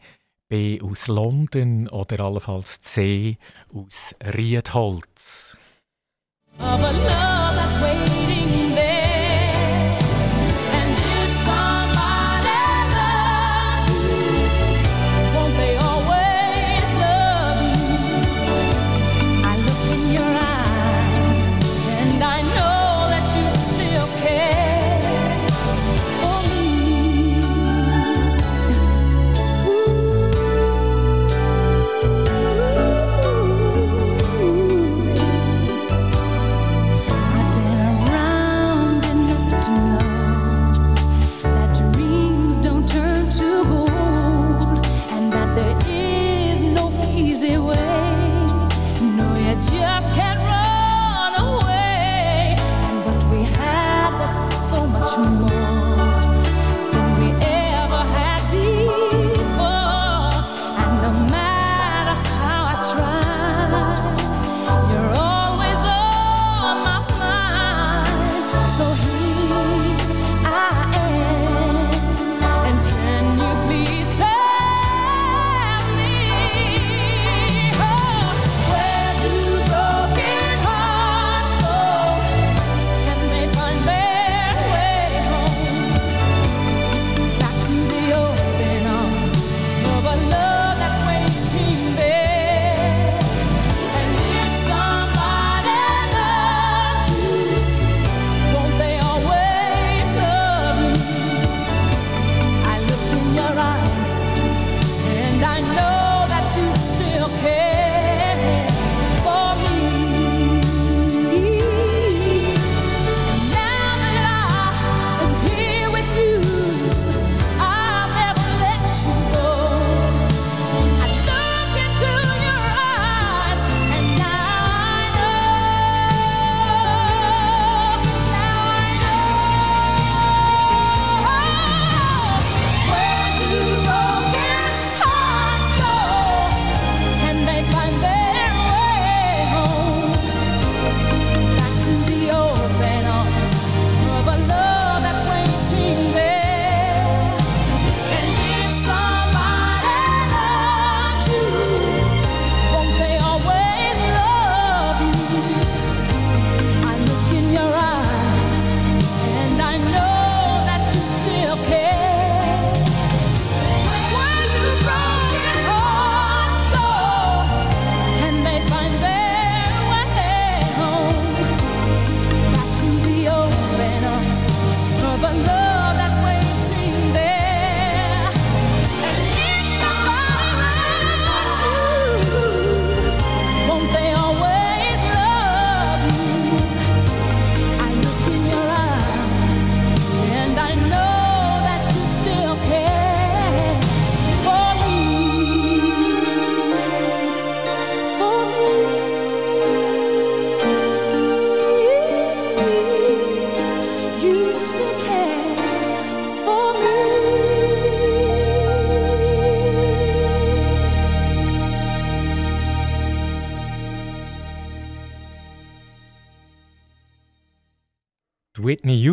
B 0.49 0.81
aus 0.81 1.07
London 1.07 1.87
oder 1.87 2.19
allenfalls 2.21 2.81
C 2.81 3.37
aus 3.73 4.15
Riedholz? 4.35 5.57
of 6.59 6.79
a 6.83 6.91
love 6.91 7.55
that's 7.55 7.77
waiting 7.79 8.30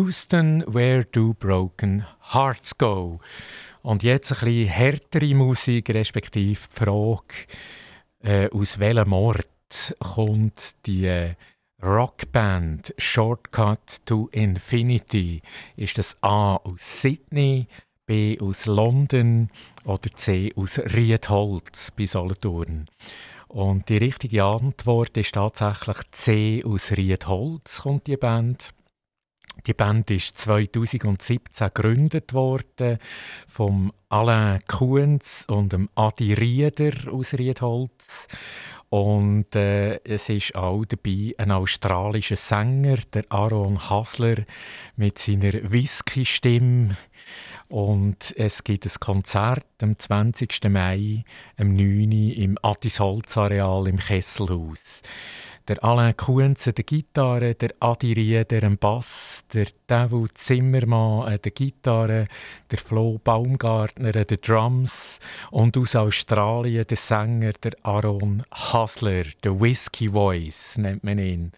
Houston, 0.09 0.63
Where 0.65 1.05
Do 1.05 1.35
Broken 1.35 2.03
Hearts 2.33 2.75
Go? 2.75 3.19
Und 3.83 4.01
jetzt 4.01 4.31
ein 4.31 4.39
bisschen 4.39 4.67
härtere 4.67 5.35
Musik, 5.35 5.91
respektive 5.91 6.39
die 6.39 6.55
Frage, 6.55 7.45
äh, 8.23 8.49
aus 8.49 8.79
welchem 8.79 9.13
Ort 9.13 9.95
kommt 9.99 10.73
die 10.87 11.05
äh, 11.05 11.35
Rockband 11.83 12.91
Shortcut 12.97 14.03
to 14.07 14.29
Infinity? 14.31 15.43
Ist 15.75 15.99
das 15.99 16.17
A 16.21 16.55
aus 16.55 17.01
Sydney, 17.01 17.67
B 18.07 18.39
aus 18.39 18.65
London 18.65 19.51
oder 19.83 20.09
C 20.15 20.51
aus 20.55 20.79
Riedholz 20.79 21.91
bei 21.91 22.07
Solothurn. 22.07 22.87
Und 23.47 23.89
die 23.89 23.97
richtige 23.97 24.43
Antwort 24.43 25.15
ist 25.17 25.35
tatsächlich 25.35 25.97
C 26.09 26.63
aus 26.65 26.93
Riedholz, 26.93 27.81
kommt 27.81 28.07
die 28.07 28.17
Band. 28.17 28.73
Die 29.69 29.75
Band 29.75 30.09
ist 30.09 30.35
2017 30.35 31.67
gegründet 31.71 32.33
worden 32.33 32.97
vom 33.47 33.93
Alain 34.09 34.57
Kuhns 34.67 35.45
und 35.47 35.73
dem 35.73 35.89
Adi 35.93 36.33
Rieder 36.33 36.91
aus 37.13 37.35
Riedholz. 37.35 38.27
Und 38.89 39.55
äh, 39.55 40.03
es 40.03 40.27
ist 40.29 40.55
auch 40.55 40.85
dabei 40.85 41.35
ein 41.37 41.51
australischer 41.51 42.35
Sänger, 42.35 42.97
der 43.13 43.25
Aaron 43.29 43.91
Hasler, 43.91 44.37
mit 44.95 45.19
seiner 45.19 45.53
Whisky-Stimme. 45.53 46.97
Und 47.67 48.33
es 48.37 48.63
gibt 48.63 48.87
ein 48.87 48.99
Konzert 48.99 49.67
am 49.83 49.99
20. 49.99 50.63
Mai, 50.69 51.23
am 51.57 51.73
9. 51.73 52.11
Uhr 52.11 52.37
im 52.37 52.57
Attisholz-Areal 52.63 53.87
im 53.87 53.99
Kesselhaus. 53.99 55.03
Der 55.69 55.83
Alain 55.83 56.17
Kuenze 56.17 56.73
der 56.73 56.83
Gitarre, 56.83 57.53
der 57.53 57.69
Adi 57.79 58.13
Rieder 58.13 58.63
am 58.63 58.79
Bass, 58.79 59.43
der 59.53 59.67
Devil 59.87 60.27
Zimmermann 60.33 61.31
an 61.31 61.37
der 61.43 61.51
Gitarre, 61.51 62.27
der 62.71 62.79
Flo 62.79 63.19
Baumgartner 63.23 64.15
an 64.15 64.25
den 64.25 64.41
Drums 64.41 65.19
und 65.51 65.77
aus 65.77 65.95
Australien 65.95 66.87
der 66.89 66.97
Sänger 66.97 67.51
der 67.61 67.73
Aaron 67.83 68.41
Hasler, 68.51 69.25
der 69.43 69.61
Whiskey 69.61 70.09
Voice 70.09 70.79
nennt 70.79 71.03
man 71.03 71.19
ihn. 71.19 71.51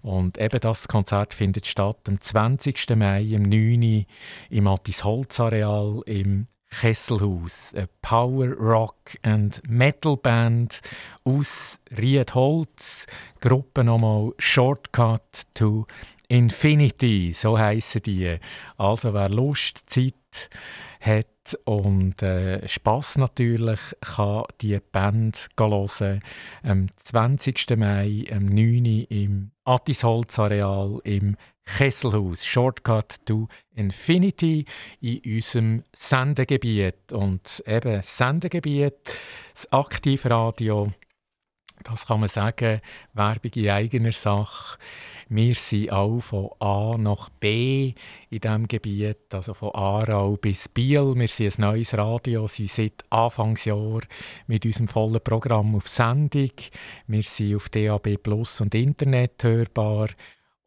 Und 0.00 0.38
eben 0.38 0.60
das 0.60 0.88
Konzert 0.88 1.34
findet 1.34 1.66
statt 1.66 1.98
am 2.08 2.18
20. 2.18 2.96
Mai 2.96 3.36
um 3.36 3.42
9 3.42 3.82
Uhr 3.82 4.04
im 4.48 4.66
Attisholz-Areal 4.66 6.00
im 6.06 6.46
Kesselhaus, 6.70 7.72
eine 7.74 7.88
Power 8.02 8.48
Rock 8.54 9.16
and 9.22 9.60
Metal 9.68 10.16
Band 10.16 10.80
aus 11.24 11.78
Riedholz. 11.96 13.06
Gruppe 13.40 13.84
nochmal 13.84 14.32
Shortcut 14.38 15.42
to 15.54 15.86
Infinity, 16.28 17.32
so 17.32 17.58
heißen 17.58 18.02
die. 18.02 18.38
Also 18.76 19.14
wer 19.14 19.28
Lust, 19.28 19.80
Zeit 19.86 20.50
hat 21.00 21.58
und 21.64 22.22
äh, 22.22 22.68
Spass 22.68 23.16
natürlich, 23.16 23.80
kann 24.00 24.44
die 24.60 24.78
Band 24.92 25.48
hören. 25.58 26.20
Am 26.62 26.88
20. 26.96 27.76
Mai, 27.76 28.26
am 28.30 28.44
9. 28.46 28.84
Uhr 28.84 29.10
im 29.10 29.50
Attisholz-Areal 29.64 31.00
im 31.04 31.36
Kesselhaus. 31.76 32.44
Shortcut 32.44 33.24
to 33.26 33.48
Infinity 33.74 34.64
in 35.00 35.20
unserem 35.24 35.84
Sendegebiet. 35.94 37.12
Und 37.12 37.62
eben 37.66 38.02
Sendegebiet, 38.02 38.94
das 39.54 39.72
Aktivradio, 39.72 40.92
das 41.84 42.06
kann 42.06 42.20
man 42.20 42.28
sagen, 42.28 42.80
Werbung 43.12 43.52
in 43.54 43.70
eigener 43.70 44.12
Sache. 44.12 44.78
Wir 45.28 45.54
sind 45.54 45.92
auch 45.92 46.20
von 46.20 46.50
A 46.58 46.96
nach 46.98 47.28
B 47.28 47.92
in 48.30 48.40
diesem 48.40 48.66
Gebiet, 48.66 49.32
also 49.32 49.52
von 49.52 49.74
Aarau 49.74 50.36
bis 50.36 50.68
Biel. 50.68 51.14
Wir 51.14 51.28
sind 51.28 51.58
ein 51.58 51.70
neues 51.70 51.92
Radio, 51.96 52.46
sind 52.46 52.70
seit 52.70 53.04
Anfangsjahr 53.10 54.00
mit 54.46 54.64
unserem 54.64 54.88
vollen 54.88 55.20
Programm 55.20 55.74
auf 55.74 55.86
Sendung. 55.86 56.52
Wir 57.06 57.22
sind 57.22 57.56
auf 57.56 57.68
DAB 57.68 58.16
Plus 58.16 58.60
und 58.62 58.74
Internet 58.74 59.44
hörbar 59.44 60.08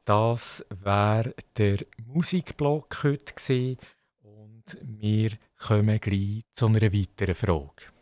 Das 0.06 0.64
wäre 0.70 1.34
der 1.58 1.80
Musikblock 2.06 3.04
heute 3.04 3.34
gewesen. 3.34 3.78
und 4.22 4.78
wir 4.84 5.32
kommen 5.58 6.00
gleich 6.00 6.44
zu 6.54 6.68
einer 6.68 6.94
weiteren 6.94 7.34
Frage. 7.34 7.96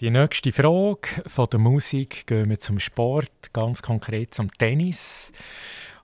Die 0.00 0.08
nächste 0.08 0.50
Frage 0.50 1.08
von 1.26 1.46
der 1.52 1.60
Musik 1.60 2.26
gehen 2.26 2.48
wir 2.48 2.58
zum 2.58 2.80
Sport, 2.80 3.52
ganz 3.52 3.82
konkret 3.82 4.32
zum 4.32 4.50
Tennis. 4.50 5.30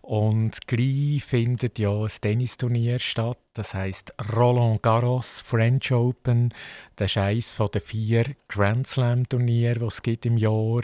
Und 0.03 0.67
gleich 0.67 1.25
findet 1.25 1.79
ja 1.79 2.03
ein 2.03 2.11
Tennisturnier 2.21 2.99
statt, 2.99 3.39
das 3.55 3.73
heißt 3.73 4.13
Roland 4.37 4.83
Garros 4.83 5.41
French 5.41 5.93
Open. 5.93 6.53
Das 6.97 7.13
ist 7.13 7.17
eines 7.17 7.57
den 7.57 7.81
vier 7.81 8.37
Grand 8.49 8.87
Slam 8.87 9.27
Turniere, 9.27 9.79
die 9.79 9.87
es 9.87 10.03
gibt 10.03 10.27
im 10.27 10.37
Jahr. 10.37 10.83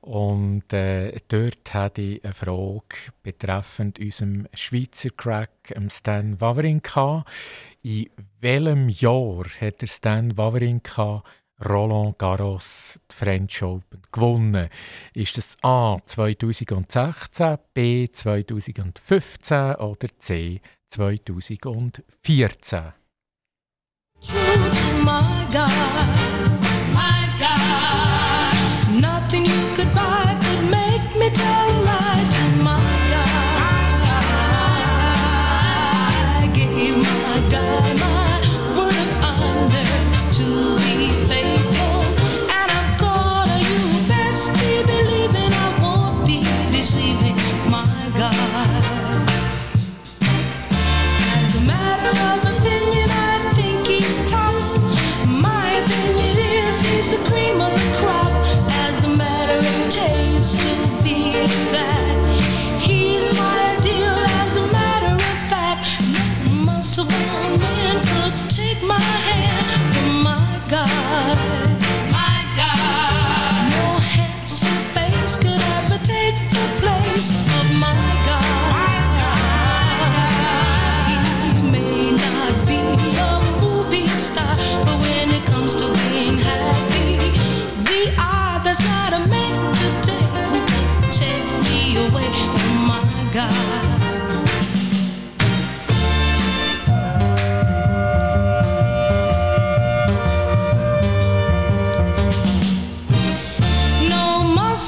Und 0.00 0.72
äh, 0.72 1.18
dort 1.26 1.74
hatte 1.74 2.02
ich 2.02 2.24
eine 2.24 2.34
Frage 2.34 3.10
betreffend 3.24 3.98
unserem 3.98 4.46
Schweizer 4.54 5.10
Crack, 5.10 5.74
Stan 5.88 6.40
Wawrinka. 6.40 7.24
In 7.82 8.06
welchem 8.40 8.88
Jahr 8.88 9.44
hat 9.60 9.82
der 9.82 9.88
Stan 9.88 10.36
Wawrinka 10.36 11.24
Roland 11.66 12.18
Garros 12.18 12.98
die 13.10 13.14
French 13.14 13.62
Open 13.62 14.02
gewonnen? 14.12 14.68
Ist 15.12 15.36
das 15.36 15.56
A 15.62 15.96
2016, 16.04 17.58
B 17.74 18.08
2015 18.10 19.74
oder 19.76 20.08
C 20.18 20.60
2014? 20.88 22.92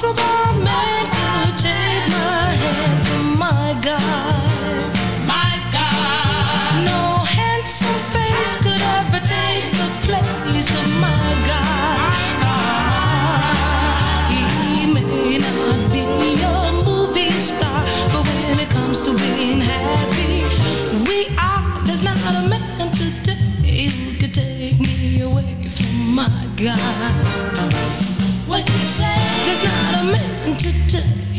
impossible 0.03 0.40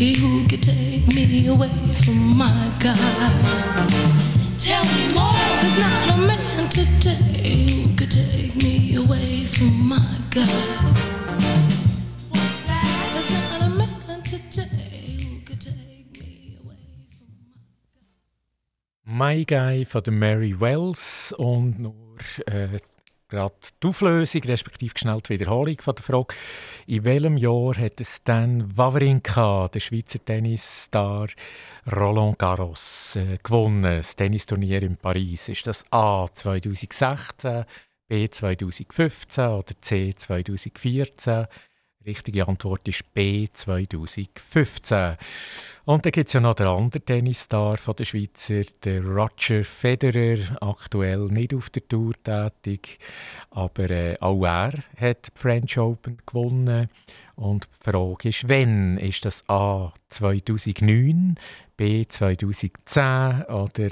today 0.02 0.20
who 0.20 0.48
could 0.48 0.62
take 0.62 1.06
me 1.14 1.46
away 1.46 1.68
from 2.04 2.36
my 2.36 2.72
guy. 2.80 2.96
Tell 4.58 4.84
me 4.84 5.12
more. 5.14 5.32
There's 5.60 5.78
not 5.78 6.14
a 6.14 6.16
man 6.26 6.68
today 6.68 7.70
who 7.70 7.94
could 7.96 8.10
take 8.10 8.56
me 8.56 8.96
away 8.96 9.44
from 9.44 9.88
my 9.88 9.98
from 10.32 10.48
my 13.48 13.72
My 19.04 19.44
Guy 19.44 19.84
von 19.84 20.02
der 20.02 20.12
Mary 20.12 20.58
Wells 20.58 21.32
und 21.36 21.78
nur 21.78 21.94
äh, 22.46 22.64
uh, 22.74 22.91
gerade 23.32 23.54
die 23.82 23.88
Auflösung, 23.88 24.42
respektive 24.42 24.98
schnell 24.98 25.20
die 25.22 25.30
Wiederholung 25.30 25.76
von 25.80 25.94
der 25.94 26.04
Frage. 26.04 26.34
In 26.86 27.04
welchem 27.04 27.36
Jahr 27.38 27.76
hat 27.76 28.00
Stan 28.02 28.64
Wawrinka, 28.76 29.68
der 29.68 29.80
Schweizer 29.80 30.22
Tennisstar 30.22 31.28
Roland 31.90 32.38
Garros, 32.38 33.16
äh, 33.16 33.38
gewonnen? 33.42 33.82
Das 33.82 34.14
Tennisturnier 34.14 34.82
in 34.82 34.96
Paris. 34.96 35.48
Ist 35.48 35.66
das 35.66 35.84
A 35.90 36.26
2016, 36.32 37.64
B 38.06 38.28
2015 38.28 39.44
oder 39.44 39.74
C 39.80 40.14
2014? 40.14 41.46
Richtige 42.04 42.48
Antwort 42.48 42.88
ist 42.88 43.14
B 43.14 43.46
2015. 43.52 45.16
Und 45.84 46.04
dann 46.04 46.12
gibt 46.12 46.28
es 46.28 46.32
ja 46.32 46.40
noch 46.40 46.54
den 46.54 46.66
anderen 46.66 47.04
Tennisstar 47.04 47.76
von 47.76 47.94
der 47.96 48.04
Schweizer, 48.04 48.62
der 48.84 49.04
Roger 49.04 49.64
Federer, 49.64 50.56
aktuell 50.60 51.26
nicht 51.28 51.54
auf 51.54 51.70
der 51.70 51.86
Tour 51.86 52.12
tätig, 52.22 52.98
aber 53.50 53.90
äh, 53.90 54.16
auch 54.20 54.44
er 54.44 54.72
hat 54.96 55.28
die 55.28 55.40
French 55.40 55.78
Open 55.78 56.18
gewonnen. 56.26 56.88
Und 57.36 57.64
die 57.64 57.90
Frage 57.90 58.28
ist, 58.28 58.48
wann? 58.48 58.98
Ist 58.98 59.24
das 59.24 59.48
A 59.48 59.92
2009, 60.08 61.36
B 61.76 62.06
2010 62.06 63.42
oder 63.44 63.90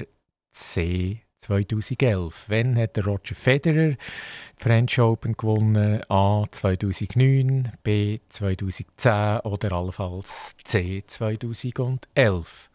C 0.50 1.22
2011. 1.40 2.46
Wann 2.48 2.76
hat 2.76 2.96
der 2.96 3.04
Roger 3.04 3.34
Federer 3.34 3.90
die 3.90 3.96
French 4.56 5.00
Open 5.00 5.36
gewonnen? 5.36 6.00
A 6.08 6.44
2009, 6.50 7.72
B 7.82 8.20
2010 8.28 9.40
oder 9.40 9.72
allenfalls 9.72 10.54
C 10.64 11.02
2011. 11.06 12.70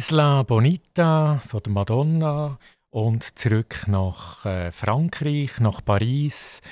Isla 0.00 0.44
Bonita 0.44 1.42
von 1.46 1.60
der 1.62 1.72
Madonna 1.74 2.58
und 2.88 3.38
zurück 3.38 3.84
nach 3.86 4.46
äh, 4.46 4.72
Frankreich, 4.72 5.60
nach 5.60 5.84
Paris. 5.84 6.62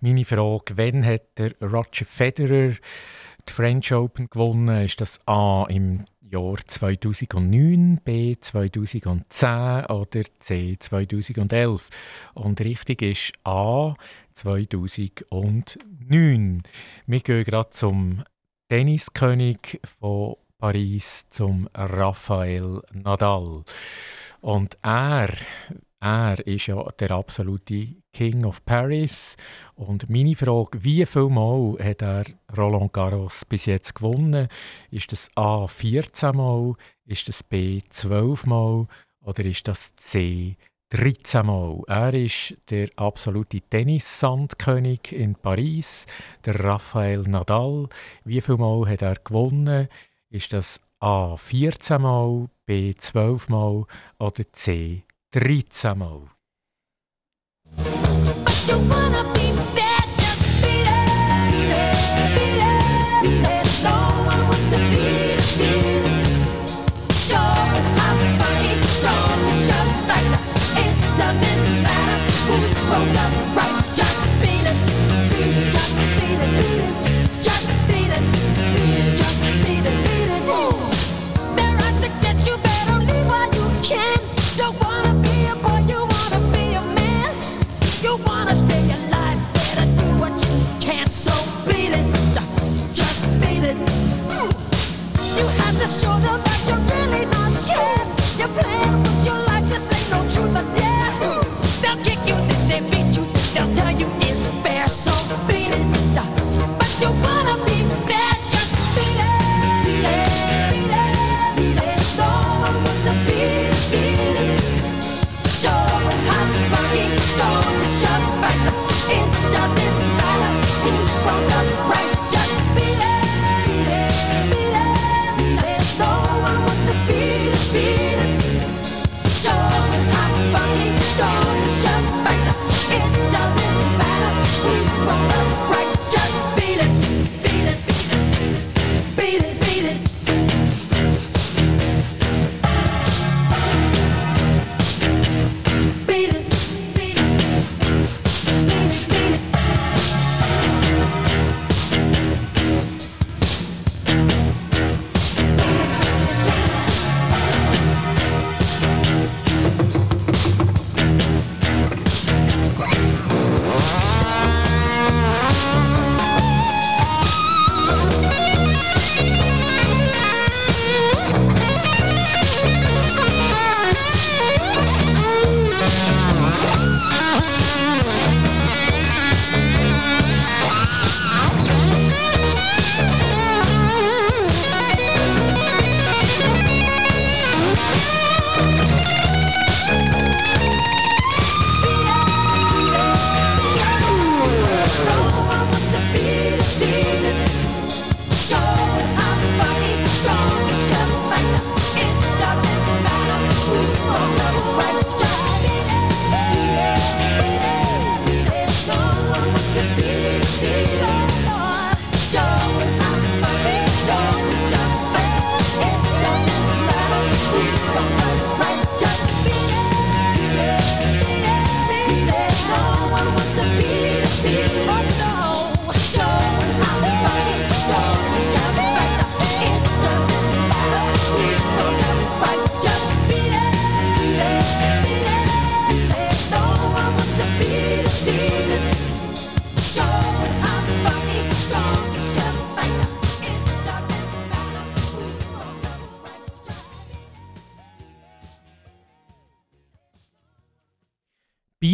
Meine 0.00 0.24
Frage, 0.24 0.78
wann 0.78 1.04
hat 1.04 1.36
der 1.36 1.52
Roger 1.60 2.06
Federer 2.06 2.72
die 3.46 3.52
French 3.52 3.92
Open 3.92 4.30
gewonnen? 4.30 4.86
Ist 4.86 5.02
das 5.02 5.20
A 5.26 5.66
im 5.68 6.06
Jahr 6.22 6.56
2009, 6.66 8.00
B 8.02 8.36
2010 8.40 9.84
oder 9.90 10.22
C 10.38 10.78
2011? 10.78 11.90
Und 12.32 12.58
richtig 12.62 13.02
ist 13.02 13.32
A 13.44 13.96
2009. 14.32 16.62
Wir 17.06 17.20
gehen 17.20 17.44
gerade 17.44 17.68
zum 17.68 18.24
Tenniskönig 18.70 19.78
von 19.84 20.36
Paris, 20.58 21.24
zum 21.30 21.68
Rafael 21.72 22.82
Nadal. 22.92 23.62
Und 24.40 24.76
er, 24.82 25.28
er 26.00 26.46
ist 26.46 26.66
ja 26.66 26.82
der 26.98 27.12
absolute 27.12 27.94
King 28.12 28.44
of 28.44 28.64
Paris. 28.64 29.36
Und 29.76 30.10
meine 30.10 30.34
Frage, 30.34 30.82
wie 30.82 31.06
viel 31.06 31.28
Mal 31.28 31.76
hat 31.80 32.02
er 32.02 32.24
Roland 32.56 32.92
Garros 32.92 33.44
bis 33.44 33.66
jetzt 33.66 33.94
gewonnen? 33.94 34.48
Ist 34.90 35.12
das 35.12 35.30
A 35.36 35.68
14 35.68 36.36
Mal, 36.36 36.74
ist 37.04 37.28
das 37.28 37.44
B 37.44 37.80
12 37.88 38.46
Mal 38.46 38.88
oder 39.20 39.44
ist 39.44 39.68
das 39.68 39.94
C 39.94 40.56
13 40.90 41.46
Mal. 41.46 41.82
Er 41.86 42.14
ist 42.14 42.56
der 42.70 42.88
absolute 42.96 43.60
Tennissandkönig 43.60 45.12
in 45.12 45.36
Paris, 45.36 46.06
der 46.44 46.58
Rafael 46.64 47.22
Nadal. 47.22 47.88
Wie 48.24 48.40
viel 48.40 48.56
Mal 48.56 48.88
hat 48.88 49.02
er 49.02 49.14
gewonnen? 49.22 49.86
Ist 50.30 50.52
das 50.52 50.78
A 51.00 51.36
14 51.36 52.02
Mal, 52.02 52.50
B 52.66 52.92
12 52.94 53.48
Mal 53.48 53.86
oder 54.18 54.52
C 54.52 55.04
13 55.30 55.96
Mal? 55.96 56.22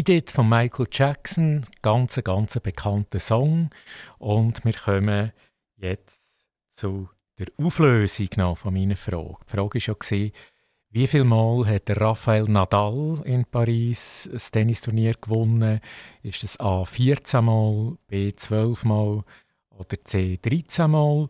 Beat 0.04 0.24
It 0.24 0.30
von 0.30 0.50
Michael 0.50 0.86
Jackson, 0.92 1.64
ganz, 1.80 2.20
ganz 2.22 2.60
bekannter 2.60 3.18
Song. 3.18 3.70
Und 4.18 4.62
wir 4.62 4.74
kommen 4.74 5.32
jetzt 5.76 6.20
zu 6.72 7.08
der 7.38 7.46
Auflösung 7.56 8.28
noch 8.36 8.58
von 8.58 8.74
meiner 8.74 8.96
Frage. 8.96 9.36
Die 9.46 9.56
Frage 9.56 9.78
war 9.78 10.18
ja, 10.18 10.30
wie 10.90 11.06
viel 11.06 11.24
Mal 11.24 11.66
hat 11.66 11.88
Rafael 11.88 12.44
Nadal 12.44 13.22
in 13.24 13.46
Paris 13.46 14.28
das 14.30 14.50
Tennisturnier 14.50 15.14
gewonnen? 15.18 15.80
Ist 16.22 16.42
das 16.42 16.60
A 16.60 16.84
14 16.84 17.42
Mal, 17.42 17.96
B 18.06 18.30
12 18.30 18.84
Mal 18.84 19.22
oder 19.70 20.04
C 20.04 20.38
13 20.42 20.90
Mal? 20.90 21.28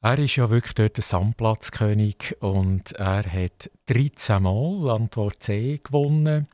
Er 0.00 0.18
ist 0.20 0.36
ja 0.36 0.48
wirklich 0.48 0.74
dort 0.74 0.96
der 0.96 1.02
Sandplatzkönig 1.02 2.36
und 2.40 2.92
er 2.92 3.24
hat 3.24 3.68
13 3.86 4.40
Mal 4.44 4.90
Antwort 4.90 5.42
C 5.42 5.80
gewonnen. 5.82 6.46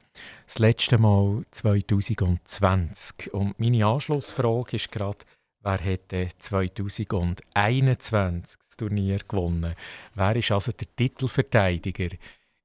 Das 0.46 0.58
letzte 0.58 0.98
Mal 0.98 1.42
2020. 1.50 3.34
Und 3.34 3.58
meine 3.58 3.86
Anschlussfrage 3.86 4.76
ist 4.76 4.92
gerade, 4.92 5.18
Wer 5.66 5.78
hätte 5.78 6.28
2021 6.38 8.58
das 8.60 8.76
Turnier 8.76 9.18
gewonnen? 9.26 9.74
Wer 10.14 10.36
ist 10.36 10.52
also 10.52 10.70
der 10.70 10.86
Titelverteidiger? 10.94 12.10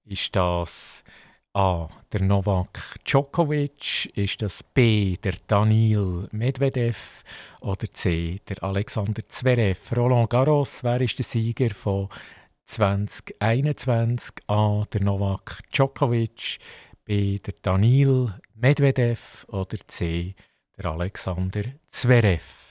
Ist 0.06 0.36
das 0.36 1.03
A. 1.52 1.90
der 2.14 2.22
Novak 2.22 2.98
Djokovic? 3.03 4.15
Ist 4.15 4.44
das 4.44 4.61
B. 4.61 5.18
der 5.18 5.34
Daniil 5.48 6.28
Medvedev? 6.32 7.23
Oder 7.61 7.91
C. 7.91 8.40
der 8.48 8.64
Alexander 8.64 9.28
Zverev? 9.28 9.98
Roland 9.98 10.30
Garros, 10.30 10.84
wer 10.84 11.02
ist 11.02 11.18
der 11.18 11.26
Sieger 11.26 11.72
von 11.72 12.07
2021? 12.65 14.32
A. 14.45 14.84
der 14.94 15.02
Novak 15.02 15.64
Djokovic? 15.73 16.60
B. 17.06 17.40
der 17.40 17.53
Daniil 17.61 18.34
Medvedev? 18.53 19.45
Oder 19.48 19.78
C. 19.88 20.36
der 20.78 20.86
Alexander 20.86 21.64
Zverev? 21.90 22.61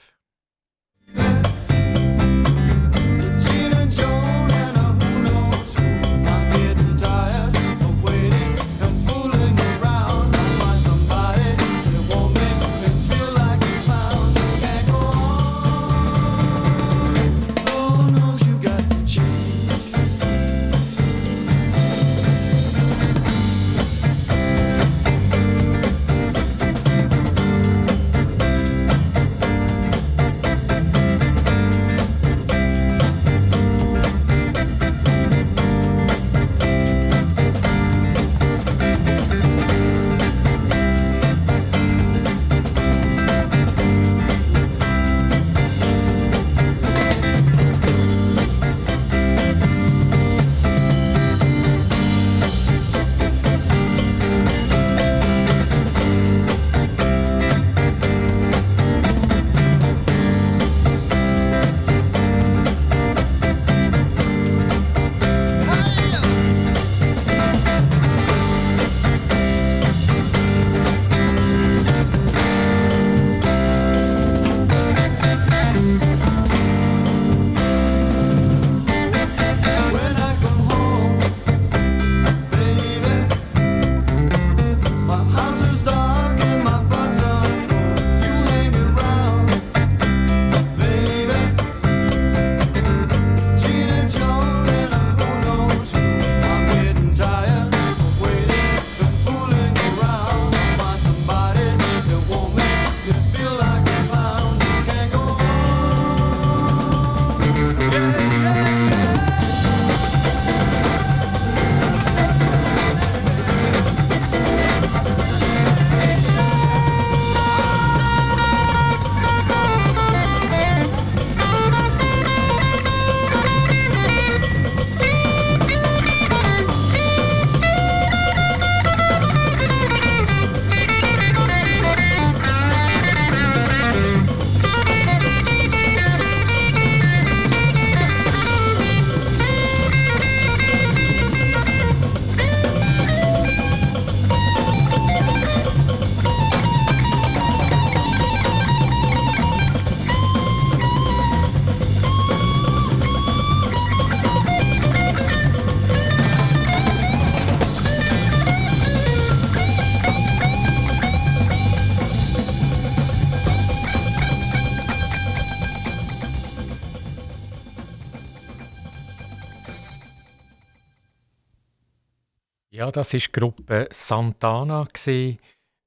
Das 172.91 173.13
ist 173.13 173.27
die 173.27 173.39
Gruppe 173.39 173.87
Santana 173.91 174.85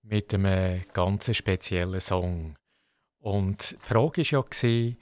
mit 0.02 0.32
einem 0.32 0.82
ganz 0.92 1.36
speziellen 1.36 2.00
Song. 2.00 2.54
Und 3.20 3.72
die 3.72 3.86
Frage 3.86 4.22
war 4.22 4.70
ja, 4.70 4.94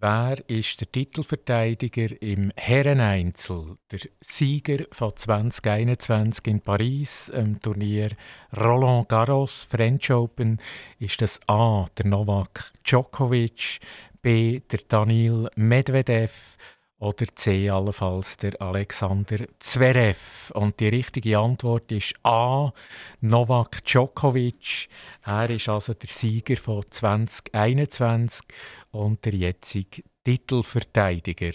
wer 0.00 0.48
ist 0.48 0.80
der 0.80 0.92
Titelverteidiger 0.92 2.22
im 2.22 2.52
Herreneinzel, 2.56 3.76
der 3.90 4.00
Sieger 4.20 4.84
von 4.92 5.16
2021 5.16 6.46
in 6.46 6.60
Paris, 6.60 7.28
im 7.30 7.60
Turnier 7.60 8.10
Roland 8.56 9.08
Garros 9.08 9.64
French 9.64 10.12
Open, 10.12 10.60
ist 11.00 11.20
das 11.20 11.40
A, 11.48 11.86
der 11.96 12.06
Novak 12.06 12.72
Djokovic, 12.84 13.80
B, 14.22 14.60
der 14.60 14.80
Daniil 14.86 15.48
Medvedev 15.56 16.56
oder 16.98 17.26
C 17.34 17.70
allenfalls 17.70 18.36
der 18.38 18.60
Alexander 18.60 19.46
Zverev. 19.58 20.50
Und 20.54 20.80
die 20.80 20.88
richtige 20.88 21.38
Antwort 21.38 21.90
ist 21.92 22.14
A. 22.24 22.72
Novak 23.20 23.84
Djokovic. 23.84 24.88
Er 25.24 25.50
ist 25.50 25.68
also 25.68 25.94
der 25.94 26.08
Sieger 26.08 26.56
von 26.56 26.84
2021 26.88 28.42
und 28.90 29.24
der 29.24 29.34
jetzige 29.34 30.02
Titelverteidiger. 30.24 31.52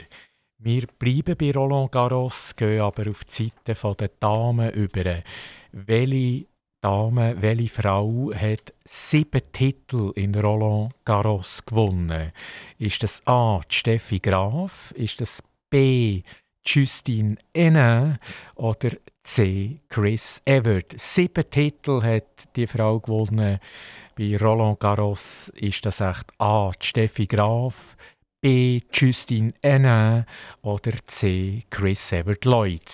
Wir 0.58 0.88
bleiben 0.98 1.36
bei 1.38 1.52
Roland 1.52 1.92
Garros, 1.92 2.56
gehen 2.56 2.80
aber 2.80 3.10
auf 3.10 3.26
die 3.26 3.52
Seite 3.66 3.96
der 3.96 4.12
Damen 4.18 4.72
über. 4.72 5.22
Welche 5.74 6.46
Dame, 6.84 7.42
welche 7.42 7.70
Frau 7.70 8.34
hat 8.36 8.74
sieben 8.84 9.42
Titel 9.54 10.12
in 10.16 10.36
Roland 10.36 10.94
Garros 11.06 11.64
gewonnen? 11.66 12.34
Ist 12.78 13.04
das 13.04 13.22
A. 13.26 13.62
Steffi 13.70 14.20
Graf? 14.20 14.92
Ist 14.92 15.22
das 15.22 15.42
B. 15.70 16.24
Justine 16.66 17.38
Henin 17.56 18.18
oder 18.56 18.90
C. 19.22 19.80
Chris 19.88 20.42
Evert? 20.44 20.94
Sieben 21.00 21.50
Titel 21.50 22.02
hat 22.04 22.54
die 22.58 22.68
Frau 22.68 23.00
gewonnen. 23.00 23.60
Bei 24.18 24.38
Roland 24.38 24.82
Garros 24.82 25.54
ist 25.56 25.86
das 25.86 26.02
echt 26.02 26.34
A. 26.38 26.72
Steffi 26.82 27.28
Graf, 27.28 27.96
B. 28.42 28.82
Justine 28.92 29.54
Henin 29.62 30.26
oder 30.62 30.92
C. 31.06 31.64
Chris 31.70 32.12
Evert 32.12 32.44
Lloyd. 32.44 32.92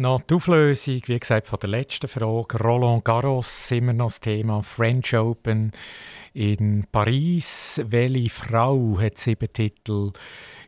Noch 0.00 0.22
die 0.22 0.34
Auflösung, 0.34 1.00
wie 1.06 1.20
gesagt, 1.20 1.46
von 1.46 1.58
der 1.60 1.70
letzten 1.70 2.08
Frage. 2.08 2.58
Roland 2.58 3.04
Garros, 3.04 3.70
immer 3.70 3.92
noch 3.92 4.06
das 4.06 4.20
Thema 4.20 4.62
French 4.62 5.14
Open 5.14 5.72
in 6.32 6.86
Paris. 6.90 7.80
Welche 7.86 8.30
Frau 8.30 8.98
hat 8.98 9.18
sieben 9.18 9.52
Titel 9.52 10.12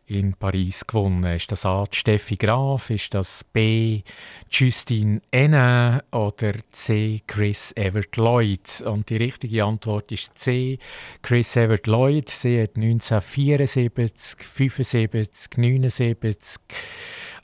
in 0.05 0.33
Paris 0.33 0.85
gewonnen? 0.85 1.23
Ist 1.35 1.51
das 1.51 1.65
A. 1.65 1.83
Steffi 1.91 2.35
Graf? 2.35 2.89
Ist 2.89 3.13
das 3.13 3.43
B. 3.43 4.03
Justine 4.49 5.21
Henin 5.31 6.01
oder 6.11 6.53
C. 6.71 7.21
Chris 7.25 7.73
Evert 7.75 8.15
Lloyd? 8.17 8.81
Und 8.85 9.09
die 9.09 9.17
richtige 9.17 9.65
Antwort 9.65 10.11
ist 10.11 10.37
C. 10.37 10.77
Chris 11.21 11.55
Evert 11.55 11.87
Lloyd. 11.87 12.29
Sie 12.29 12.61
hat 12.61 12.75
1974, 12.75 14.47
75, 14.47 15.57
79 15.57 16.59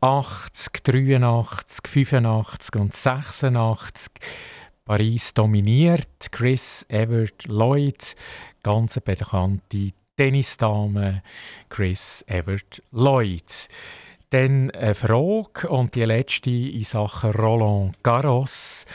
80, 0.01 0.83
83, 0.83 1.87
85 1.87 2.75
und 2.75 2.93
86 2.93 4.11
Paris 4.85 5.33
dominiert. 5.33 6.31
Chris 6.31 6.85
Evert 6.89 7.45
Lloyd, 7.47 8.15
ganz 8.63 8.99
bekannte 9.01 9.91
Tennisdame, 10.17 11.21
Chris 11.69 12.23
Evert 12.27 12.81
Lloyd. 12.91 13.67
Dann 14.29 14.71
eine 14.71 14.95
Frage 14.95 15.69
und 15.69 15.95
die 15.95 16.05
letzte 16.05 16.49
in 16.49 16.83
Sachen 16.83 17.31
Roland 17.31 18.01
Garros. 18.03 18.85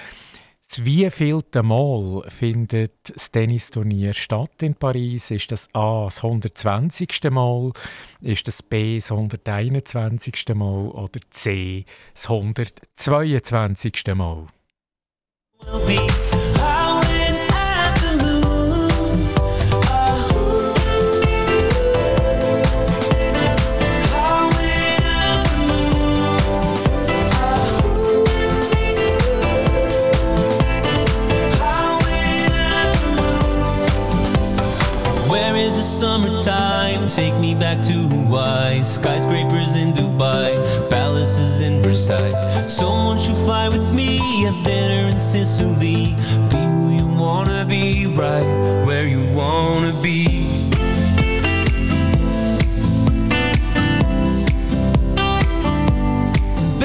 Das 0.74 0.84
wievielte 0.84 1.62
Mal 1.62 2.24
findet 2.28 2.94
das 3.04 3.30
Tennisturnier 3.30 4.12
statt 4.12 4.60
in 4.60 4.74
Paris? 4.74 5.30
Ist 5.30 5.52
das 5.52 5.68
A 5.72 6.06
das 6.06 6.16
120. 6.24 7.30
Mal, 7.30 7.70
ist 8.20 8.48
das 8.48 8.60
B 8.60 8.96
das 8.98 9.12
121. 9.12 10.48
Mal 10.52 10.88
oder 10.88 11.20
C 11.30 11.84
das 12.12 12.28
122. 12.28 14.02
Mal? 14.16 14.48
Summertime? 36.04 37.08
Take 37.08 37.34
me 37.40 37.54
back 37.54 37.80
to 37.88 37.94
Hawaii. 38.14 38.84
Skyscrapers 38.84 39.74
in 39.74 39.92
Dubai, 39.94 40.50
palaces 40.90 41.62
in 41.62 41.80
Versailles. 41.80 42.66
Someone 42.68 43.18
should 43.18 43.40
fly 43.46 43.70
with 43.70 43.88
me 43.90 44.20
at 44.46 44.56
dinner 44.64 45.08
in 45.12 45.18
Sicily. 45.18 46.14
Be 46.50 46.60
who 46.72 46.90
you 46.98 47.08
wanna 47.18 47.64
be, 47.64 48.06
right 48.22 48.50
where 48.86 49.06
you 49.08 49.22
wanna 49.40 49.94
be. 50.02 50.20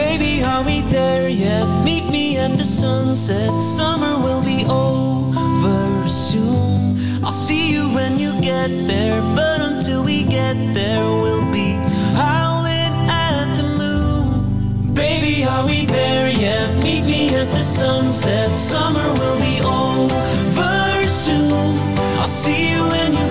Baby, 0.01 0.31
are 0.51 0.63
we 0.63 0.77
there 0.95 1.27
yet? 1.27 1.65
Meet 1.83 2.05
me 2.09 2.37
at 2.37 2.51
the 2.57 2.63
sunset. 2.63 3.51
Summer 3.61 4.15
will 4.25 4.43
be 4.51 4.59
over 4.65 6.07
soon. 6.07 6.88
I'll 7.29 7.33
see 7.33 7.71
you 7.71 7.87
when 7.89 8.17
you 8.17 8.31
get 8.41 8.69
there, 8.87 9.21
but 9.35 9.61
until 9.61 10.03
we 10.03 10.23
get 10.23 10.55
there, 10.73 11.03
we'll 11.03 11.45
be 11.53 11.73
howling 12.17 12.95
at 13.07 13.53
the 13.55 13.67
moon. 13.77 14.95
Baby, 14.95 15.43
are 15.43 15.63
we 15.63 15.85
there 15.85 16.31
yet? 16.31 16.67
Meet 16.81 17.03
me 17.05 17.27
at 17.35 17.45
the 17.49 17.59
sunset. 17.59 18.57
Summer 18.57 19.07
will 19.19 19.39
be 19.39 19.61
over 19.61 21.03
soon. 21.07 21.77
I'll 22.17 22.27
see 22.27 22.71
you 22.71 22.81
when 22.87 23.13
you 23.13 23.28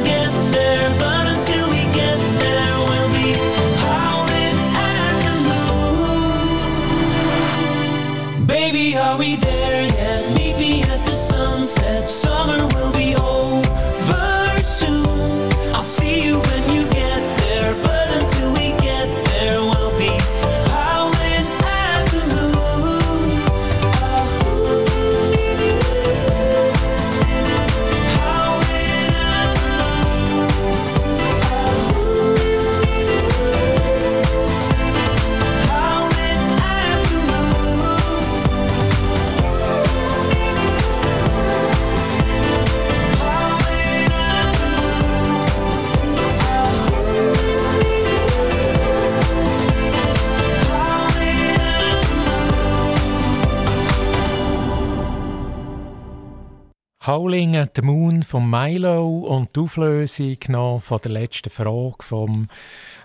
Howling 57.08 57.56
at 57.56 57.70
the 57.74 57.80
Moon 57.80 58.22
von 58.22 58.50
Milo 58.50 59.08
und 59.08 59.56
die 59.56 59.60
Auflösung 59.60 60.36
noch 60.48 60.80
von 60.82 61.00
der 61.02 61.12
letzten 61.12 61.48
Frage 61.48 62.02
vom 62.02 62.48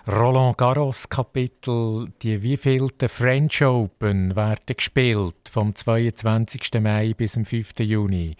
Roland 0.06 0.58
Garros 0.58 1.08
Kapitel. 1.08 2.12
Die 2.20 2.42
wievielte 2.42 3.08
French 3.08 3.64
Open 3.64 4.36
werden 4.36 4.76
gespielt 4.76 5.48
vom 5.50 5.74
22. 5.74 6.82
Mai 6.82 7.14
bis 7.16 7.32
zum 7.32 7.46
5. 7.46 7.78
Juni 7.78 8.36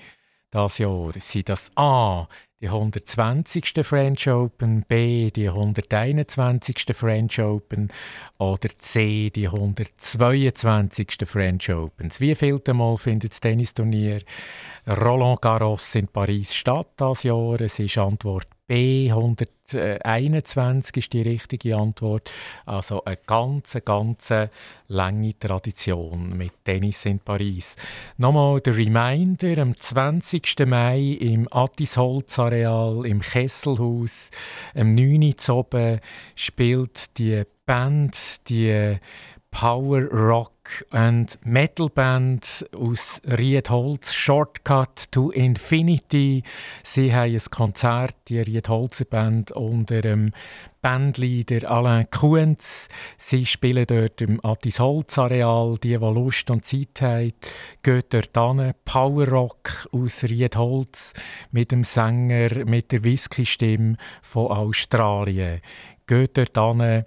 das 0.55 0.78
Jahr? 0.78 1.12
Sind 1.18 1.48
das 1.48 1.70
A 1.74 2.28
die 2.60 2.68
120. 2.68 3.85
French 3.85 4.28
Open, 4.28 4.85
B 4.86 5.31
die 5.31 5.48
121. 5.48 6.85
French 6.93 7.40
Open 7.40 7.93
oder 8.39 8.68
C 8.78 9.31
die 9.31 9.48
122. 9.48 11.16
French 11.26 11.70
Open? 11.70 12.09
Das 12.09 12.20
wievielte 12.20 12.72
Mal 12.72 12.97
findet 12.97 13.32
das 13.32 13.40
Tennisturnier 13.40 14.22
Roland 14.86 15.43
Garros 15.43 15.94
in 15.97 16.09
Paris 16.09 16.55
statt 16.55 16.89
das 16.97 17.24
Jahr? 17.24 17.60
Es 17.60 17.78
ist 17.78 17.98
Antwort 17.98 18.53
B, 18.66 19.11
121 19.11 20.97
ist 20.97 21.12
die 21.12 21.20
richtige 21.20 21.77
Antwort. 21.77 22.31
Also 22.65 23.05
eine 23.05 23.19
ganz, 23.27 23.77
ganz 23.85 24.32
lange 24.89 25.39
Tradition 25.39 26.35
mit 26.35 26.53
Tennis 26.65 27.05
in 27.05 27.19
Paris. 27.19 27.77
Nochmal 28.16 28.62
der 28.62 28.74
Reminder, 28.74 29.61
am 29.61 29.77
20. 29.77 30.66
Mai 30.66 31.19
im 31.20 31.47
Attisholz-Areal 31.51 33.05
im 33.05 33.20
Kesselhaus, 33.20 34.31
am 34.74 34.95
9. 34.95 35.35
Uhr 35.49 35.99
spielt 36.35 37.19
die 37.19 37.43
Band, 37.66 38.49
die 38.49 38.97
Power 39.55 40.09
Rock 40.10 40.85
and 40.90 41.39
Metal 41.44 41.89
Band 41.89 42.66
aus 42.76 43.20
Riedholz, 43.24 44.12
Shortcut 44.12 45.12
to 45.12 45.31
Infinity. 45.31 46.43
Sie 46.82 47.14
haben 47.14 47.32
ein 47.32 47.40
Konzert, 47.52 48.16
die 48.26 48.40
Riedholzer 48.40 49.05
Band, 49.05 49.52
unter 49.52 50.01
dem 50.01 50.32
Bandleader 50.82 51.70
Alain 51.70 52.10
Kuhns. 52.10 52.89
Sie 53.16 53.47
spielen 53.47 53.86
dort 53.86 54.20
im 54.20 54.44
Attisholz 54.44 55.18
Areal. 55.18 55.78
Die, 55.81 55.90
die 55.90 55.94
Lust 55.94 56.51
und 56.51 56.64
Zeit 56.64 57.01
haben, 57.01 57.32
geht 57.85 58.12
dort 58.12 58.36
hin. 58.36 58.72
Power 58.85 59.28
Rock 59.28 59.89
aus 59.93 60.24
Riedholz 60.24 61.12
mit 61.52 61.70
dem 61.70 61.85
Sänger 61.85 62.64
mit 62.64 62.90
der 62.90 63.05
Whisky-Stimme 63.05 63.98
von 64.20 64.48
Australien. 64.48 65.60
Geht 66.09 66.36
dort 66.36 66.59
hin 66.59 67.05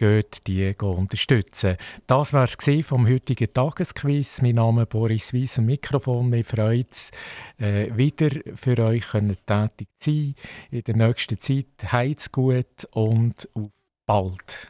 geht 0.00 0.46
die 0.46 0.74
unterstützen. 0.78 1.76
Das 2.06 2.32
war 2.32 2.44
es 2.44 2.86
vom 2.86 3.06
heutigen 3.06 3.52
Tagesquiz. 3.52 4.40
Mein 4.40 4.54
Name 4.54 4.82
ist 4.82 4.88
Boris 4.88 5.34
Weiss, 5.34 5.58
am 5.58 5.66
Mikrofon. 5.66 6.30
Mir 6.30 6.42
freut 6.42 6.90
es, 6.90 7.10
äh, 7.58 7.94
wieder 7.94 8.30
für 8.56 8.78
euch 8.78 9.04
tätig 9.44 9.88
zu 9.98 10.10
sein. 10.10 10.34
In 10.70 10.84
der 10.84 10.96
nächsten 10.96 11.38
Zeit. 11.38 11.92
Heiz 11.92 12.32
gut 12.32 12.88
und 12.92 13.46
auf 13.54 13.70
bald. 14.06 14.69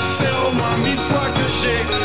mille 0.83 0.97
fois 0.97 1.29
que 1.33 1.45
j'ai 1.61 2.01